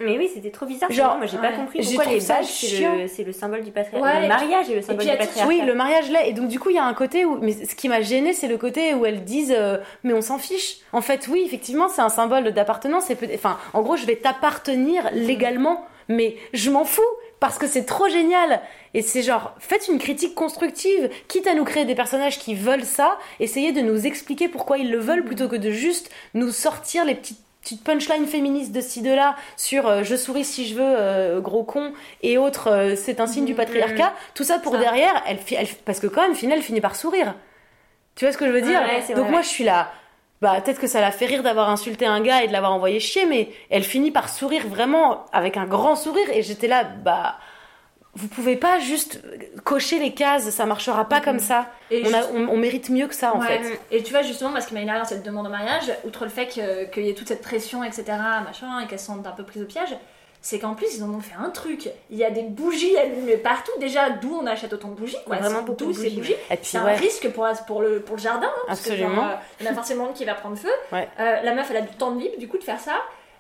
[0.06, 0.92] Mais oui, c'était trop bizarre.
[0.92, 2.46] Genre, moi j'ai pas compris pourquoi les bagues
[3.08, 4.06] c'est le, symbole du patriarcat.
[4.06, 5.48] Ouais, le mariage est le symbole du patriarcat.
[5.48, 7.52] oui le mariage l'est et donc du coup il y a un côté où mais
[7.54, 10.78] ce qui m'a gêné c'est le côté où elles disent euh, mais on s'en fiche
[10.94, 15.86] en fait oui effectivement c'est un symbole d'appartenance enfin en gros je vais t'appartenir légalement
[16.08, 17.02] mais je m'en fous
[17.40, 18.62] parce que c'est trop génial
[18.94, 22.86] et c'est genre faites une critique constructive quitte à nous créer des personnages qui veulent
[22.86, 27.06] ça essayez de nous expliquer pourquoi ils le veulent plutôt que de juste nous sortir
[27.06, 30.76] les petites petites punchlines féministes de ci de là sur euh, je souris si je
[30.76, 31.94] veux euh, gros con
[32.24, 34.14] et autres euh, c'est un signe du patriarcat.
[34.34, 34.80] Tout ça pour Ça.
[34.80, 35.38] derrière elle,
[35.86, 37.36] parce que quand même Fina elle finit par sourire.
[38.16, 38.82] Tu vois ce que je veux dire?
[38.82, 39.92] Ouais, donc vrai, moi je suis là.
[40.42, 43.00] Bah peut-être que ça la fait rire d'avoir insulté un gars et de l'avoir envoyé
[43.00, 47.36] chier mais elle finit par sourire vraiment avec un grand sourire et j'étais là bah
[48.14, 49.22] vous pouvez pas juste
[49.64, 52.90] cocher les cases ça marchera pas comme ça Et on, a- juste- on- on mérite
[52.90, 53.48] mieux que ça en Ouais.
[53.60, 55.92] fait Et tu vois, justement, moi, ce qui m'a énervé dans cette demande en mariage,
[56.06, 58.04] outre le fait que- qu'il y ait toute cette pression, etc.,
[58.44, 59.96] machin, et qu'elles sentent un peu prises au piège,
[60.44, 61.90] c'est qu'en plus, ils en ont fait un truc.
[62.10, 63.72] Il y a des bougies allumées partout.
[63.80, 65.36] Déjà, d'où on achète autant de bougies, quoi.
[65.38, 66.34] Vraiment beaucoup de ces bougies, bougies.
[66.50, 68.48] et puis C'est un ouais risque pour, la- pour, le, pour le jardin.
[68.48, 70.72] hein, parce que, genre, euh, il y en a forcément une qui va prendre feu.
[70.92, 71.08] Ouais.
[71.20, 72.94] Euh, la meuf, elle a du temps de libre, du coup, de faire ça.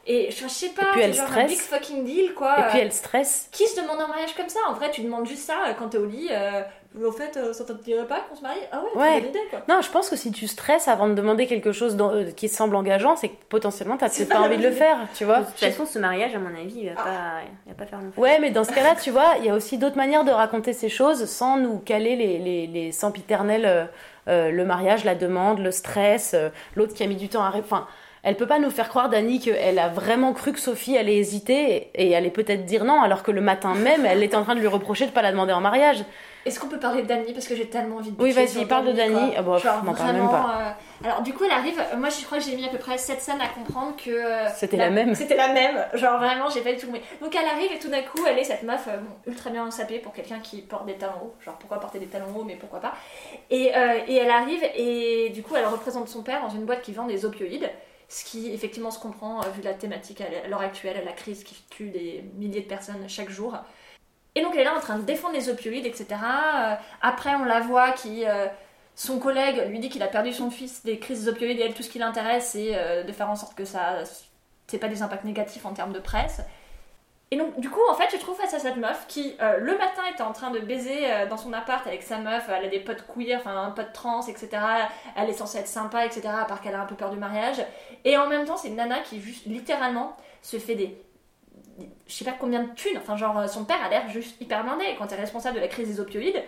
[0.07, 1.51] Et je, je sais pas, c'est elle genre un stresse.
[1.51, 2.59] big fucking deal quoi.
[2.59, 3.47] Et puis elle stresse.
[3.51, 4.59] Qui se demande un mariage comme ça?
[4.67, 6.27] En vrai, tu demandes juste ça euh, quand t'es au lit.
[6.31, 6.61] Euh,
[7.01, 8.59] au fait, euh, ça te dirait pas qu'on se marie?
[8.71, 9.19] Ah ouais, Ouais.
[9.19, 9.61] idée quoi.
[9.69, 12.49] Non, je pense que si tu stresses avant de demander quelque chose dans- euh, qui
[12.49, 15.39] semble engageant, c'est que potentiellement t'as peut-être pas envie de le faire, tu vois.
[15.41, 17.03] De toute façon, ce mariage, à mon avis, il va Ah.
[17.03, 17.11] pas,
[17.65, 18.11] il va pas faire long.
[18.17, 20.73] Ouais, mais dans ce cas-là, tu vois, il y a aussi d'autres manières de raconter
[20.73, 23.85] ces choses sans nous caler les, les, les sempiternels, euh,
[24.27, 27.51] euh, le mariage, la demande, le stress, euh, l'autre qui a mis du temps à...
[27.51, 27.87] ré- Enfin,
[28.23, 31.89] elle peut pas nous faire croire, Dani, qu'elle a vraiment cru que Sophie allait hésiter
[31.95, 34.59] et allait peut-être dire non, alors que le matin même, elle était en train de
[34.59, 36.03] lui reprocher de pas la demander en mariage.
[36.43, 37.33] Est-ce qu'on peut parler de Dani?
[37.33, 39.33] Parce que j'ai tellement envie de Oui, vas-y, parle de Dani.
[39.37, 40.71] Ah bon, Genre, m'en parle même vraiment, euh,
[41.05, 41.79] Alors, du coup, elle arrive.
[41.99, 44.09] Moi, je crois que j'ai mis à peu près 7 scènes à comprendre que.
[44.09, 45.13] euh, C'était la même.
[45.13, 45.85] C'était la même.
[45.93, 47.03] Genre, vraiment, j'ai pas du tout compris.
[47.21, 49.69] Donc, elle arrive et tout d'un coup, elle est cette meuf euh, bon, ultra bien
[49.69, 51.33] sapée pour quelqu'un qui porte des talons hauts.
[51.45, 52.93] Genre, pourquoi porter des talons hauts, mais pourquoi pas?
[53.51, 56.81] Et, euh, et elle arrive et du coup, elle représente son père dans une boîte
[56.81, 57.69] qui vend des opioïdes.
[58.11, 61.55] Ce qui effectivement se comprend euh, vu la thématique à l'heure actuelle, la crise qui
[61.69, 63.55] tue des milliers de personnes chaque jour.
[64.35, 66.07] Et donc elle est là en train de défendre les opioïdes, etc.
[66.11, 68.25] Euh, après, on la voit qui.
[68.27, 68.47] euh,
[68.95, 71.83] son collègue lui dit qu'il a perdu son fils des crises opioïdes et elle, tout
[71.83, 74.03] ce qui l'intéresse, c'est de faire en sorte que ça.
[74.67, 76.41] c'est pas des impacts négatifs en termes de presse.
[77.33, 79.77] Et donc, du coup, en fait, je trouve face à cette meuf qui, euh, le
[79.77, 82.67] matin, était en train de baiser euh, dans son appart avec sa meuf, elle a
[82.67, 84.49] des potes queer, enfin un pote trans, etc.
[85.15, 86.27] Elle est censée être sympa, etc.
[86.27, 87.65] À part qu'elle a un peu peur du mariage.
[88.03, 91.01] Et en même temps, c'est une nana qui, juste, littéralement, se fait des.
[92.05, 94.65] Je sais pas combien de thunes, enfin, genre, euh, son père a l'air juste hyper
[94.65, 94.83] blindé.
[94.97, 96.43] Quand elle est responsable de la crise des opioïdes,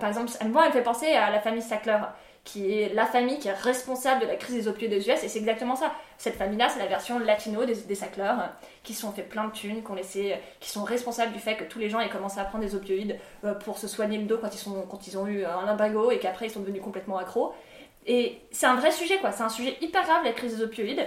[0.00, 1.98] par exemple, moi, elle me fait penser à la famille Sackler,
[2.44, 5.28] qui est la famille qui est responsable de la crise des opioïdes aux US, et
[5.28, 5.92] c'est exactement ça.
[6.18, 8.46] Cette famille-là, c'est la version latino des, des Sackler, euh,
[8.82, 11.56] qui se sont fait plein de thunes, qui, ont laissé, qui sont responsables du fait
[11.56, 14.24] que tous les gens aient commencé à prendre des opioïdes euh, pour se soigner le
[14.24, 16.82] dos quand ils, sont, quand ils ont eu un lumbago, et qu'après ils sont devenus
[16.82, 17.54] complètement accros.
[18.06, 19.32] Et c'est un vrai sujet, quoi.
[19.32, 21.06] C'est un sujet hyper grave, la crise des opioïdes.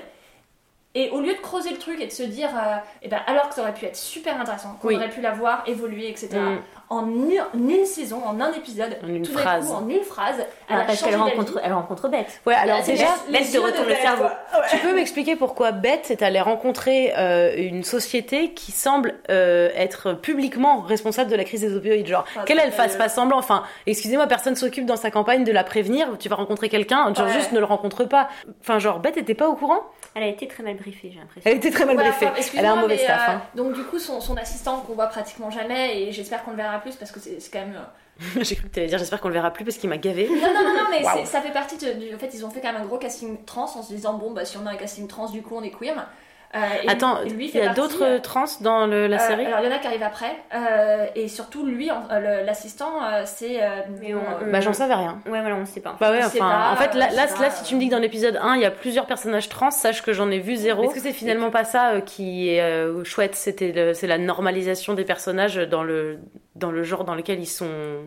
[0.96, 3.50] Et au lieu de creuser le truc et de se dire, euh, eh ben, alors
[3.50, 4.96] que ça aurait pu être super intéressant, qu'on Oui.
[4.96, 6.60] aurait pu la voir évoluer, etc., Mm.
[6.90, 9.68] En une, en une saison, en un épisode, En une tout phrase.
[9.68, 10.46] coup, en une phrase, elle
[10.78, 12.40] Ah, a parce qu'elle rencontre, elle rencontre Bête.
[12.46, 14.24] Ouais, alors déjà, Bête de retourne le Bête, cerveau.
[14.24, 14.68] Ouais.
[14.70, 20.14] Tu peux m'expliquer pourquoi Beth est allée rencontrer euh, une société qui semble euh, être
[20.14, 22.08] publiquement responsable de la crise des opioïdes?
[22.08, 23.38] Genre, qu'elle, elle fasse pas- semblant.
[23.38, 26.08] Enfin, excusez-moi, personne s'occupe dans sa campagne de la prévenir.
[26.20, 27.34] Tu vas rencontrer quelqu'un, genre Ouais.
[27.34, 28.30] juste ne le rencontre pas.
[28.62, 29.82] Enfin, genre, Beth était pas au courant?
[30.16, 31.42] Elle a été très mal briefée, j'ai l'impression.
[31.50, 32.28] Elle était très mal briefée.
[32.28, 33.30] enfin, Elle a un mauvais mais, staff.
[33.30, 33.42] euh, hein.
[33.56, 36.77] Donc du coup, son, son assistant qu'on voit pratiquement jamais, et j'espère qu'on le verra
[36.80, 37.76] plus parce que c'est quand même...
[37.76, 40.28] euh, J'ai cru que t'allais dire, j'espère qu'on le verra plus parce qu'il m'a gavé.
[40.28, 42.16] Non, non, non, non, mais ça fait partie de- du...
[42.16, 44.32] En fait, ils ont fait quand même un gros casting trans en se disant, bon,
[44.32, 46.08] bah si on a un casting trans, du coup, on est queer.
[46.56, 49.46] Euh, et- Attends, il y a d'autres euh, trans dans le- la euh, série?
[49.46, 53.24] Alors, il y en a qui arrivent après, euh, et surtout, lui, euh, l'assistant, euh,
[53.26, 53.62] c'est...
[53.62, 53.68] euh,
[54.02, 55.20] Mais on- euh, Bah, j'en savais rien.
[55.26, 55.98] Ouais, voilà, on ne sait pas.
[56.00, 57.10] Bah ouais, enfin, pas, en fait, là,
[57.52, 60.02] si tu me dis que dans l'épisode 1, il y a plusieurs personnages trans, sache
[60.02, 60.86] que j'en ai vu zéro.
[60.86, 64.94] Est-ce que c'est finalement pas ça euh, qui est euh, chouette C'était c'est la normalisation
[64.94, 66.18] des personnages dans le,
[66.58, 68.02] dans le genre dans lequel ils sont...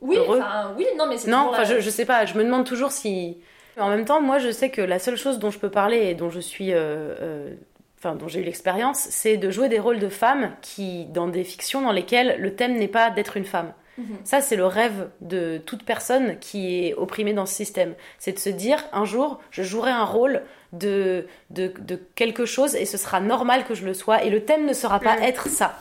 [0.00, 0.40] Oui, heureux.
[0.78, 2.64] oui, non, mais c'est Non, toujours enfin, la- je, je sais pas, je me demande
[2.64, 3.38] toujours si...
[3.78, 6.14] En même temps, moi, je sais que la seule chose dont je peux parler et
[6.14, 6.72] dont je suis...
[6.72, 7.54] euh, euh,
[8.02, 11.44] Enfin, dont j'ai eu l'expérience, c'est de jouer des rôles de femmes qui, dans des
[11.44, 13.74] fictions dans lesquelles le thème n'est pas d'être une femme.
[13.98, 14.16] Mhm.
[14.24, 17.92] Ça, c'est le rêve de toute personne qui est opprimée dans ce système.
[18.18, 20.40] C'est de se dire, un jour, je jouerai un rôle
[20.72, 24.46] de, de, de quelque chose et ce sera normal que je le sois et le
[24.46, 25.22] thème ne sera pas Mm.
[25.24, 25.74] être ça.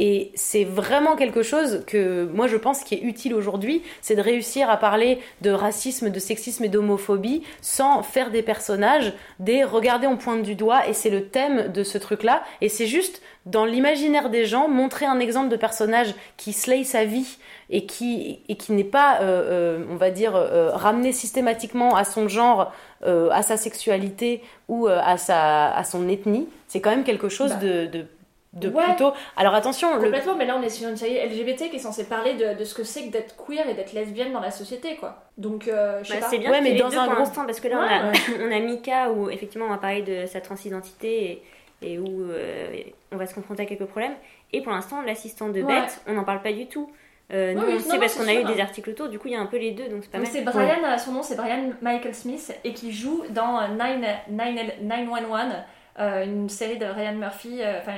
[0.00, 4.20] Et c'est vraiment quelque chose que moi je pense qui est utile aujourd'hui, c'est de
[4.20, 10.06] réussir à parler de racisme, de sexisme et d'homophobie sans faire des personnages des regardez
[10.06, 13.66] on pointe du doigt et c'est le thème de ce truc-là et c'est juste dans
[13.66, 17.36] l'imaginaire des gens montrer un exemple de personnage qui slay sa vie
[17.70, 22.04] et qui, et qui n'est pas, euh, euh, on va dire, euh, ramené systématiquement à
[22.04, 22.72] son genre,
[23.04, 27.28] euh, à sa sexualité ou euh, à, sa, à son ethnie, c'est quand même quelque
[27.28, 27.56] chose Bah.
[27.56, 28.06] de, de,
[28.54, 28.84] de Ouais.
[28.84, 29.12] plutôt...
[29.36, 30.02] Alors attention, le...
[30.02, 32.64] Complètement, mais là on est sur une série LGBT qui est censée parler de, de
[32.64, 35.22] ce que c'est que d'être queer et d'être lesbienne dans la société, quoi.
[35.38, 36.26] Donc, euh, je sais Bah, pas.
[36.30, 38.12] c'est bien Ouais, mais dans deux un l'instant, parce que là, on, a,
[38.48, 41.42] on a Mika où effectivement on va parler de sa transidentité
[41.82, 42.72] et, et où euh,
[43.12, 44.14] on va se confronter à quelques problèmes.
[44.52, 45.80] Et pour l'instant, l'assistant de Ouais.
[45.80, 46.90] Beth, on n'en parle pas du tout.
[47.32, 49.08] Euh, nous, Oui, on le non, sait non, parce qu'on a eu des articles autour,
[49.08, 50.32] du coup, il y a un peu les deux, donc c'est pas Donc mal.
[50.36, 53.98] c'est Brian, son nom c'est Brian Michael Smith et qui joue dans euh, 9
[54.28, 55.40] 9 911,
[56.00, 57.94] euh, une série de Ryan Murphy, enfin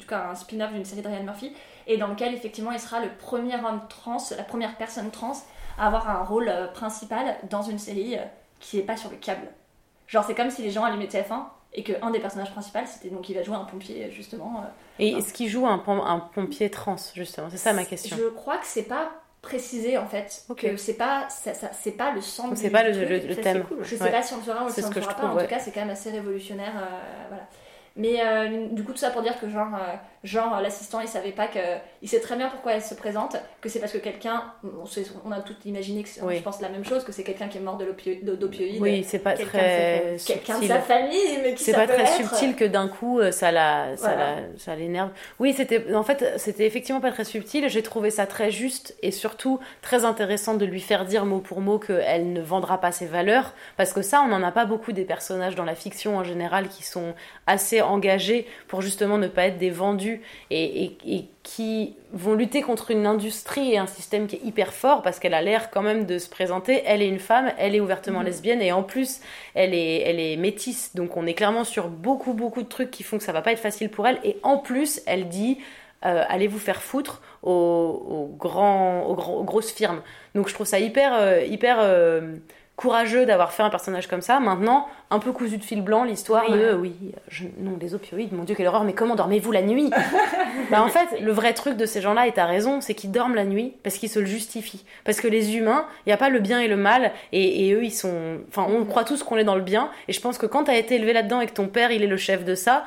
[0.00, 1.52] en tout cas un spin-off d'une série de Ryan Murphy,
[1.86, 5.32] et dans lequel effectivement il sera le premier homme trans, la première personne trans
[5.78, 8.22] à avoir un rôle euh, principal dans une série euh,
[8.60, 9.48] qui est pas sur le câble.
[10.06, 11.42] Genre c'est comme si les gens allumaient TF1
[11.72, 14.62] et que un des personnages principaux c'était donc il va jouer un pompier justement.
[14.64, 17.48] euh, Et est-ce qu'il joue un, pom- un pompier trans, justement?
[17.50, 18.16] C'est ça ma question.
[18.16, 19.10] Je crois que c'est pas
[19.42, 20.60] précisé en fait, Ok.
[20.62, 22.56] que c'est pas ça, ça- c'est pas le centre.
[22.56, 23.08] C'est pas le, truc.
[23.28, 23.64] le- thème.
[23.64, 23.78] cool.
[23.82, 24.10] Je sais Ouais.
[24.10, 25.44] pas si on le fera ou si on le je pas, trouve, en ouais.
[25.44, 26.72] tout cas c'est quand même assez révolutionnaire.
[26.76, 27.44] euh, voilà.
[27.96, 31.32] Mais euh, du coup, tout ça pour dire que, genre, euh, genre l'assistant, il savait
[31.32, 31.58] pas que.
[32.02, 34.44] Il sait très bien pourquoi elle se présente, que c'est parce que quelqu'un.
[35.24, 36.36] On, a tout imaginé que Oui.
[36.38, 38.80] je pense la même chose, que c'est quelqu'un qui est mort de l'opio- de- d'opioïdes.
[38.80, 42.12] Oui, c'est pas très quelqu'un de sa famille, mais qui C'est pas très être.
[42.14, 44.14] subtil que d'un coup euh, ça la, ça
[44.64, 44.76] Voilà.
[44.80, 45.10] l'énerve.
[45.38, 47.68] Oui, c'était en fait c'était effectivement pas très subtil.
[47.68, 51.60] J'ai trouvé ça très juste et surtout très intéressant de lui faire dire mot pour
[51.60, 54.92] mot qu'elle ne vendra pas ses valeurs parce que ça on n'en a pas beaucoup
[54.92, 57.14] des personnages dans la fiction en général qui sont
[57.46, 60.20] assez engagés pour justement ne pas être des vendus
[60.50, 64.72] et, et- et qui vont lutter contre une industrie et un système qui est hyper
[64.72, 66.82] fort parce qu'elle a l'air quand même de se présenter.
[66.84, 69.20] Elle est une femme, elle est ouvertement lesbienne et en plus
[69.54, 70.94] elle est, elle est métisse.
[70.94, 73.52] Donc on est clairement sur beaucoup beaucoup de trucs qui font que ça va pas
[73.52, 74.18] être facile pour elle.
[74.24, 75.58] Et en plus elle dit
[76.04, 80.02] euh, allez vous faire foutre aux, aux grands, aux, grands- aux grosses firmes.
[80.34, 82.36] Donc je trouve ça hyper euh, hyper euh,
[82.80, 84.40] courageux d'avoir fait un personnage comme ça.
[84.40, 86.58] Maintenant, un peu cousu de fil blanc, l'histoire Oui.
[86.58, 86.94] de oui,
[87.28, 89.90] je- non, les opioïdes, mon dieu, quelle horreur, mais comment dormez-vous la nuit?
[90.70, 93.34] Bah en fait, le vrai truc de ces gens-là, et t'as raison, c'est qu'ils dorment
[93.34, 94.84] la nuit parce qu'ils se le justifient.
[95.04, 97.72] Parce que les humains, il n'y a pas le bien et le mal, et, et
[97.74, 98.38] eux, ils sont.
[98.48, 100.76] Enfin, on croit tous qu'on est dans le bien, et je pense que quand t'as
[100.76, 102.84] été élevé là-dedans et que ton père, il est le chef de ça,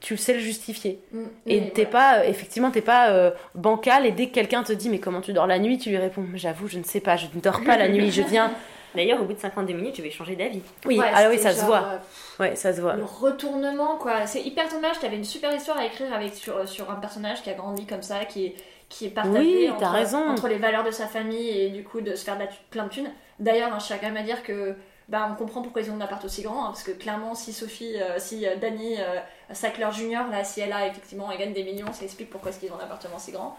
[0.00, 1.00] tu sais le justifier.
[1.12, 1.22] Mm.
[1.46, 2.20] Et t'es voilà.
[2.20, 5.32] pas, effectivement, t'es pas euh, bancal, et dès que quelqu'un te dit, mais comment tu
[5.32, 7.76] dors la nuit, tu lui réponds, j'avoue, je ne sais pas, je ne dors pas
[7.76, 8.50] la nuit, je viens.
[8.94, 10.62] D'ailleurs, au bout de 52 minutes, je vais changer d'avis.
[10.86, 11.82] Oui, Ouais, ah oui, ça se voit.
[11.84, 11.98] euh,
[12.40, 12.94] Ouais, ça se voit.
[12.94, 14.26] Le retournement, quoi.
[14.26, 14.98] C'est hyper dommage.
[15.00, 18.02] T'avais une super histoire à écrire avec, sur, sur un personnage qui a grandi comme
[18.02, 18.54] ça, qui est,
[18.88, 20.28] qui est partagé Oui, entre, t'as raison.
[20.28, 22.58] entre les valeurs de sa famille et du coup de se faire de la thu-
[22.70, 23.10] plein de thunes.
[23.40, 24.74] D'ailleurs, hein, je tiens quand même à dire que
[25.08, 27.52] bah, on comprend pourquoi ils ont un appart aussi grand, hein, parce que clairement, si
[27.52, 29.18] Sophie, euh, si euh, Dani euh,
[29.52, 32.60] Sackler Junior, là, si elle a effectivement, elle gagne des millions, ça explique pourquoi est-ce
[32.60, 33.58] qu'ils ont un appartement si grand.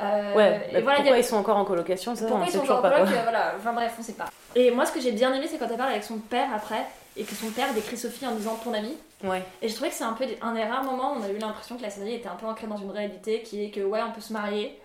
[0.00, 2.44] Euh, Ouais, et bah, voilà, pourquoi a- ils sont encore en colocation, ça, pourquoi on
[2.44, 4.26] ils sait sont toujours en coloc, euh, voilà, enfin bref, on sait pas.
[4.56, 6.84] Et moi, ce que j'ai bien aimé, c'est quand elle parle avec son père après,
[7.16, 8.96] et que son père décrit Sophie en disant ton ami.
[9.22, 9.42] Ouais.
[9.62, 11.28] Et je trouvais que c'est un peu des- un des rares moments où on a
[11.28, 13.80] eu l'impression que la série était un peu ancrée dans une réalité qui est que
[13.80, 14.78] ouais, on peut se marier,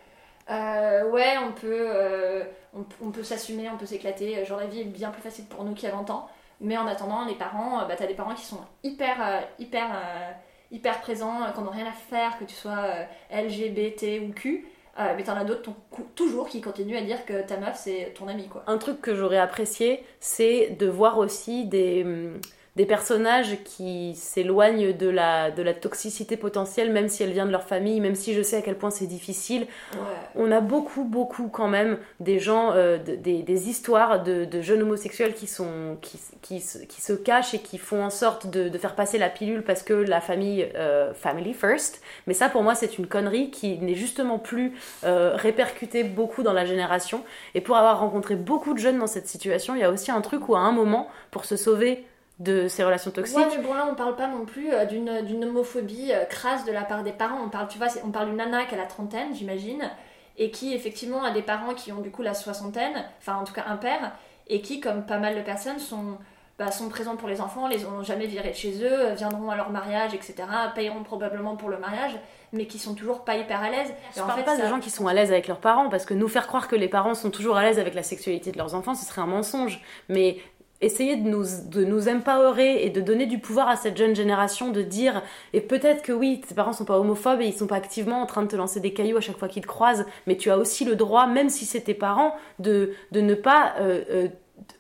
[0.52, 2.44] euh, ouais, on peut, euh,
[2.78, 4.46] on, on peut s'assumer, on peut s'éclater.
[4.46, 6.28] Genre la vie est bien plus facile pour nous qu'il y a 20 ans.
[6.62, 10.32] Mais en attendant, les parents, bah, t'as des parents qui sont hyper, euh, hyper, euh,
[10.72, 14.68] hyper présents, qui n'ont rien à faire, que tu sois euh, LGBT ou Q.
[15.00, 15.72] Euh, mais t'en as d'autres
[16.16, 18.64] toujours qui continuent à dire que ta meuf c'est ton ami quoi.
[18.68, 22.42] Un truc que j'aurais apprécié, c'est de voir aussi des, hum,
[22.80, 27.52] des personnages qui s'éloignent de la, de la toxicité potentielle, même si elle vient de
[27.52, 29.68] leur famille, même si je sais à quel point c'est difficile.
[29.96, 30.00] Ouais.
[30.36, 34.62] On a beaucoup, beaucoup quand même des gens, euh, de- des, des histoires de, de
[34.62, 38.48] jeunes homosexuels qui, sont, qui, qui, se- qui se cachent et qui font en sorte
[38.48, 42.02] de, de faire passer la pilule parce que la famille, euh, family first.
[42.28, 44.72] Mais ça, pour moi, c'est une connerie qui n'est justement plus
[45.04, 47.26] euh, répercutée beaucoup dans la génération.
[47.56, 50.22] Et pour avoir rencontré beaucoup de jeunes dans cette situation, il y a aussi un
[50.22, 52.06] truc où à un moment, pour se sauver
[52.40, 55.44] de ces relations toxiques, Ouais, mais bon, là, on parle pas non plus euh, d'une
[55.44, 57.40] homophobie euh, crasse de la part des parents.
[57.46, 59.90] On parle, tu vois, on parle d'une nana qui a la trentaine, j'imagine,
[60.38, 63.54] et qui, effectivement, a des parents qui ont du coup la soixantaine, enfin, en tout
[63.54, 64.14] cas, un père,
[64.48, 66.18] et qui, comme pas mal de personnes, sont,
[66.58, 69.50] bah, sont présents pour les enfants, les ont jamais virés de chez eux, euh, viendront
[69.50, 70.36] à leur mariage, etc.,
[70.76, 72.14] payeront probablement pour le mariage,
[72.54, 73.94] mais qui sont toujours pas hyper à l'aise.
[74.16, 75.90] Je en parle fait, pas ça- des gens qui sont à l'aise avec leurs parents,
[75.90, 78.54] parce que nous faire croire que les parents sont toujours à l'aise avec la sexualité
[78.54, 79.82] de leurs enfants, ce serait un mensonge.
[80.08, 80.38] Mais
[80.82, 84.70] essayer de nous, de nous empowerer et de donner du pouvoir à cette jeune génération,
[84.72, 85.22] de dire,
[85.54, 88.26] et peut-être que oui, tes parents sont pas homophobes et ils sont pas activement en
[88.26, 90.58] train de te lancer des cailloux à chaque fois qu'ils te croisent, mais tu as
[90.58, 94.28] aussi le droit, même si c'est tes parents, de, de ne pas euh, euh,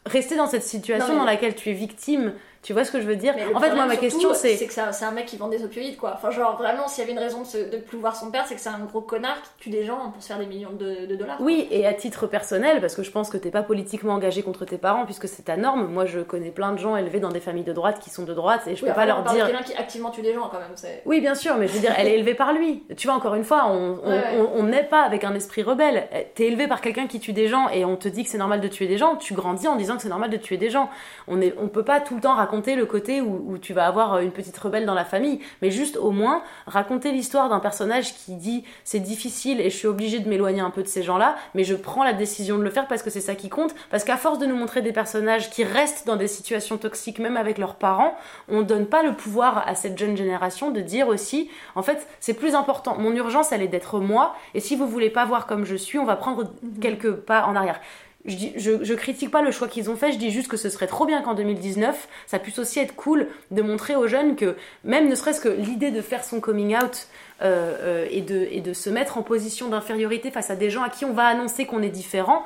[0.05, 2.33] rester dans cette situation Non, mais- dans laquelle tu es victime.
[2.61, 4.57] Tu vois ce que je veux dire Mais En fait, moi, ma surtout, question, c'est...
[4.57, 6.11] C'est que c'est un- mec qui vend des opioïdes, quoi.
[6.15, 8.45] Enfin, genre, vraiment, s'il y avait une raison de, se- de plus voir son père,
[8.47, 10.73] c'est que c'est un gros connard qui tue des gens pour se faire des millions
[10.73, 11.37] de, de dollars.
[11.39, 14.65] Oui, et à titre personnel, parce que je pense que t'es pas politiquement engagé contre
[14.65, 15.87] tes parents, puisque c'est ta norme.
[15.87, 18.33] Moi, je connais plein de gens élevés dans des familles de droite qui sont de
[18.33, 19.45] droite, et je Oui, peux pas leur dire.
[19.47, 20.75] quelqu'un qui activement tue des gens, quand même.
[21.05, 22.83] Oui, bien sûr, mais je veux dire, elle est élevée par lui.
[22.97, 24.61] Tu vois, encore une fois, on Ouais, ouais.
[24.63, 26.07] n'est pas avec un esprit rebelle.
[26.35, 28.59] T'es élevé par quelqu'un qui tue des gens et on te dit que c'est normal
[28.59, 29.15] de tuer des gens.
[29.15, 30.89] Tu grandis en disant que c'est normal de tuer des gens.
[31.29, 33.87] On est, on peut pas tout le temps raconter le côté où, où tu vas
[33.87, 38.13] avoir une petite rebelle dans la famille, mais juste au moins raconter l'histoire d'un personnage
[38.13, 41.35] qui dit c'est difficile et je suis obligée de m'éloigner un peu de ces gens-là,
[41.55, 43.75] mais je prends la décision de le faire parce que c'est ça qui compte.
[43.89, 47.37] Parce qu'à force de nous montrer des personnages qui restent dans des situations toxiques, même
[47.37, 48.15] avec leurs parents,
[48.47, 52.33] on donne pas le pouvoir à cette jeune génération de dire aussi, en fait, c'est
[52.33, 52.97] plus important.
[52.97, 55.97] Mon urgence, elle est d'être moi, et si vous voulez pas voir comme je suis,
[55.97, 57.79] on va prendre quelques pas en arrière.
[58.25, 61.05] Je, critique pas le choix qu'ils ont fait, je dis juste que ce serait trop
[61.05, 65.15] bien qu'en 2019, ça puisse aussi être cool de montrer aux jeunes que, même ne
[65.15, 67.07] serait-ce que l'idée de faire son coming out
[67.41, 70.83] euh, euh, et, de, et de se mettre en position d'infériorité face à des gens
[70.83, 72.43] à qui on va annoncer qu'on est différent,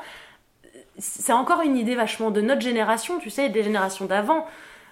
[0.99, 4.45] c'est encore une idée vachement de notre génération, tu sais, des générations d'avant.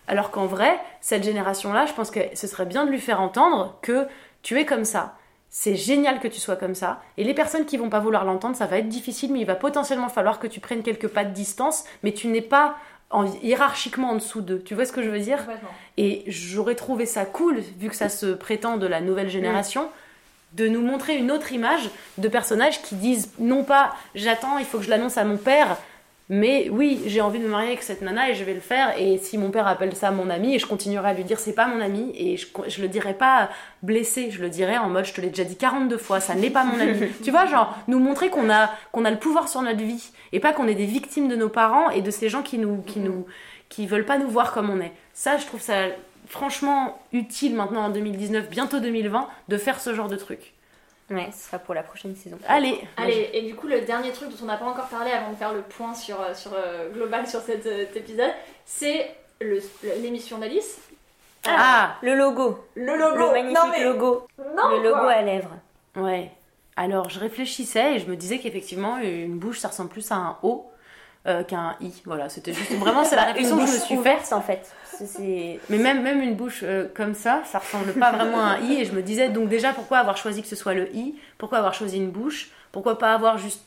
[0.08, 3.78] Alors qu'en vrai, cette génération-là, je pense que ce serait bien de lui faire entendre
[3.82, 4.08] que
[4.42, 5.16] tu es comme ça.
[5.54, 7.02] C'est génial que tu sois comme ça.
[7.18, 9.56] Et les personnes qui vont pas vouloir l'entendre, ça va être difficile, mais il va
[9.56, 12.76] potentiellement falloir que tu prennes quelques pas de distance, mais tu n'es pas
[13.10, 14.62] en- hiérarchiquement en dessous d'eux.
[14.66, 15.40] Tu vois ce que je veux dire?
[15.98, 19.90] Et j'aurais trouvé ça cool, vu que ça se prétend de la nouvelle génération,
[20.54, 24.78] de nous montrer une autre image de personnages qui disent non pas j'attends, il faut
[24.78, 25.78] que je l'annonce à mon père,
[26.34, 28.98] mais oui, j'ai envie de me marier avec cette nana et je vais le faire.
[28.98, 31.52] Et si mon père appelle ça mon ami, et je continuerai à lui dire c'est
[31.52, 33.50] pas mon ami, et je, je le dirai pas
[33.84, 36.50] blessé, je le dirai en mode je te l'ai déjà dit 42 fois, ça n'est
[36.50, 37.10] pas mon ami.
[37.24, 40.40] tu vois, genre nous montrer qu'on a, qu'on a le pouvoir sur notre vie et
[40.40, 43.00] pas qu'on est des victimes de nos parents et de ces gens qui nous, qui
[43.02, 43.26] nous,
[43.68, 44.94] qui veulent pas nous voir comme on est.
[45.14, 45.88] Ça, je trouve ça
[46.28, 50.54] franchement utile maintenant en 2019, bientôt 2020, de faire ce genre de truc.
[51.12, 52.38] Ouais, ce sera pour la prochaine saison.
[52.48, 55.32] Allez, Allez, et du coup, le dernier truc dont on n'a pas encore parlé avant
[55.32, 58.32] de faire le point sur, euh, sur euh, global sur cet, euh, cet épisode,
[58.66, 59.62] c'est le-
[60.02, 60.78] l'émission d'Alice.
[61.48, 62.64] ah, Le logo.
[62.76, 63.16] Le logo.
[63.18, 63.84] Le magnifique non, mais...
[63.84, 64.28] logo.
[64.56, 65.12] Non, le logo quoi.
[65.12, 65.56] à lèvres.
[65.98, 66.32] ouais.
[66.78, 70.38] Alors, je réfléchissais et je me disais qu'effectivement, une bouche, ça ressemble plus à un
[70.42, 70.72] O
[71.28, 72.02] euh, qu'à un I.
[72.06, 74.20] Voilà, c'était juste vraiment c'est la réflexion que je me suis faite.
[74.22, 74.72] faite en fait.
[75.70, 78.82] Mais même, même une bouche euh, comme ça, ça ressemble pas vraiment à un i.
[78.82, 81.16] Et je me disais, donc déjà, pourquoi avoir choisi que ce soit le i?
[81.38, 82.50] Pourquoi avoir choisi une bouche?
[82.72, 83.64] Pourquoi pas avoir juste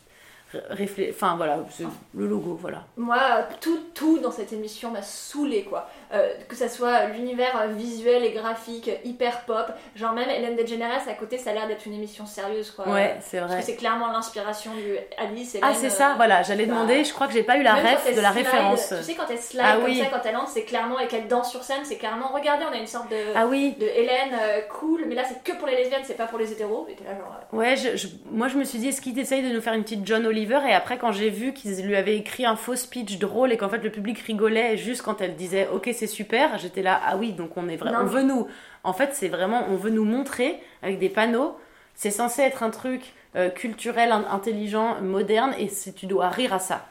[1.10, 1.84] Enfin voilà, c'est
[2.14, 2.84] le logo, voilà.
[2.96, 3.18] Moi,
[3.60, 5.88] tout, tout dans cette émission m'a saoulé quoi.
[6.12, 9.66] Euh, que ça soit l'univers euh, visuel et graphique, euh, hyper pop.
[9.96, 12.88] Genre même Hélène DeGeneres à côté, ça a l'air d'être une émission sérieuse quoi.
[12.88, 13.60] Ouais, c'est Parce vrai.
[13.60, 15.56] que c'est clairement l'inspiration du Alice.
[15.60, 17.62] Ah, Hélène, c'est euh, ça, voilà, j'allais bah, demander, je crois que j'ai pas eu
[17.62, 18.88] la Même ref de la slide, référence.
[18.96, 19.98] Tu sais, quand elle slide Ah comme oui.
[19.98, 22.72] ça, quand elle entre, c'est clairement, et qu'elle danse sur scène, c'est clairement, regardez, on
[22.74, 25.66] a une sorte de, Ah oui, de Hélène euh, cool, mais là c'est que pour
[25.66, 26.86] les lesbiennes, c'est pas pour les hétéros.
[26.90, 29.18] Et t'es là, genre, euh, ouais, je- je- moi je me suis dit, est-ce qu'il
[29.18, 31.96] essaye de nous faire une petite John Oliver Et après, quand j'ai vu qu'ils lui
[31.96, 35.36] avaient écrit un faux speech drôle et qu'en fait le public rigolait juste quand elle
[35.36, 38.00] disait, ok, c'est super, j'étais là, ah oui, donc on est vrai, Non.
[38.02, 38.46] on veut nous.
[38.82, 41.56] En fait, c'est vraiment, on veut nous montrer avec des panneaux.
[41.94, 46.58] C'est censé être un truc euh, culturel, in- intelligent, moderne, et tu dois rire à
[46.58, 46.84] ça.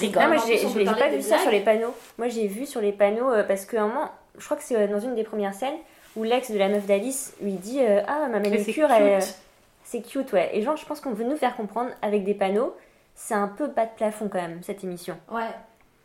[0.00, 0.22] Rigole.
[0.22, 1.42] Non, moi j'ai pas vu ça blagues.
[1.42, 1.94] sur les panneaux.
[2.16, 4.74] Moi j'ai vu sur les panneaux euh, parce qu'à un moment, je crois que c'est
[4.76, 5.74] euh, dans une des premières scènes
[6.16, 9.34] où l'ex de la meuf d'Alice lui dit euh, Ah, ma manucure, elle, cute.
[9.84, 10.48] c'est cute, ouais.
[10.54, 12.74] Et genre, je pense qu'on veut nous faire comprendre avec des panneaux,
[13.16, 15.18] c'est un peu bas de plafond quand même cette émission.
[15.32, 15.50] ouais.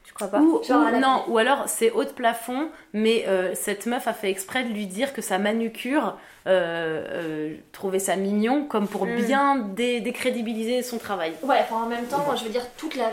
[0.03, 0.39] Tu crois pas?
[0.39, 4.13] Ou, Genre ou- non, ou alors c'est haut de plafond, mais euh, cette meuf a
[4.13, 9.05] fait exprès de lui dire que sa manucure euh, euh, trouvait ça mignon, comme pour
[9.05, 9.15] Mm.
[9.17, 11.33] bien dé- décrédibiliser son travail.
[11.43, 13.09] Ouais, enfin, en même temps, je veux dire, toute la,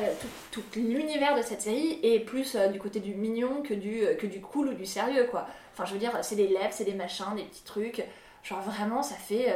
[0.50, 4.00] tout, tout l'univers de cette série est plus euh, du côté du mignon que du,
[4.18, 5.46] que du cool ou du sérieux, quoi.
[5.74, 8.02] Enfin, je veux dire, c'est des lèvres, c'est des machins, des petits trucs.
[8.42, 9.54] Genre, vraiment, ça fait.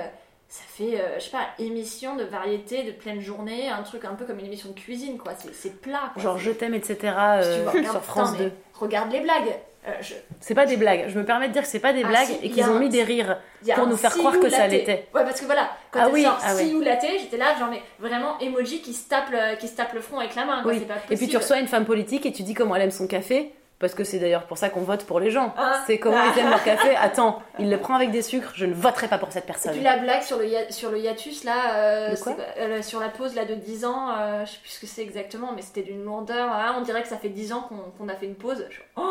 [0.55, 4.13] Ça fait, euh, je sais pas, émission de variété, de pleine journée, un truc un
[4.15, 5.33] peu comme une émission de cuisine, quoi.
[5.51, 6.23] C'est, plat, quoi.
[6.23, 6.97] Genre je t'aime, etc.
[7.01, 8.53] Si euh, vois, sur France putain, mais 2.
[8.79, 9.57] Regarde les blagues.
[9.89, 12.03] Euh, je- C'est pas des blagues, je me permets de dire que c'est pas des
[12.05, 13.39] Ah, blagues si, et qu'ils ont un- mis des rires.
[13.75, 15.09] Pour nous faire croire que ça l'était.
[15.15, 16.71] Ouais, parce que voilà, quand Ah elle oui, sort ah see oui.
[16.73, 19.95] you latte, j'étais là, genre, mais vraiment emoji qui se tape le, qui se tape
[19.95, 20.73] le front avec la main, quoi.
[20.73, 20.81] Oui.
[20.81, 23.07] Pas Et puis tu reçois une femme politique et tu dis comment elle aime son
[23.07, 23.53] café.
[23.83, 25.53] Parce que c'est d'ailleurs pour ça qu'on vote pour les gens.
[25.59, 25.83] Ah.
[25.87, 26.97] C'est comment ils aiment leur café.
[27.01, 29.73] Attends, il le prend avec des sucres, je ne voterai pas pour cette Et personne.
[29.73, 33.35] puis la blague sur le, sur le hiatus là, euh, quoi euh, sur la pause
[33.35, 36.03] là de 10 ans, euh, je sais plus ce que c'est exactement, mais c'était d'une
[36.05, 36.49] lourdeur.
[36.51, 37.69] ah, on dirait que ça fait 10 ans
[37.99, 38.65] qu'on a fait une pause.
[38.71, 39.03] Je- Oh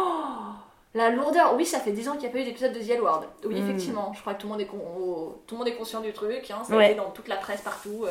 [0.93, 2.89] la lourdeur, oui, ça fait 10 ans qu'il n'y a pas eu d'épisode de The
[2.91, 3.23] L Word.
[3.45, 3.63] Oui, Mm.
[3.69, 6.01] effectivement, je crois que tout le monde est, con- oh, tout le monde est conscient
[6.01, 8.05] du truc, hein, ça a été dans toute la presse partout.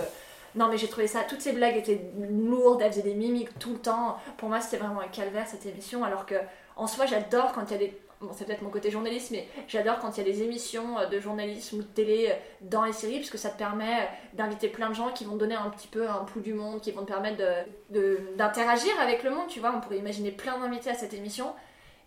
[0.55, 3.73] Non, mais j'ai trouvé ça, toutes ces blagues étaient lourdes, elles faisaient des mimiques tout
[3.75, 4.17] le temps.
[4.37, 6.35] Pour moi, c'était vraiment un calvaire cette émission, alors que
[6.77, 8.01] en soi, j'adore quand il y a des.
[8.21, 11.07] Bon, c'est peut-être mon côté journaliste, mais j'adore quand il y a des émissions euh,
[11.07, 14.05] de journalisme ou de télé euh, dans les séries, parce que ça te permet euh,
[14.35, 16.83] d'inviter plein de gens qui vont te donner un petit peu un pouls du monde,
[16.83, 19.73] qui vont te permettre de- de- d'interagir avec le monde, tu vois.
[19.75, 21.47] On pourrait imaginer plein d'invités à cette émission.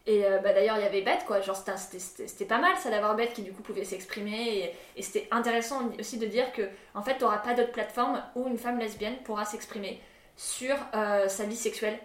[0.06, 1.40] Et euh, bah, d'ailleurs, il y avait Beth, quoi.
[1.42, 4.58] Genre, c'était- pas mal ça d'avoir Beth qui du coup pouvait s'exprimer.
[4.58, 8.48] Et, et c'était intéressant aussi de dire que, en fait, t'auras pas d'autre plateforme où
[8.48, 10.02] une femme lesbienne pourra s'exprimer
[10.36, 11.98] sur euh, sa vie sexuelle.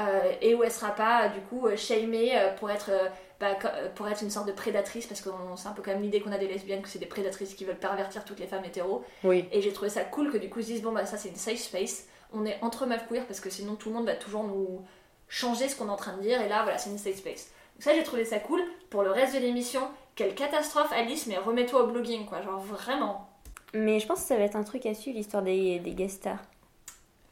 [0.00, 2.30] Euh, et où elle sera pas du coup shamée
[2.60, 2.92] pour être
[3.40, 3.56] bah,
[3.96, 6.30] pour être une sorte de prédatrice parce que c'est un peu quand même l'idée qu'on
[6.30, 9.48] a des lesbiennes que c'est des prédatrices qui veulent pervertir toutes les femmes hétéros Oui.
[9.50, 11.30] et j'ai trouvé ça cool que du coup ils se disent bon bah ça c'est
[11.30, 14.14] une safe space on est entre meufs queer parce que sinon tout le monde va
[14.14, 14.82] toujours nous
[15.28, 17.50] changer ce qu'on est en train de dire et là voilà c'est une safe space
[17.76, 18.60] donc ça j'ai trouvé ça cool
[18.90, 19.80] pour le reste de l'émission
[20.14, 23.28] quelle catastrophe Alice mais remets-toi au blogging quoi genre vraiment
[23.74, 26.16] Mais je pense que ça va être un truc à suivre, l'histoire des, des guest
[26.20, 26.42] stars.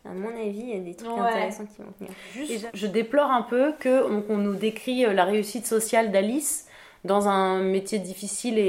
[0.05, 1.18] À mon avis, il y a des trucs Ouais.
[1.20, 2.12] intéressants qui vont venir.
[2.51, 6.66] Et je- déplore un peu que on, qu'on nous décrit euh, la réussite sociale d'Alice
[7.05, 8.62] dans un métier difficile et,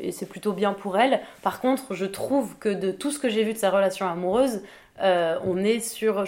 [0.00, 1.20] et- et c'est plutôt bien pour elle.
[1.42, 4.62] Par contre, je trouve que de tout ce que j'ai vu de sa relation amoureuse,
[5.02, 6.24] euh, on est sur.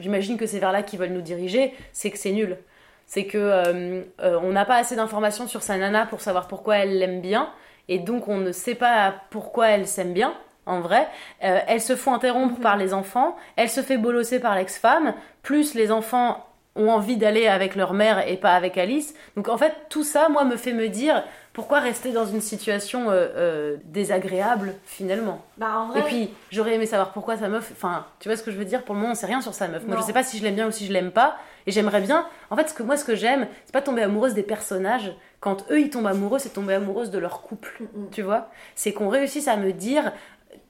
[0.00, 2.58] J'imagine que c'est vers là qu'ils veulent nous diriger, c'est que c'est nul.
[3.06, 6.78] C'est que euh, euh, on n'a pas assez d'informations sur sa nana pour savoir pourquoi
[6.78, 7.50] elle l'aime bien,
[7.88, 10.34] et donc on ne sait pas pourquoi elle s'aime bien.
[10.66, 11.06] En vrai,
[11.40, 15.12] elle se font interrompre par les enfants, elle se fait bolosser par l'ex-femme,
[15.42, 16.42] plus les enfants
[16.76, 19.14] ont envie d'aller avec leur mère et pas avec Alice.
[19.36, 21.22] Donc en fait, tout ça, moi, me fait me dire
[21.52, 25.44] pourquoi rester dans une situation euh, euh, désagréable finalement?
[25.56, 26.00] Bah en vrai.
[26.00, 27.70] Et puis, j'aurais aimé savoir pourquoi sa meuf.
[27.72, 28.82] Enfin, tu vois ce que je veux dire?
[28.82, 29.86] Pour le moment, on sait rien sur sa meuf.
[29.86, 31.36] Moi, je sais pas si je l'aime bien ou si je l'aime pas.
[31.66, 32.26] Et j'aimerais bien.
[32.50, 35.14] En fait, ce que moi, ce que j'aime, c'est pas tomber amoureuse des personnages.
[35.40, 37.82] Quand eux, ils tombent amoureux, c'est tomber amoureuse de leur couple.
[37.94, 38.48] Mm, Tu vois?
[38.74, 40.12] C'est qu'on réussisse à me dire.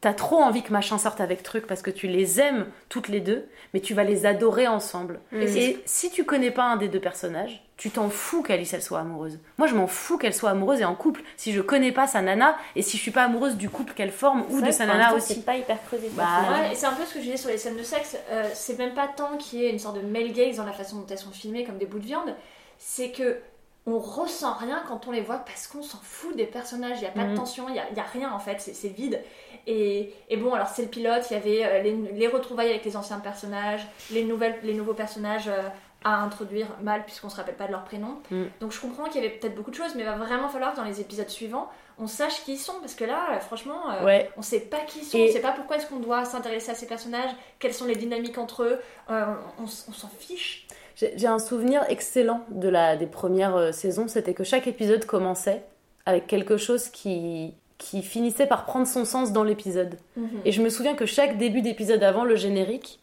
[0.01, 3.21] T'as trop envie que machin sorte avec truc parce que tu les aimes toutes les
[3.21, 5.21] deux, mais tu vas les adorer ensemble.
[5.33, 9.01] Et si tu connais pas un des deux personnages, tu t'en fous qu'Alice elle soit
[9.01, 9.39] amoureuse.
[9.59, 11.23] Moi je m'en fous qu'elle soit amoureuse et en couple.
[11.37, 14.13] Si je connais pas sa nana et si je suis pas amoureuse du couple qu'elle
[14.13, 15.35] forme ou de sa nana aussi.
[15.35, 16.11] C'est pas hyper creusé.
[16.13, 16.61] Bah, personnage.
[16.61, 18.17] Ouais, et c'est un peu ce que je disais sur les scènes de sexe.
[18.31, 20.73] euh, c'est même pas tant qu'il y ait une sorte de male gaze dans la
[20.73, 22.35] façon dont elles sont filmées comme des bouts de viande.
[22.79, 23.39] C'est que
[23.87, 26.99] on ressent rien quand on les voit parce qu'on s'en fout des personnages.
[27.01, 27.35] Il y a pas de Mhm.
[27.37, 28.61] tension, il y a, y a rien en fait.
[28.61, 29.21] C'est, vide.
[29.67, 31.25] Et, et bon, alors c'est le pilote.
[31.31, 34.95] Il y avait euh, les, les retrouvailles avec les anciens personnages, les nouvelles, les nouveaux
[34.95, 35.49] personnages.
[35.49, 35.63] euh,
[36.07, 38.19] à introduire mal puisqu'on se rappelle pas de leur prénom.
[38.31, 38.51] Mhm.
[38.61, 40.73] Donc je comprends qu'il y avait peut-être beaucoup de choses, mais il va vraiment falloir
[40.73, 43.91] que dans les épisodes suivants, on sache qui ils sont parce que là, euh, franchement,
[43.91, 44.31] euh, Ouais.
[44.37, 46.71] on sait pas qui ils sont, Et- on sait pas pourquoi est-ce qu'on doit s'intéresser
[46.73, 49.25] à ces personnages, quelles sont les dynamiques entre eux, euh,
[49.59, 50.64] on s'en fiche.
[50.97, 55.63] J'ai un souvenir excellent de la, des premières euh, saisons, c'était que chaque épisode commençait
[56.07, 59.97] avec quelque chose qui, qui finissait par prendre son sens dans l'épisode.
[60.45, 63.01] Et je me souviens que chaque début d'épisode avant le générique,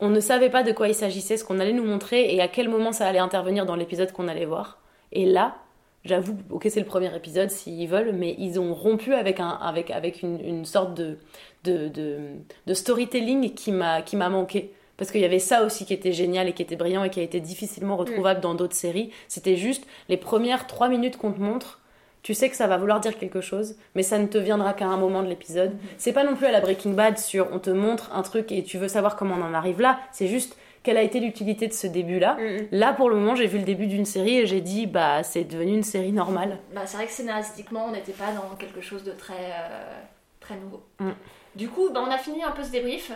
[0.00, 2.48] on ne savait pas de quoi il s'agissait, ce qu'on allait nous montrer et à
[2.48, 4.78] quel moment ça allait intervenir dans l'épisode qu'on allait voir.
[5.12, 5.56] Et là,
[6.04, 9.90] j'avoue, ok c'est le premier épisode s'ils veulent, mais ils ont rompu avec, un, avec,
[9.90, 11.18] avec une, une sorte de,
[11.64, 12.18] de, de,
[12.66, 14.72] de storytelling qui m'a qui m'a manqué.
[14.96, 17.20] Parce qu'il y avait ça aussi qui était génial et qui était brillant et qui
[17.20, 19.10] a été difficilement retrouvable dans d'autres séries.
[19.28, 21.80] C'était juste les premières trois minutes qu'on te montre.
[22.22, 24.86] Tu sais que ça va vouloir dire quelque chose, mais ça ne te viendra qu'à
[24.86, 25.72] un moment de l'épisode.
[25.98, 28.62] C'est pas non plus à la Breaking Bad sur on te montre un truc et
[28.62, 29.98] tu veux savoir comment on en arrive là.
[30.12, 32.34] C'est juste quelle a été l'utilité de ce début-là?
[32.34, 32.68] Mhm.
[32.72, 35.44] Là, pour le moment, j'ai vu le début d'une série et j'ai dit, bah, c'est
[35.44, 36.58] devenu une série normale.
[36.74, 40.00] Bah, c'est vrai que scénaristiquement, on n'était pas dans quelque chose de très, euh,
[40.40, 40.82] très nouveau.
[40.98, 41.10] Mm.
[41.54, 43.12] Du coup, bah, on a fini un peu ce débrief.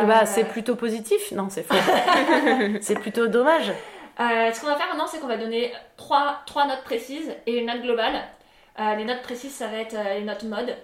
[0.00, 1.32] Euh, bah, c'est plutôt positif.
[1.32, 1.74] Non, c'est faux.
[2.80, 3.70] c'est plutôt dommage.
[4.20, 7.58] Euh, ce qu'on va faire maintenant, c'est qu'on va donner trois, trois notes précises et
[7.58, 8.20] une note globale.
[8.78, 10.76] Euh, les notes précises, ça va être euh, les notes mode.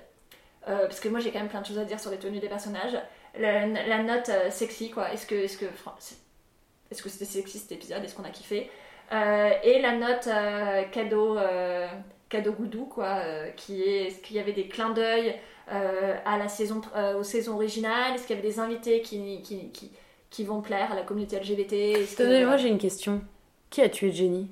[0.68, 2.40] Euh, parce que moi, j'ai quand même plein de choses à dire sur les tenues
[2.40, 2.96] des personnages.
[3.38, 5.12] La, la note euh, sexy, quoi.
[5.12, 6.18] Est-ce que est-ce que, enfin, c'est-
[6.90, 8.02] est-ce que c'était sexy cet épisode?
[8.04, 8.70] Est-ce qu'on a kiffé?
[9.12, 11.36] Euh, Et la note euh, cadeau,
[12.26, 13.06] euh, cadeau goudou, quoi.
[13.24, 15.34] euh, qui est, est-ce qu'il y avait des clins d'œil
[15.72, 18.14] euh, à la saison, euh, aux saisons originales?
[18.14, 19.90] Est-ce qu'il y avait des invités qui, qui, qui,
[20.30, 23.22] qui vont plaire à la communauté LGBT Tenez, moi, j'ai une question.
[23.70, 24.48] Qui a tué Jenny?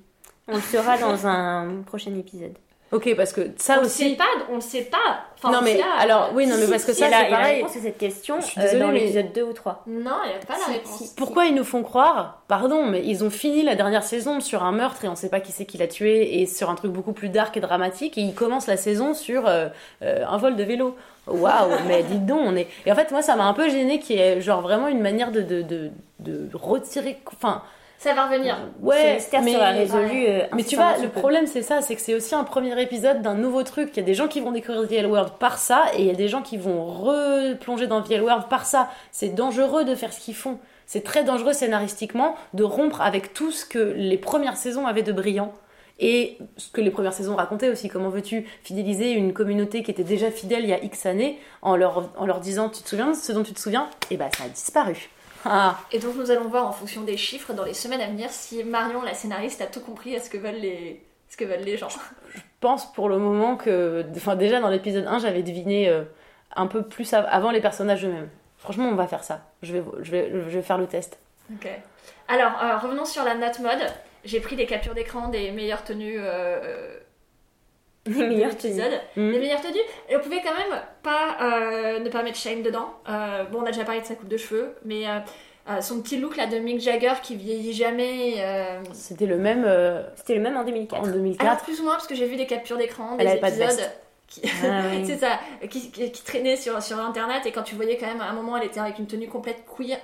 [0.48, 2.56] On le saura dans un prochain épisode.
[2.94, 4.10] Ok, parce que ça on aussi.
[4.10, 4.98] sait pas, on le sait pas.
[5.36, 7.20] Enfin, Non, mais cas, alors, oui, non, mais parce que si, ça, a c'est la,
[7.20, 7.56] il y a la pareil.
[7.56, 9.82] réponse à cette question Je suis euh, dans mais- l'épisode 2 ou 3.
[9.86, 10.96] Non, il n'y a pas la réponse.
[10.98, 11.14] si.
[11.16, 14.72] Pourquoi ils nous font croire, pardon, mais ils ont fini la dernière saison sur un
[14.72, 17.12] meurtre et on sait pas qui c'est qui l'a tué et sur un truc beaucoup
[17.12, 19.66] plus dark et dramatique et ils commencent la saison sur euh,
[20.02, 20.96] euh, un vol de vélo.
[21.26, 22.68] Waouh, mais dites donc, on est.
[22.86, 25.00] Et en fait, moi, ça m'a un peu gêné qu'il y ait genre vraiment une
[25.00, 25.90] manière de, de, de,
[26.20, 27.18] de retirer.
[27.26, 27.62] Enfin,
[27.98, 28.56] Ça va revenir.
[28.80, 29.52] Ce ouais, mystère mais.
[29.52, 30.26] sera résolu.
[30.28, 31.20] euh, Mais tu vois, le peu.
[31.20, 33.90] problème c'est ça, c'est que c'est aussi un premier épisode d'un nouveau truc.
[33.94, 36.06] Il y a des gens qui vont découvrir The L World par ça, et il
[36.06, 38.90] y a des gens qui vont replonger dans The L World par ça.
[39.10, 40.58] C'est dangereux de faire ce qu'ils font.
[40.86, 45.12] C'est très dangereux scénaristiquement de rompre avec tout ce que les premières saisons avaient de
[45.12, 45.52] brillant.
[46.00, 50.02] Et ce que les premières saisons racontaient aussi, comment veux-tu fidéliser une communauté qui était
[50.02, 53.12] déjà fidèle il y a X années en leur, en leur disant tu te souviens
[53.12, 53.88] de ce dont tu te souviens?
[54.10, 55.08] Et bah ça a disparu.
[55.44, 55.78] Ah.
[55.92, 58.62] Et donc nous allons voir en fonction des chiffres dans les semaines à venir si
[58.64, 61.76] Marion, la scénariste, a tout compris à ce que veulent les, ce que veulent les
[61.76, 61.88] gens.
[62.34, 64.04] Je pense pour le moment que.
[64.16, 66.02] Enfin, déjà dans l'épisode 1, j'avais deviné euh,
[66.56, 68.28] un peu plus av- avant les personnages eux-mêmes.
[68.58, 69.42] Franchement, on va faire ça.
[69.62, 71.18] Je vais, je vais, je vais faire le test.
[71.52, 71.68] Ok.
[72.28, 73.84] Alors, euh, revenons sur la note mode.
[74.24, 76.98] J'ai pris des captures d'écran des meilleures tenues euh,
[78.06, 78.80] Les de meilleures tenues.
[79.16, 79.30] Mhm.
[79.32, 79.78] Les meilleures tenues.
[80.08, 82.90] Et on pouvait quand même pas euh, ne pas mettre Shane dedans.
[83.08, 85.18] Euh, bon, on a déjà parlé de sa coupe de cheveux, mais euh,
[85.70, 88.34] euh, son petit look là de Mick Jagger qui vieillit jamais.
[88.38, 91.00] euh, C'était le même euh, C'était le même en 2004.
[91.00, 91.64] en Alors 2004.
[91.64, 93.56] plus ou moins parce que j'ai vu des captures d'écran, Elle des avait pas de
[93.56, 94.00] épisodes veste.
[94.28, 95.04] qui, Ah oui.
[95.06, 95.38] c'est ça,
[95.70, 98.34] qui, qui, qui traînaient sur, sur internet et quand tu voyais quand même à un
[98.34, 99.96] moment elle était avec une tenue complète queer,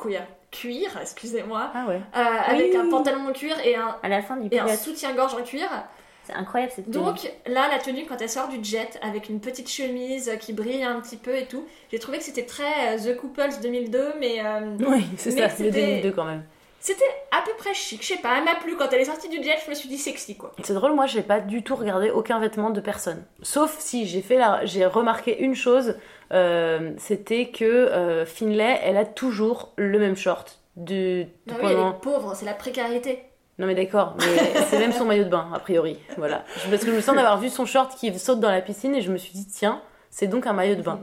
[0.00, 0.22] queer,
[0.52, 2.00] cuir, excusez-moi, Ah ouais.
[2.16, 5.34] euh, avec un pantalon en cuir et un, À la fin du et un soutien-gorge
[5.34, 5.68] en cuir.
[6.30, 7.04] C'est incroyable cette tenue.
[7.04, 10.82] Donc là la tenue quand elle sort du jet avec une petite chemise qui brille
[10.82, 14.44] un petit peu et tout, j'ai trouvé que c'était très euh, The Couples 2002 mais
[14.44, 16.42] euh, Oui, c'est ça, c'est le c'était- 2002 quand même.
[16.82, 19.28] C'était à peu près chic, je sais pas, elle m'a plu quand elle est sortie
[19.28, 20.52] du jet, je me suis dit sexy quoi.
[20.62, 23.22] C'est drôle, moi j'ai pas du tout regardé aucun vêtement de personne.
[23.42, 24.64] Sauf si j'ai fait la...
[24.64, 25.96] j'ai remarqué une chose,
[26.32, 30.58] euh, c'était que euh, Finlay, elle a toujours le même short.
[30.76, 31.26] Du...
[31.50, 33.24] Ah oui, elle est pauvre, c'est la précarité.
[33.60, 35.96] Non mais d'accord, mais c'est même son maillot de bain, a priori.
[36.16, 36.44] Voilà.
[36.68, 39.02] Parce que je me sens d'avoir vu son short qui saute dans la piscine et
[39.02, 39.80] je me suis dit, tiens,
[40.10, 41.00] c'est donc un maillot de bain.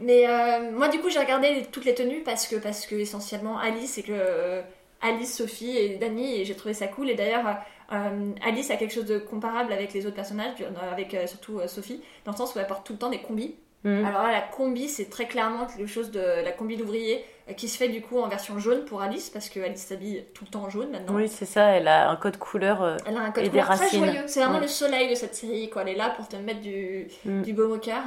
[0.00, 3.58] Mais euh, moi du coup j'ai regardé toutes les tenues parce que, parce que essentiellement
[3.58, 4.12] Alice et que...
[4.12, 4.62] euh,
[5.02, 7.56] Alice, Sophie et Dani et j'ai trouvé ça cool et d'ailleurs
[7.92, 10.54] euh, Alice a quelque chose de comparable avec les autres personnages,
[10.92, 13.20] avec euh, surtout euh, Sophie, dans le sens où elle porte tout le temps des
[13.20, 13.56] combis.
[13.84, 14.04] Mhm.
[14.04, 17.68] Alors là la combi c'est très clairement quelque chose de la combi d'ouvrier euh, qui
[17.68, 20.50] se fait du coup en version jaune pour Alice parce que Alice s'habille tout le
[20.50, 21.14] temps en jaune maintenant.
[21.16, 22.80] Oui, c'est ça, elle a un code couleur.
[22.82, 24.04] euh, Elle a un code Et des très racines.
[24.04, 24.22] joyeux.
[24.26, 24.62] C'est vraiment Ouais.
[24.62, 25.82] le soleil de cette série, quoi.
[25.82, 27.42] Elle est là pour te mettre du, Mm.
[27.42, 28.02] du baume au cœur.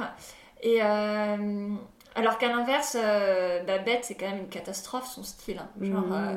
[0.62, 1.68] Et euh,
[2.14, 5.58] alors qu'à l'inverse, euh, bah, Bette, c'est quand même une catastrophe son style.
[5.58, 5.68] hein.
[5.78, 6.36] Genre, euh,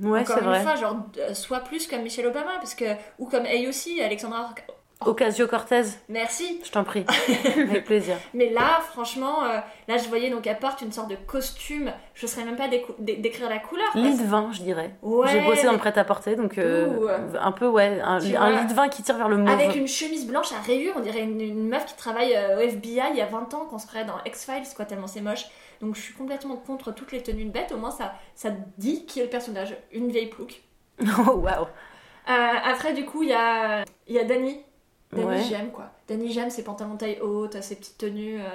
[0.00, 0.62] Ouais, encore c'est une vrai.
[0.62, 0.96] fois, genre,
[1.32, 2.84] soit plus comme Michelle Obama, parce que,
[3.18, 4.50] ou comme AOC, Alexandra.
[5.06, 6.60] Ocasio-Cortez, Merci.
[6.64, 7.04] je t'en prie.
[7.56, 8.16] Avec plaisir.
[8.34, 11.92] Mais là, franchement, euh, là, je voyais donc elle porte une sorte de costume.
[12.14, 12.68] Je ne saurais même pas
[12.98, 13.86] décrire la couleur.
[13.94, 14.96] Lit de vin, je dirais.
[15.02, 15.28] Ouais.
[15.30, 19.04] J'ai bossé dans le prêt-à-porter, donc euh, un peu, ouais, un, lit de vin qui
[19.04, 19.48] tire vers le mauve.
[19.48, 22.60] Avec une chemise blanche à rayures, on dirait une, une meuf qui travaille euh, au
[22.60, 25.46] FBI il y a 20 ans, qu'on se ferait dans X-Files, quoi, tellement c'est moche.
[25.80, 29.06] Donc je suis complètement contre toutes les tenues de bête, au moins ça, ça dit
[29.06, 30.62] qui est le personnage, une vieille plouc.
[31.20, 31.66] Oh, waouh.
[32.26, 34.60] Après, du coup, il y a, il y a Dani.
[35.12, 35.42] Dani, Ouais.
[35.42, 35.90] j'aime quoi.
[36.08, 38.40] Dani, j'aime ses pantalons taille haute, ses petites tenues.
[38.40, 38.48] euh,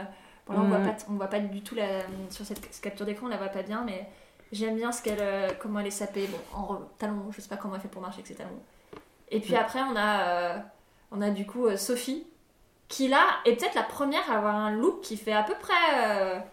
[0.46, 0.70] Bon, là, on, Mhm.
[0.70, 3.48] voit pas, on voit pas du tout la, sur cette capture d'écran, on la voit
[3.48, 4.06] pas bien, mais
[4.52, 6.28] j'aime bien ce qu'elle, euh, comment elle est sapée.
[6.28, 8.50] Bon, en talons, je sais pas comment elle fait pour marcher avec ses talons.
[9.30, 9.60] Et puis Mhm.
[9.60, 10.58] après, on a, euh,
[11.14, 12.28] on a du coup Sophie,
[12.90, 16.44] qui là est peut-être la première à avoir un look qui fait à peu près,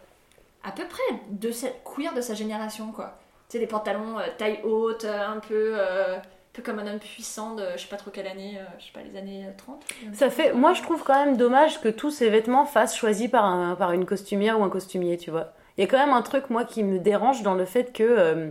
[0.63, 3.19] à peu près de cette queer de sa génération, quoi.
[3.49, 5.77] Tu sais, des pantalons taille haute, un peu,
[6.53, 8.91] peu comme un homme puissant de je sais pas trop quelle année, euh, je sais
[8.93, 9.83] pas, les années euh, 30.
[10.15, 13.45] Ça fait, moi je trouve quand même dommage que tous ces vêtements fassent choisis par,
[13.45, 15.53] un, par une costumière ou un costumier, tu vois.
[15.79, 18.03] Il y a quand même un truc, moi, qui me dérange dans le fait que
[18.03, 18.51] euh,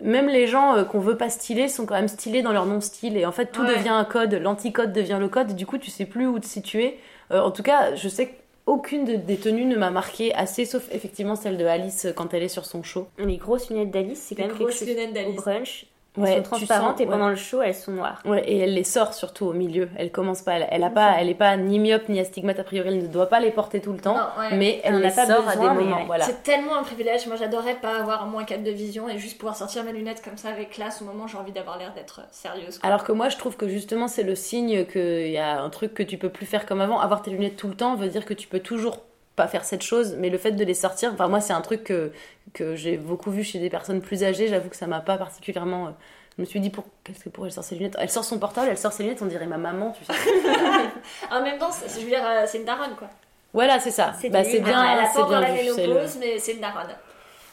[0.00, 3.16] même les gens euh, qu'on veut pas styler sont quand même stylés dans leur non-style.
[3.16, 3.76] Et en fait, tout Ouais.
[3.76, 6.98] devient un code, l'anticode devient le code, du coup, tu sais plus où te situer.
[7.32, 10.84] Euh, en tout cas, je sais qu'aucune de- des tenues ne m'a marqué assez, sauf
[10.92, 13.08] effectivement celle de Alice euh, quand elle est sur son show.
[13.18, 15.36] Les grosses lunettes d'Alice, c'est quand Les même quelque grosses chose au d'Alice.
[15.36, 15.86] brunch.
[16.16, 17.10] Ouais, elles sont transparentes sens- et ouais.
[17.10, 18.22] pendant le show, elles sont noires.
[18.24, 19.88] Ouais, et elle les sort surtout au milieu.
[19.96, 22.64] Elle commence pas, elle, elle a pas, elle est pas ni myope ni astigmate a
[22.64, 24.22] priori, elle ne doit pas les porter tout le temps, Non,
[24.56, 26.04] mais elle les sort à des moments.
[26.06, 26.24] Voilà.
[26.24, 27.26] C'est tellement un privilège.
[27.26, 30.36] Moi, j'adorerais pas avoir moins 4 de vision et juste pouvoir sortir mes lunettes comme
[30.36, 32.78] ça avec classe au moment où j'ai envie d'avoir l'air d'être sérieuse.
[32.78, 32.88] quoi.
[32.88, 35.94] Alors que moi, je trouve que justement, c'est le signe qu'il y a un truc
[35.94, 37.00] que tu peux plus faire comme avant.
[37.00, 38.98] Avoir tes lunettes tout le temps veut dire que tu peux toujours
[39.36, 41.84] pas faire cette chose, mais le fait de les sortir, enfin moi, c'est un truc
[41.84, 42.12] que,
[42.52, 44.48] que j'ai beaucoup vu chez des personnes plus âgées.
[44.48, 45.86] J'avoue que ça m'a pas particulièrement.
[45.86, 45.90] euh,
[46.36, 46.84] Je me suis dit, pour...
[47.04, 49.22] qu'est-ce que pour elle sort ses lunettes Elle sort son portable, elle sort ses lunettes,
[49.22, 50.12] on dirait ma maman, tu sais.
[51.30, 53.08] En même temps, je veux dire, euh, c'est une daronne quoi.
[53.52, 54.14] voilà, c'est ça.
[54.20, 56.94] C'est Bah, elle bien, a pas c'est bien la le- ménopause, mais c'est une daronne.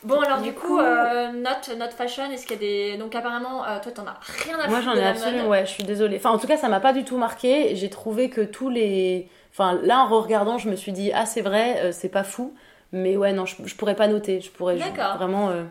[0.03, 2.97] Bon, alors du, coup, coup- euh, note, note fashion, est-ce qu'il y a des.
[2.97, 5.83] Donc, apparemment, euh, toi, t'en as rien à Moi j'en ai absolument, ouais, je suis
[5.83, 6.17] désolée.
[6.17, 7.75] Enfin, en tout cas, ça m'a pas du tout marqué.
[7.75, 9.27] J'ai trouvé que tous les.
[9.51, 12.53] Enfin, là, en regardant, je me suis dit, ah, c'est vrai, euh, c'est pas fou.
[12.93, 14.41] Mais ouais, non, je, je pourrais pas noter.
[14.41, 15.17] Je pourrais je- D'accord.
[15.17, 15.49] vraiment.
[15.49, 15.63] euh,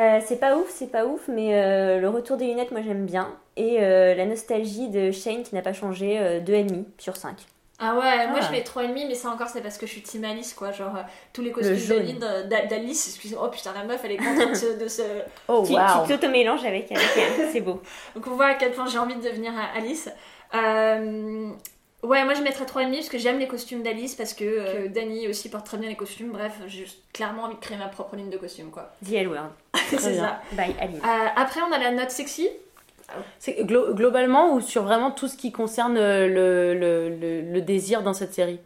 [0.00, 3.04] Euh, c'est pas ouf, c'est pas ouf, mais euh, le retour des lunettes, moi j'aime
[3.04, 3.30] bien.
[3.56, 7.36] Et euh, la nostalgie de Shane qui n'a pas changé, euh, 2,5 sur 5.
[7.80, 8.44] Ah ouais, moi Ah.
[8.46, 10.70] je mets 3,5, mais ça encore c'est parce que je suis team Alice quoi.
[10.70, 11.76] Genre euh, tous les costumes
[12.70, 15.02] d'Alice, excusez-moi, oh putain, la meuf elle est contente de se.
[15.48, 16.06] Oh, Tu, waouh!
[16.06, 17.82] tu t'auto-mélanges avec, avec elle, c'est beau.
[18.14, 20.08] Donc on voit à quel point j'ai envie de devenir Alice.
[20.54, 21.50] Euh,
[22.08, 25.28] Ouais, moi je mettrais 3,5 parce que j'aime les costumes d'Alice, parce que euh, Dani
[25.28, 26.32] aussi porte très bien les costumes.
[26.32, 28.92] Bref, j'ai clairement envie de créer ma propre ligne de costumes quoi.
[29.04, 29.50] The L Word.
[29.90, 30.40] c'est ça.
[30.52, 31.00] By Alice.
[31.04, 32.48] Euh, après, on a la note sexy.
[33.38, 37.60] C'est glo- globalement ou sur vraiment tout ce qui concerne euh, le, le, le, le
[37.62, 38.60] désir dans cette série?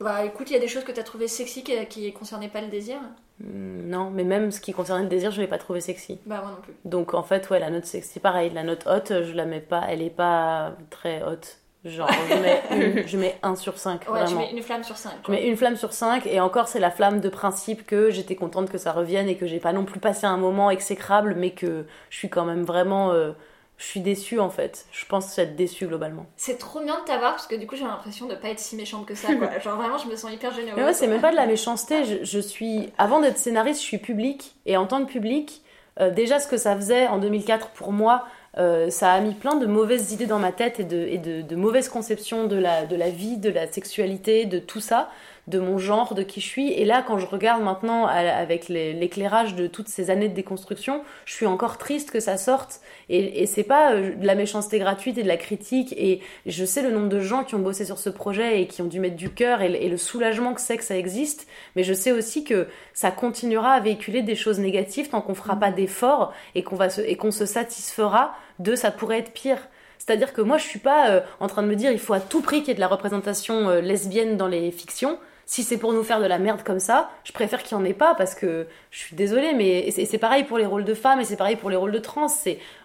[0.00, 2.60] Bah écoute, il y a des choses que t'as trouvé sexy qui, qui concernaient pas
[2.62, 2.96] le désir.
[3.40, 6.18] Hmm, Non, mais même ce qui concerne le désir, je l'ai pas trouvé sexy.
[6.26, 6.72] Bah moi non plus.
[6.84, 8.50] Donc en fait, ouais, la note sexy, pareil.
[8.54, 11.58] La note haute, je la mets pas, elle est pas très haute.
[11.84, 12.62] Genre, je mets,
[13.00, 14.40] une- je mets 1 sur 5, Ouais, tu vraiment.
[14.40, 15.12] mets une flamme sur 5.
[15.26, 18.34] Je mets une flamme sur 5 et encore c'est la flamme de principe que j'étais
[18.36, 21.52] contente que ça revienne et que j'ai pas non plus passé un moment exécrable mais
[21.52, 23.32] que je suis quand même vraiment euh,
[23.78, 24.84] je suis déçue en fait.
[24.92, 26.26] Je pense être déçue globalement.
[26.36, 28.76] C'est trop bien de t'avoir parce que du coup j'ai l'impression de pas être si
[28.76, 29.58] méchante que ça quoi.
[29.64, 30.76] Genre vraiment je me sens hyper généreuse.
[30.78, 33.86] Mais ouais, c'est même pas de la méchanceté, je, je suis avant d'être scénariste, je
[33.86, 35.62] suis public et en tant que public
[35.98, 38.26] euh, déjà ce que ça faisait en 2004 pour moi
[38.58, 42.46] euh, ça a mis plein de mauvaises idées dans ma tête et de, mauvaises conceptions
[42.46, 45.10] de la vie, de la sexualité, de tout ça.
[45.46, 46.72] De mon genre, de qui je suis.
[46.72, 51.34] Et là, quand je regarde maintenant avec l'éclairage de toutes ces années de déconstruction, je
[51.34, 52.80] suis encore triste que ça sorte.
[53.08, 55.92] Et, et c'est pas euh, de la méchanceté gratuite et de la critique.
[55.96, 58.82] Et je sais le nombre de gens qui ont bossé sur ce projet et qui
[58.82, 61.46] ont dû mettre du cœur et, le- et le soulagement que c'est que ça existe.
[61.74, 65.56] Mais je sais aussi que ça continuera à véhiculer des choses négatives tant qu'on fera
[65.56, 69.58] pas d'efforts et qu'on va se, et qu'on se satisfera de ça pourrait être pire.
[69.98, 72.20] C'est-à-dire que moi, je suis pas euh, en train de me dire il faut à
[72.20, 75.18] tout prix qu'il y ait de la représentation euh, lesbienne dans les fictions.
[75.50, 77.84] Si c'est pour nous faire de la merde comme ça, je préfère qu'il n'y en
[77.84, 81.18] ait pas parce que je suis désolée, mais c'est pareil pour les rôles de femmes
[81.18, 82.28] et c'est pareil pour les rôles de trans.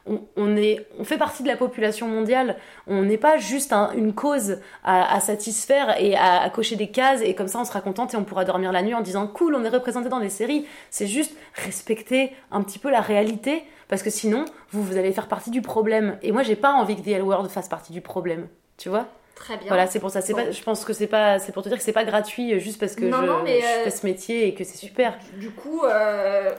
[0.07, 2.55] On, est on fait partie de la population mondiale.
[2.87, 7.35] On n'est pas juste un- une cause à, satisfaire et à, cocher des cases et
[7.35, 9.63] comme ça on sera contente et on pourra dormir la nuit en disant cool, on
[9.63, 10.65] est représenté dans les séries.
[10.89, 15.27] C'est juste respecter un petit peu la réalité parce que sinon vous vous allez faire
[15.27, 16.17] partie du problème.
[16.23, 18.47] Et moi j'ai pas envie que The World fasse partie du problème.
[18.77, 19.05] Tu vois?
[19.35, 19.67] Très bien.
[19.67, 20.21] Voilà, c'est pour ça.
[20.21, 20.45] C'est Bon.
[20.45, 22.59] pas, je pense que c'est pas, c'est pour te dire que c'est pas gratuit euh,
[22.59, 24.77] juste parce que Non, je, non, mais, je euh, fais ce métier et que c'est
[24.77, 25.17] super.
[25.33, 26.51] Du coup, euh,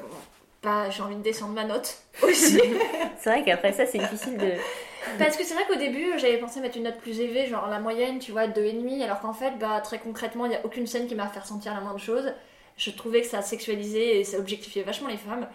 [0.62, 2.61] bah, j'ai envie de descendre ma note aussi.
[3.18, 4.51] C'est vrai qu'après ça, c'est difficile de.
[5.18, 7.79] Parce que c'est vrai qu'au début, j'avais pensé mettre une note plus élevée, genre la
[7.79, 11.07] moyenne, tu vois, 2,5, alors qu'en fait, bah, très concrètement, il n'y a aucune scène
[11.07, 12.33] qui m'a fait ressentir la moindre chose.
[12.77, 15.47] Je trouvais que ça sexualisait et ça objectifiait vachement les femmes.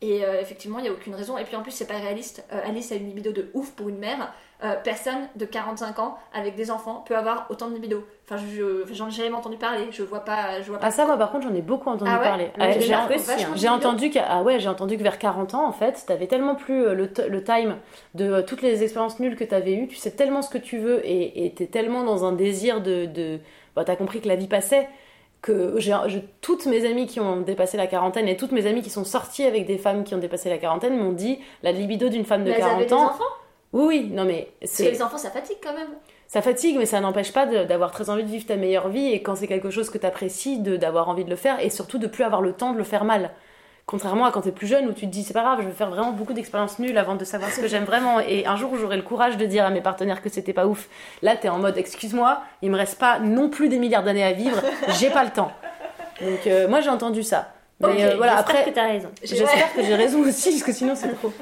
[0.00, 1.36] Et euh, effectivement, il n'y a aucune raison.
[1.36, 2.44] Et puis en plus, c'est pas réaliste.
[2.52, 4.32] Euh, Alice a une libido de ouf pour une mère.
[4.62, 8.04] Euh, personne de 45 ans avec des enfants peut avoir autant de libido.
[8.28, 9.86] Enfin, je, je- j'en ai jamais entendu parler.
[9.90, 10.60] Je vois pas.
[10.60, 10.88] Je vois pas.
[10.88, 12.50] Ah ça, moi par contre, j'en ai beaucoup entendu Ah ouais parler.
[13.56, 16.56] J'ai entendu que, ah ouais, j'ai entendu que vers 40 ans, en fait, t'avais tellement
[16.56, 17.76] plus euh, le, le time
[18.14, 19.88] de euh, toutes les expériences nulles que t'avais eues.
[19.88, 23.38] Tu sais tellement ce que tu veux et t'es tellement dans un désir de, de...
[23.74, 24.88] Bah, t'as compris que la vie passait
[25.40, 25.94] que j'ai,
[26.42, 29.44] toutes mes amies qui ont dépassé la quarantaine et toutes mes amies qui sont sorties
[29.46, 32.50] avec des femmes qui ont dépassé la quarantaine m'ont dit la libido d'une femme de
[32.50, 33.04] Mais elles avaient 40 des ans.
[33.06, 33.24] enfants?
[33.72, 35.88] Oui, oui, non mais Parce que c'est les enfants, ça fatigue quand même.
[36.26, 39.22] ça fatigue, mais ça n'empêche pas d'avoir très envie de vivre ta meilleure vie et
[39.22, 42.06] quand c'est quelque chose que t'apprécies, de d'avoir envie de le faire et surtout de
[42.06, 43.30] plus avoir le temps de le faire mal.
[43.86, 45.72] Contrairement à quand t'es plus jeune où tu te dis c'est pas grave, je vais
[45.72, 48.76] faire vraiment beaucoup d'expériences nulles avant de savoir ce que j'aime vraiment et un jour
[48.76, 50.88] j'aurai le courage de dire à mes partenaires que c'était pas ouf.
[51.22, 54.32] Là t'es en mode excuse-moi, il me reste pas non plus des milliards d'années à
[54.32, 54.60] vivre,
[55.00, 55.50] j'ai pas le temps.
[56.20, 57.52] Donc euh, moi j'ai entendu ça.
[57.80, 59.08] Mais euh, voilà, J'espère après que t'as raison.
[59.24, 61.32] J'espère que j'ai raison aussi parce que sinon c'est trop.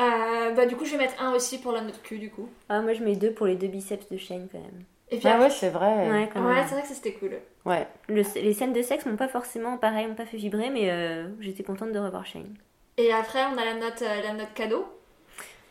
[0.00, 2.48] Euh, bah, du coup, je vais mettre un aussi pour la note Q, du coup.
[2.68, 4.82] Ah, moi, je mets deux pour les deux biceps de Shane quand même.
[5.10, 6.08] Et puis Ah après- ouais, c'est vrai.
[6.08, 6.64] Ouais, quand Ouais, même.
[6.68, 7.32] c'est vrai que ça c'était cool.
[7.64, 7.86] Ouais.
[8.08, 11.26] Le- les scènes de sexe m'ont pas forcément, pareil, m'ont pas fait vibrer, mais euh,
[11.40, 12.54] j'étais contente de revoir Shane.
[12.96, 14.84] Et après, on a la note, euh, la note cadeau.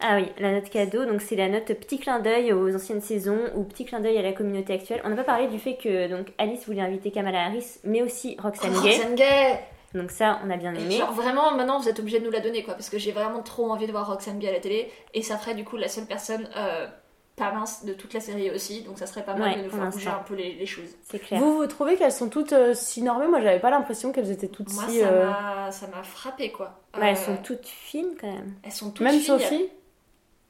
[0.01, 3.39] Ah oui, la note cadeau, donc c'est la note petit clin d'œil aux anciennes saisons
[3.55, 5.01] ou petit clin d'œil à la communauté actuelle.
[5.03, 8.37] On n'a pas parlé du fait que donc Alice voulait inviter Kamala Harris, mais aussi
[8.41, 8.95] Roxane Oh, Gay.
[8.95, 9.59] Roxane Gay
[9.95, 10.97] Donc ça, on a bien aimé.
[10.97, 13.41] Genre vraiment, maintenant vous êtes obligé de nous la donner quoi, parce que j'ai vraiment
[13.41, 15.87] trop envie de voir Roxane Gay à la télé, et ça ferait du coup la
[15.87, 16.87] seule personne euh,
[17.35, 19.69] pas mince de toute la série aussi, donc ça serait pas mal Ouais, de nous
[19.71, 20.89] faire bouger un peu les, les choses.
[21.09, 21.39] C'est clair.
[21.39, 23.27] Vous, vous trouvez qu'elles sont toutes euh, si normées?
[23.27, 24.99] Moi j'avais pas l'impression qu'elles étaient toutes Moi si.
[24.99, 26.79] ça euh, m'a ça m'a frappé quoi.
[26.97, 28.55] Ouais, elles Euh, sont toutes fines quand même.
[28.63, 29.23] elles sont toutes Même filles.
[29.25, 29.69] Sophie?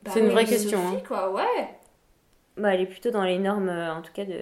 [0.03, 1.01] Bah C'est une vraie Sophie, question, hein.
[1.07, 1.78] quoi, ouais.
[2.59, 4.33] Bah, elle est plutôt dans les normes, euh, en tout cas, de.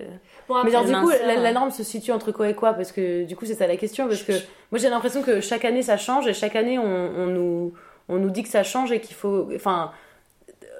[0.49, 1.53] Bon, Mais après, genre, le du coup, la, la hein.
[1.53, 2.73] norme se situe entre quoi et quoi?
[2.73, 4.07] Parce que du coup, c'est ça la question.
[4.07, 4.33] Parce que
[4.71, 7.73] moi, j'ai l'impression que chaque année, ça change et chaque année, on, on nous,
[8.09, 9.49] on nous dit que ça change et qu'il faut.
[9.55, 9.91] Enfin,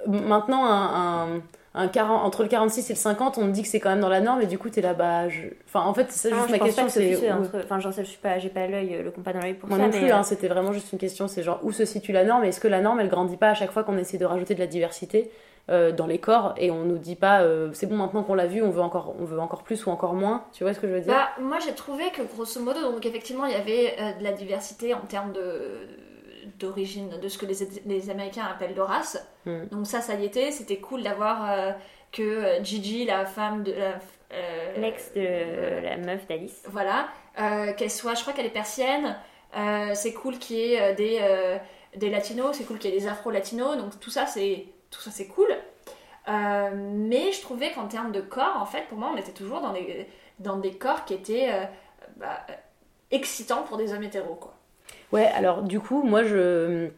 [0.08, 1.42] euh, maintenant, un, un,
[1.74, 4.00] un 40 entre le 46 et le 50, on me dit que c'est quand même
[4.00, 5.28] dans la norme et du coup, t'es là, bah.
[5.28, 5.42] Je...
[5.66, 6.88] Enfin, en fait, c'est Non, juste ma question.
[6.88, 7.30] C'est.
[7.30, 9.54] entre- Enfin, j'en sais, je suis pas, j'ai pas l'œil, euh, le compas dans l'œil
[9.54, 9.84] pour Moi ça.
[9.84, 11.28] non mais, plus, euh, hein, c'était vraiment juste une question.
[11.28, 13.54] C'est genre où se situe la norme Est-ce que la norme, elle grandit pas à
[13.54, 15.30] chaque fois qu'on essaie de rajouter de la diversité?
[15.70, 18.46] Euh, dans les corps et on nous dit pas euh, c'est bon maintenant qu'on l'a
[18.46, 20.44] vu, on veut encore, on veut encore plus ou encore moins.
[20.52, 21.12] Tu vois ce que je veux dire?
[21.12, 24.32] Bah, moi j'ai trouvé que grosso modo, donc effectivement, il y avait euh, de la
[24.32, 25.86] diversité en termes de
[26.58, 27.56] d'origine, de ce que les,
[27.86, 29.24] les Américains appellent de race.
[29.44, 29.66] Mm.
[29.70, 30.50] Donc ça, ça y était.
[30.50, 31.70] C'était cool d'avoir euh,
[32.10, 33.72] que Gigi, la femme de...
[33.72, 33.98] la-
[34.32, 36.62] euh, L'ex de la meuf d'Alice.
[36.70, 37.08] Voilà.
[37.40, 39.16] euh, qu'elle soit, je crois qu'elle est persienne.
[39.56, 41.56] Euh, c'est cool qu'il y ait des, euh,
[41.96, 43.76] des latinos, c'est cool qu'il y ait des afro-latinos.
[43.76, 45.48] Donc tout ça, c'est tout ça, c'est cool.
[46.28, 49.60] Euh, mais je trouvais qu'en termes de corps, en fait, pour moi, on était toujours
[49.60, 50.06] dans des,
[50.40, 51.64] dans des corps qui étaient euh,
[52.16, 52.44] bah,
[53.10, 54.54] excitants pour des hommes hétéros, quoi.
[55.12, 56.88] Ouais, alors du coup, moi je.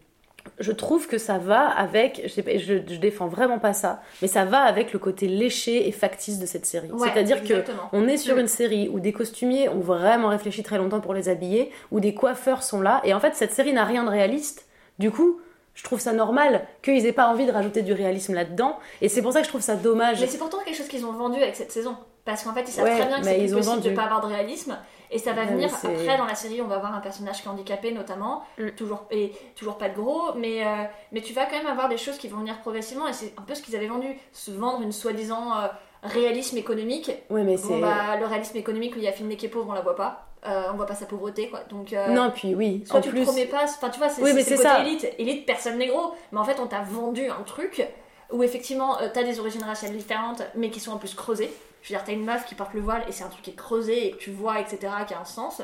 [0.59, 4.26] Je trouve que ça va avec, je, sais je, je défends vraiment pas ça, mais
[4.26, 6.91] ça va avec le côté léché et factice de cette série.
[6.91, 7.62] Ouais, C'est-à-dire que
[7.93, 8.41] on est sur Mm.
[8.41, 12.14] une série où des costumiers ont vraiment réfléchi très longtemps pour les habiller, où des
[12.14, 14.66] coiffeurs sont là, et en fait cette série n'a rien de réaliste.
[14.99, 15.41] Du coup,
[15.80, 19.22] je trouve ça normal qu'ils aient pas envie de rajouter du réalisme là-dedans, et c'est
[19.22, 20.20] pour ça que je trouve ça dommage.
[20.20, 21.96] Mais c'est pourtant quelque chose qu'ils ont vendu avec cette saison.
[22.26, 23.94] Parce qu'en fait, ils savent Ouais, très bien que c'est possible de vendu.
[23.94, 24.76] pas avoir de réalisme.
[25.11, 27.46] Et ça va Ouais, venir après dans la série, on va avoir un personnage qui
[27.48, 28.68] est handicapé notamment, Mm.
[28.76, 31.96] toujours, et toujours pas de gros, mais, euh, mais tu vas quand même avoir des
[31.96, 33.08] choses qui vont venir progressivement.
[33.08, 35.66] Et c'est un peu ce qu'ils avaient vendu, se vendre une soi-disant euh,
[36.02, 37.11] réalisme économique.
[37.30, 37.80] Ouais, mais Bon, c'est.
[37.80, 39.96] bah, le réalisme économique où il y a Finley qui est pauvre, on la voit
[39.96, 40.26] pas.
[40.46, 41.61] Euh, on voit pas sa pauvreté, quoi.
[41.68, 43.18] Donc, euh, Non, puis oui, soit en tu plus.
[43.18, 44.80] le promets pas, enfin tu vois, c'est Oui, c'est- mais c'est c'est le côté ça.
[44.87, 45.07] élite.
[45.18, 46.14] Élite, personne n'est gros.
[46.33, 47.87] Mais en fait, on t'a vendu un truc
[48.33, 51.53] où effectivement, euh, t'as des origines raciales différentes, mais qui sont en plus creusées.
[51.83, 53.50] Je veux dire, t'as une meuf qui porte le voile et c'est un truc qui
[53.50, 55.61] est creusé et que tu vois, etc., qui a un sens.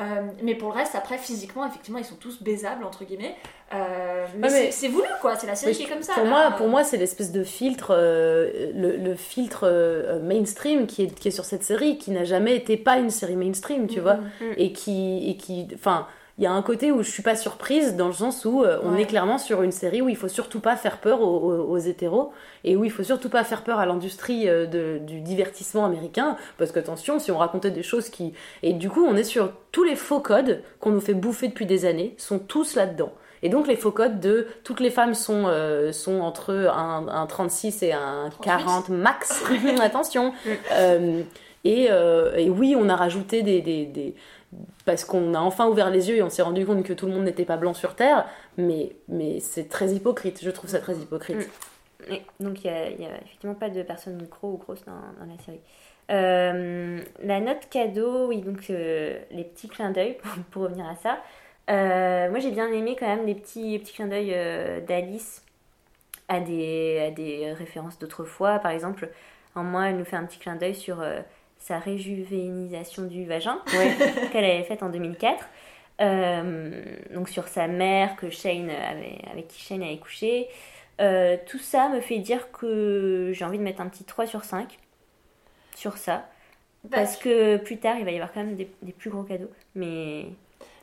[0.00, 3.34] Euh, mais pour le reste, après, physiquement, effectivement, ils sont tous baisables, entre guillemets.
[3.74, 5.36] Euh, mais Ouais, mais- c'est- voulu, quoi.
[5.36, 6.14] C'est la série qui est comme ça.
[6.14, 6.30] Pour là.
[6.30, 11.28] moi, pour moi c'est l'espèce de filtre, euh, le, le filtre mainstream qui est, qui
[11.28, 14.18] est sur cette série, qui n'a jamais été pas une série mainstream, tu vois,
[14.56, 16.06] et qui, et qui, enfin,
[16.38, 18.78] il y a un côté où je suis pas surprise dans le sens où euh,
[18.82, 19.02] on Ouais.
[19.02, 21.76] est clairement sur une série où il faut surtout pas faire peur aux, aux- aux
[21.78, 22.32] hétéros
[22.64, 26.72] et où il faut surtout pas faire peur à l'industrie euh, du divertissement américain parce
[26.72, 28.32] que attention, si on racontait des choses qui
[28.62, 31.66] et du coup on est sur tous les faux codes qu'on nous fait bouffer depuis
[31.66, 33.12] des années sont tous là-dedans.
[33.44, 37.26] Et donc les faux codes de toutes les femmes sont, euh, sont entre un, un
[37.26, 38.44] 36 et un 38.
[38.44, 39.44] 40 max.
[39.82, 40.32] Attention.
[40.72, 41.22] Euh,
[41.64, 41.84] et,
[42.36, 44.14] et oui, on a rajouté des, des, des-
[44.84, 47.12] parce qu'on a enfin ouvert les yeux et on s'est rendu compte que tout le
[47.12, 48.26] monde n'était pas blanc sur Terre,
[48.56, 51.48] mais, mais c'est très hypocrite, je trouve ça très hypocrite.
[52.10, 55.60] Et donc il n'y a, effectivement pas de personnes micro ou grosses dans, la série.
[56.10, 60.18] Euh, la note cadeau, oui, donc euh, les petits clins d'œil,
[60.50, 61.18] pour, revenir à ça.
[61.70, 64.34] Euh, moi j'ai bien aimé quand même les petits, les petits clins d'œil
[64.86, 65.44] d'Alice
[66.28, 68.58] à des, à des références d'autrefois.
[68.58, 69.08] Par exemple,
[69.54, 71.04] en moi, elle nous fait un petit clin d'œil sur
[71.62, 73.58] sa réjuvénisation du vagin
[74.32, 75.48] qu'elle avait faite en 2004.
[76.00, 76.82] Euh,
[77.14, 80.48] donc sur sa mère que Shane avait, avec qui Shane avait couché.
[81.00, 84.44] Euh, tout ça me fait dire que j'ai envie de mettre un petit 3 sur
[84.44, 84.78] 5
[85.74, 86.28] sur ça.
[86.84, 89.22] Bah, Parce que plus tard, il va y avoir quand même des, des plus gros
[89.22, 89.50] cadeaux.
[89.74, 90.26] Mais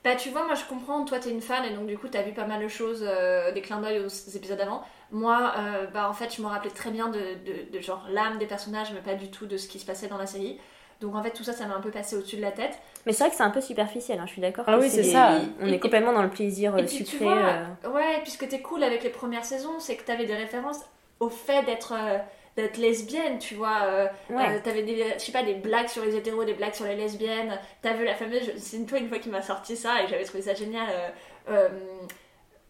[0.04, 2.22] Bah tu vois, moi je comprends, toi t'es une fan et donc du coup t'as
[2.22, 4.82] vu pas mal de choses, euh, des clins d'œil aux épisodes d'avant.
[5.12, 8.38] Moi, euh, bah en fait je me rappelais très bien de, de, de genre l'âme
[8.38, 10.58] des personnages mais pas du tout de ce qui se passait dans la série.
[11.02, 12.80] Donc en fait tout ça ça m'a un peu passé au-dessus de la tête.
[13.06, 14.66] Mais c'est vrai que c'est un peu superficiel, hein, je suis d'accord.
[14.68, 15.32] Ah oui, c'est des- ça.
[15.62, 17.26] On Et- est complètement dans le plaisir Et euh, puis tu sucré.
[17.26, 17.38] vois,
[17.84, 17.90] euh.
[17.90, 20.80] ouais, puisque t'es cool avec les premières saisons, c'est que t'avais des références
[21.20, 22.18] au fait d'être euh,
[22.62, 23.82] d'être lesbienne, tu vois.
[23.84, 24.56] euh, Ouais.
[24.56, 26.96] euh, t'avais des, je sais pas, des blagues sur les hétéros, des blagues sur les
[26.96, 27.58] lesbiennes.
[27.82, 30.08] T'as vu la fameuse, je- c'est une toi une fois qui m'a sorti ça et
[30.08, 30.88] j'avais trouvé ça génial.
[30.90, 31.10] euh,
[31.50, 31.70] euh,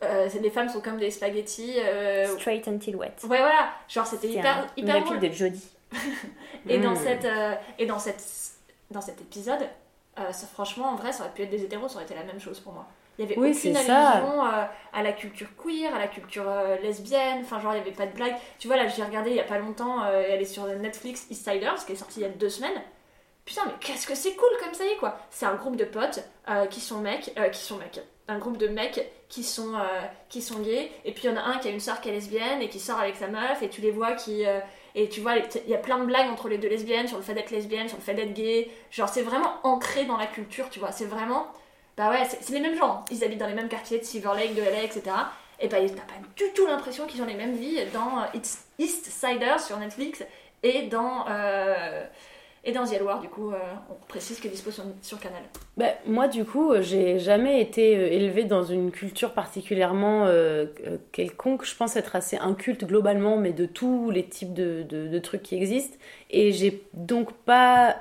[0.03, 1.75] euh, c'est- les femmes sont comme des spaghettis.
[1.79, 3.11] euh, Straight until wet.
[3.23, 5.29] Ouais, voilà, genre c'était hyper, un- une hyper réplique drôle.
[5.29, 5.67] de Jodie.
[6.69, 6.95] Et dans, Mm.
[6.97, 8.23] cette, euh, et dans, cette,
[8.91, 9.61] dans cet épisode,
[10.19, 12.23] euh, ça, franchement, en vrai, ça aurait pu être des hétéros, ça aurait été la
[12.23, 12.85] même chose pour moi.
[13.19, 14.63] Il n'y avait Oui, aucune allusion euh,
[14.93, 18.05] à la culture queer, à la culture euh, lesbienne, enfin, genre, il n'y avait pas
[18.05, 18.35] de blague.
[18.59, 21.27] Tu vois, là, j'ai regardé il n'y a pas longtemps, euh, elle est sur Netflix,
[21.29, 22.81] Eastsiders, qui est sortie il y a deux semaines.
[23.43, 25.19] Putain, mais qu'est-ce que c'est cool comme ça y est, quoi!
[25.31, 28.67] C'est un groupe de potes euh, qui sont mecs, qui sont mecs, un groupe de
[28.67, 29.73] mecs qui sont,
[30.29, 32.09] qui sont gays, et puis il y en a un qui a une soeur qui
[32.09, 34.43] est lesbienne et qui sort avec sa meuf, et tu les vois qui.
[34.95, 37.23] et tu vois, il y a plein de blagues entre les deux lesbiennes, sur le
[37.23, 38.69] fait d'être lesbienne, sur le fait d'être gay.
[38.91, 40.91] Genre, c'est vraiment ancré dans la culture, tu vois.
[40.91, 41.51] C'est vraiment.
[41.99, 43.03] Bah ouais, c'est les mêmes gens.
[43.11, 45.01] Ils habitent dans les mêmes quartiers de Silver Lake, de LA, etc.
[45.59, 48.39] Et bah, t'as pas du tout l'impression qu'ils ont les mêmes vies dans euh,
[48.79, 50.23] East Siders sur Netflix
[50.63, 51.25] et dans.
[51.29, 52.05] euh,
[52.63, 53.57] et dans The du coup, euh,
[53.89, 55.41] on précise est dispo sur, sur Canal.
[55.75, 60.25] Bah, moi, du coup, euh, j'ai jamais été élevée dans une culture particulièrement
[61.11, 61.65] quelconque.
[61.65, 65.43] Je pense être assez inculte globalement, mais de tous les types de, de- de trucs
[65.43, 65.97] qui existent.
[66.29, 67.97] Et j'ai donc pas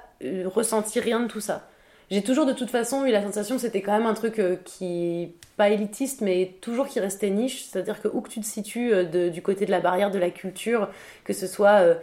[0.46, 1.68] ressenti rien de tout ça.
[2.10, 4.56] J'ai toujours de toute façon eu la sensation que c'était quand même un truc euh,
[4.64, 7.64] qui, pas élitiste, mais toujours qui restait niche.
[7.64, 10.18] C'est-à-dire que où que tu te situes euh, de- du côté de la barrière de
[10.18, 10.88] la culture,
[11.24, 11.80] que ce soit.
[11.82, 11.94] euh,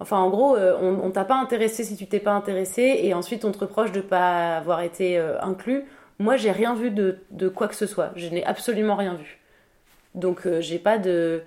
[0.00, 3.44] Enfin, en gros, on, on t'a pas intéressé si tu t'es pas intéressé, et ensuite
[3.44, 5.84] on te reproche de pas avoir été euh, inclus.
[6.18, 8.10] Moi, j'ai rien vu de, de quoi que ce soit.
[8.16, 9.38] Je n'ai absolument rien vu.
[10.14, 11.42] Donc, euh, j'ai pas de.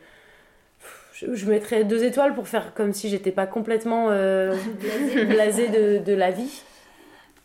[1.13, 4.55] Je, je mettrais deux étoiles pour faire comme si j'étais pas complètement euh,
[5.29, 6.61] blasée de, de la vie.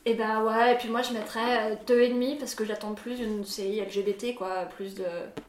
[0.05, 2.95] Et ben ouais, et puis moi je mettrais euh, deux et demi parce que j'attends
[2.95, 4.65] plus d'une série LGBT, quoi.
[4.65, 5.05] Plus de.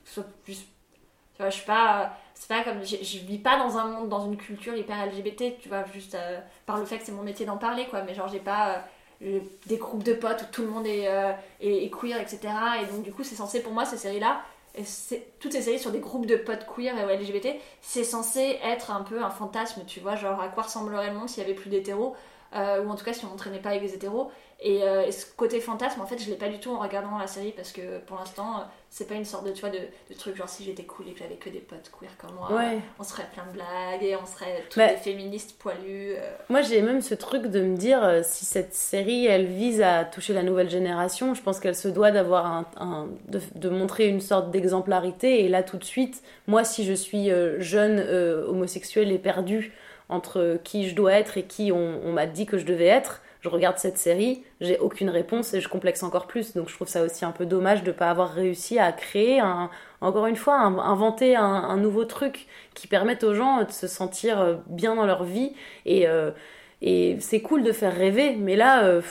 [0.06, 0.58] soit plus.
[0.60, 2.18] Tu vois, je suis pas.
[2.36, 2.84] C'est pas comme.
[2.86, 6.40] Je, vis pas dans un monde, dans une culture hyper LGBT, tu vois, juste euh,
[6.68, 8.04] par le fait que c'est mon métier d'en parler, quoi.
[8.04, 8.86] Mais genre, j'ai pas.
[9.24, 11.32] euh, des groupes de potes où tout le monde est, euh,
[11.62, 12.54] est, queer, etc.
[12.82, 14.42] Et donc, du coup, c'est censé, pour moi, ces séries-là,
[14.76, 18.60] et c'est- toutes ces séries sur des groupes de potes queer et LGBT, c'est censé
[18.64, 21.46] être un peu un fantasme, tu vois, genre à quoi ressemblerait le monde s'il y
[21.46, 22.16] avait plus d'hétéros,
[22.56, 24.32] euh, ou en tout cas si on n'entraînait pas avec des hétéros.
[24.66, 27.18] Et, euh, et ce côté fantasme, en fait, je l'ai pas du tout en regardant
[27.18, 29.78] la série parce que pour l'instant, euh, c'est pas une sorte de, tu vois, de,
[29.78, 32.50] de truc genre si j'étais cool et que j'avais que des potes queer comme moi,
[32.54, 32.80] Ouais.
[32.98, 36.14] on serait plein de blagues et on serait toutes Bah, des féministes poilues.
[36.16, 36.32] euh.
[36.50, 40.06] Moi, j'ai même ce truc de me dire, euh, si cette série, elle vise à
[40.06, 44.08] toucher la nouvelle génération, je pense qu'elle se doit d'avoir un, un- de, de montrer
[44.08, 45.44] une sorte d'exemplarité.
[45.44, 49.74] Et là, tout de suite, moi, si je suis euh, jeune, euh, homosexuelle et perdue
[50.10, 53.50] entre qui je dois être et qui on, m'a dit que je devais être, je
[53.50, 56.54] regarde cette série, j'ai aucune réponse et je complexe encore plus.
[56.54, 59.42] Donc je trouve ça aussi un peu dommage de ne pas avoir réussi à créer,
[60.02, 64.96] encore une fois, inventer un, nouveau truc qui permette aux gens de se sentir bien
[64.96, 65.54] dans leur vie.
[65.86, 66.32] Et, euh,
[67.20, 69.02] c'est cool de faire rêver, mais là, euh,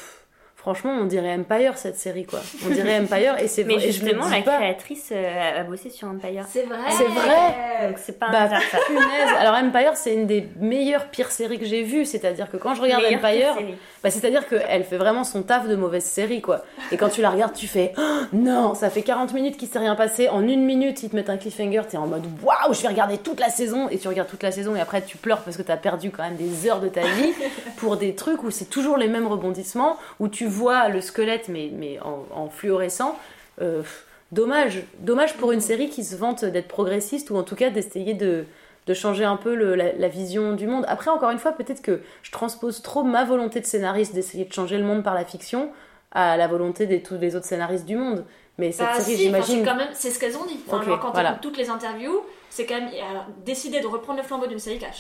[0.63, 2.41] franchement, on dirait Empire cette série, quoi.
[2.65, 3.83] On dirait Empire et c'est Mais vrai.
[3.89, 6.45] te justement, la pas- créatrice euh, a bossé sur Empire.
[6.49, 6.79] C'est vrai.
[6.97, 7.89] C'est vrai.
[7.89, 8.79] Donc c'est pas un Bah, hasard ça.
[8.87, 9.03] punaise.
[9.39, 12.05] Alors Empire, c'est une des meilleures pires séries que j'ai vues.
[12.07, 15.75] C'est-à-dire que quand je regarde Meilleure Empire, bah, c'est-à-dire qu'elle fait vraiment son taf de
[15.77, 16.63] mauvaise série, quoi.
[16.93, 18.03] Et quand tu la regardes, tu fais Oh,
[18.33, 20.29] non, ça fait 40 minutes qu'il s'est rien passé.
[20.29, 21.83] En une minute, ils te mettent un cliffhanger.
[21.89, 23.89] T'es en mode waouh, je vais regarder toute la saison.
[23.89, 26.23] Et tu regardes toute la saison et après tu pleures parce que t'as perdu quand
[26.23, 27.33] même des heures de ta vie
[27.77, 31.71] pour des trucs où c'est toujours les mêmes rebondissements, où tu vois le squelette mais,
[31.73, 33.19] mais en, en fluorescent.
[33.61, 33.83] Euh,
[34.31, 38.15] dommage, dommage pour une série qui se vante d'être progressiste ou en tout cas d'essayer
[38.15, 38.45] de,
[38.87, 40.85] de changer un peu le- la, la vision du monde.
[40.89, 44.53] Après, encore une fois, peut-être que je transpose trop ma volonté de scénariste d'essayer de
[44.53, 45.71] changer le monde par la fiction
[46.13, 48.25] à la volonté de tous les autres scénaristes du monde.
[48.59, 49.67] Mais cette Bah, série, si, j'imagine.
[49.95, 50.61] c'est ce qu'elles ont dit.
[50.67, 51.39] Enfin, Ok, genre, quand voilà.
[51.41, 52.21] toutes les interviews,
[52.51, 54.91] c'est quand même alors, décider de reprendre le flambeau d'une série qui a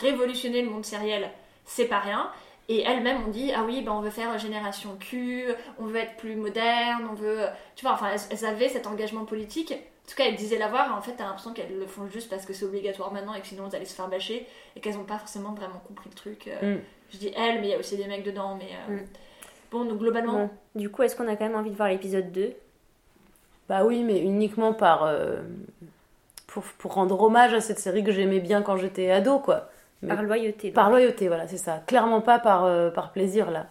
[0.00, 1.28] révolutionné le monde sériel,
[1.66, 2.28] c'est pas rien.
[2.74, 5.46] Et elles-mêmes ont dit ah oui, bah, on veut faire génération Q,
[5.78, 7.40] on veut être plus moderne, on veut,
[7.76, 9.72] tu vois, enfin elles, elles avaient cet engagement politique.
[9.72, 10.86] En tout cas, elles disaient l'avoir.
[10.88, 13.40] Et en fait, t'as l'impression qu'elles le font juste parce que c'est obligatoire maintenant et
[13.40, 14.46] que sinon elles allaient se faire bâcher
[14.76, 16.48] et qu'elles ont pas forcément vraiment compris le truc.
[16.48, 16.80] Euh, Mm.
[17.12, 18.56] Je dis elles, mais il y a aussi des mecs dedans.
[18.58, 19.06] Mais euh, Mm.
[19.70, 20.50] bon, donc globalement, Bon,
[20.80, 22.54] du coup, est-ce qu'on a quand même envie de voir l'épisode 2
[23.68, 25.04] Bah oui, mais uniquement par.
[25.04, 25.42] euh,
[26.46, 29.70] pour, pour rendre hommage à cette série que j'aimais bien quand j'étais ado, quoi.
[30.08, 30.68] Par loyauté.
[30.68, 30.74] donc.
[30.74, 31.82] Par loyauté, voilà, c'est ça.
[31.86, 33.68] Clairement pas par, euh, par plaisir, là.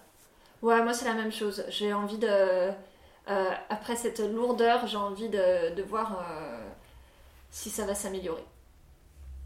[0.61, 1.65] Ouais, moi c'est la même chose.
[1.69, 2.27] J'ai envie de.
[2.29, 2.71] euh,
[3.69, 6.69] après cette lourdeur, j'ai envie de, de voir euh,
[7.49, 8.43] si ça va s'améliorer.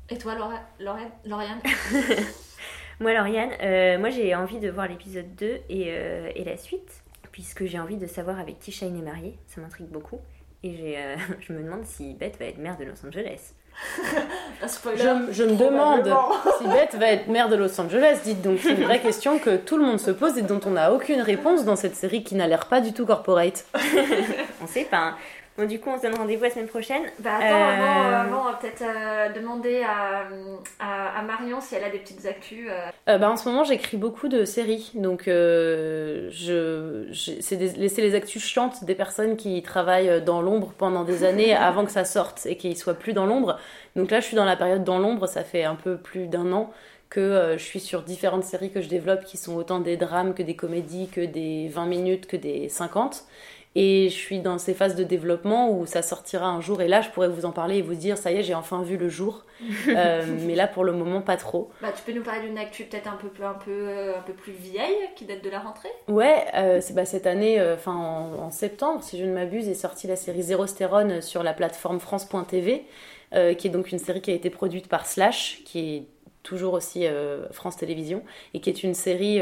[0.10, 1.62] Et toi, Laura, Lauriane, Lauriane
[3.00, 7.04] Moi, Lauriane, euh, moi j'ai envie de voir l'épisode 2 et, euh, et la suite,
[7.32, 9.38] puisque j'ai envie de savoir avec qui Shane est marié.
[9.48, 10.20] Ça m'intrigue beaucoup.
[10.64, 13.54] Et euh, je me demande si Beth va être maire de Los Angeles.
[14.96, 16.12] Je, je me demande
[16.58, 18.20] si Beth va être maire de Los Angeles.
[18.24, 20.72] Dites donc, c'est une vraie question que tout le monde se pose et dont on
[20.72, 23.66] n'a aucune réponse dans cette série qui n'a l'air pas du tout corporate.
[24.64, 25.16] On sait pas.
[25.58, 27.04] Bon, du coup, on se donne rendez-vous la semaine prochaine.
[27.20, 30.28] Bah attends, Euh, avant, avant, on va peut-être euh, demander à,
[30.80, 32.68] à, à Marion si elle a des petites actus.
[32.70, 32.90] euh.
[33.08, 34.92] Euh, bah, en ce moment, j'écris beaucoup de séries.
[34.96, 37.56] Donc, euh, je, j'ai- c'est
[38.02, 42.04] les actus chiantes des personnes qui travaillent dans l'ombre pendant des années avant que ça
[42.04, 43.58] sorte et qu'ils soient plus dans l'ombre.
[43.96, 45.26] Donc là, je suis dans la période dans l'ombre.
[45.26, 46.70] Ça fait un peu plus d'un an
[47.10, 50.34] que euh, je suis sur différentes séries que je développe qui sont autant des drames
[50.34, 53.24] que des comédies, que des 20 minutes, que des 50.
[53.78, 56.82] Et je suis dans ces phases de développement où ça sortira un jour.
[56.82, 58.82] Et là, je pourrais vous en parler et vous dire, ça y est, j'ai enfin
[58.84, 59.44] vu le jour.
[59.88, 61.70] Euh, mais là, pour le moment, pas trop.
[61.82, 64.22] Bah, tu peux nous parler d'une actu peut-être un peu, plus- un, peu, euh, un
[64.22, 65.90] peu plus vieille qui date de la rentrée?
[66.10, 69.74] Ouais, euh, bah, cette année, euh, enfin en, en septembre, si je ne m'abuse, est
[69.74, 72.84] sortie la série Zéro Stérone sur la plateforme France.tv,
[73.32, 76.04] qui est donc une série qui a été produite par Slash, qui est
[76.44, 77.06] toujours aussi
[77.52, 78.24] France Télévisions,
[78.54, 79.42] et qui est une série,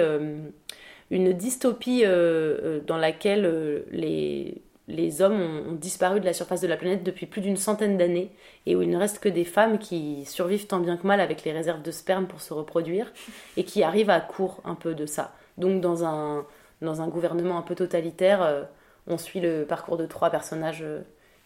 [1.15, 6.33] une dystopie euh, euh, dans laquelle euh, les, les hommes ont, ont disparu de la
[6.33, 8.31] surface de la planète depuis plus d'une centaine d'années,
[8.65, 11.43] et où il ne reste que des femmes qui survivent tant bien que mal avec
[11.43, 13.11] les réserves de sperme pour se reproduire,
[13.57, 15.33] et qui arrivent à court un peu de ça.
[15.57, 16.45] Donc dans un,
[16.81, 18.67] dans un gouvernement un peu totalitaire,
[19.07, 20.83] on suit le parcours de trois personnages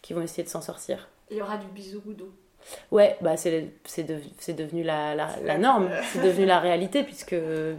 [0.00, 1.08] qui vont essayer de s'en sortir.
[1.30, 2.30] Il y aura du bisou goudou.
[2.90, 7.36] Ouais, bah c'est de- devenu la, la, la norme, c'est devenu la réalité puisque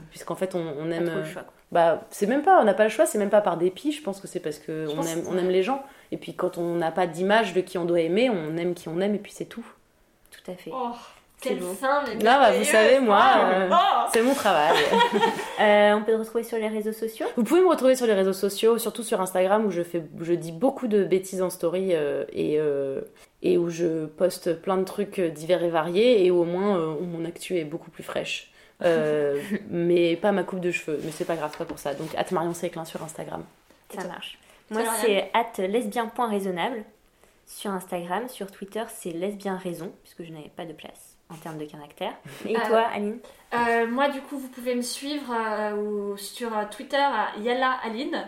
[0.10, 1.54] puisqu'en fait on, on Pas aime trop le choix, quoi.
[1.72, 4.02] Bah c'est même pas on n'a pas le choix, c'est même pas par dépit, je
[4.02, 6.58] pense que c'est parce que Je on aime on aime les gens et puis quand
[6.58, 9.20] on n'a pas d'image de qui on doit aimer, on aime qui on aime et
[9.20, 9.66] puis c'est tout.
[10.32, 10.72] Tout à fait.
[10.74, 10.92] Oh,
[11.42, 11.74] quelle beau.
[11.74, 14.10] fin, mais Là, bah, vous savez, moi, Ah, euh, oh.
[14.12, 14.76] C'est mon travail.
[15.62, 17.28] Euh, on peut te retrouver sur les réseaux sociaux?
[17.36, 20.24] Vous pouvez me retrouver sur les réseaux sociaux, surtout sur Instagram où je, fais, où
[20.24, 23.02] je dis beaucoup de bêtises en story euh, et, euh,
[23.42, 26.96] et où je poste plein de trucs divers et variés et où au moins euh,
[27.02, 28.54] où mon actu est beaucoup plus fraîche.
[28.82, 31.94] Euh, mais pas ma coupe de cheveux, mais c'est pas grave, pas pour ça.
[31.94, 33.44] Donc, at Marion Séclin sur Instagram.
[33.94, 34.38] Ça marche.
[34.70, 36.84] Moi, c'est at lesbien.raisonnable.
[37.46, 41.58] Sur Instagram, sur Twitter, c'est lesbien raison, puisque je n'avais pas de place en termes
[41.58, 42.14] de caractère.
[42.48, 43.18] Et Euh, toi, Aline
[43.54, 48.24] Euh, moi, du coup, vous pouvez me suivre euh, ou sur Twitter à Yalla Aline.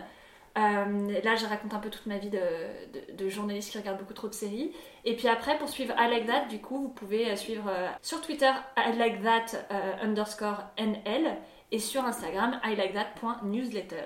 [0.58, 3.98] Euh, là, je raconte un peu toute ma vie de, de- de journaliste qui regarde
[3.98, 4.72] beaucoup trop de séries.
[5.04, 7.88] Et puis après, pour suivre I Like That, du coup, vous pouvez euh, suivre euh,
[8.02, 11.36] sur Twitter I Like That euh, underscore NL
[11.70, 14.04] et sur Instagram I Like That.newsletter.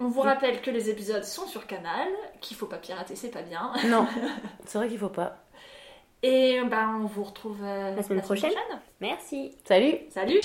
[0.00, 2.08] On vous rappelle que les épisodes sont sur Canal,
[2.42, 3.72] qu'il faut pas pirater, c'est pas bien.
[3.88, 4.06] Non,
[4.66, 5.38] c'est vrai qu'il faut pas.
[6.22, 8.52] Et bah, on vous retrouve euh, La semaine prochaine.
[9.00, 9.54] Merci.
[9.64, 10.40] Salut Salut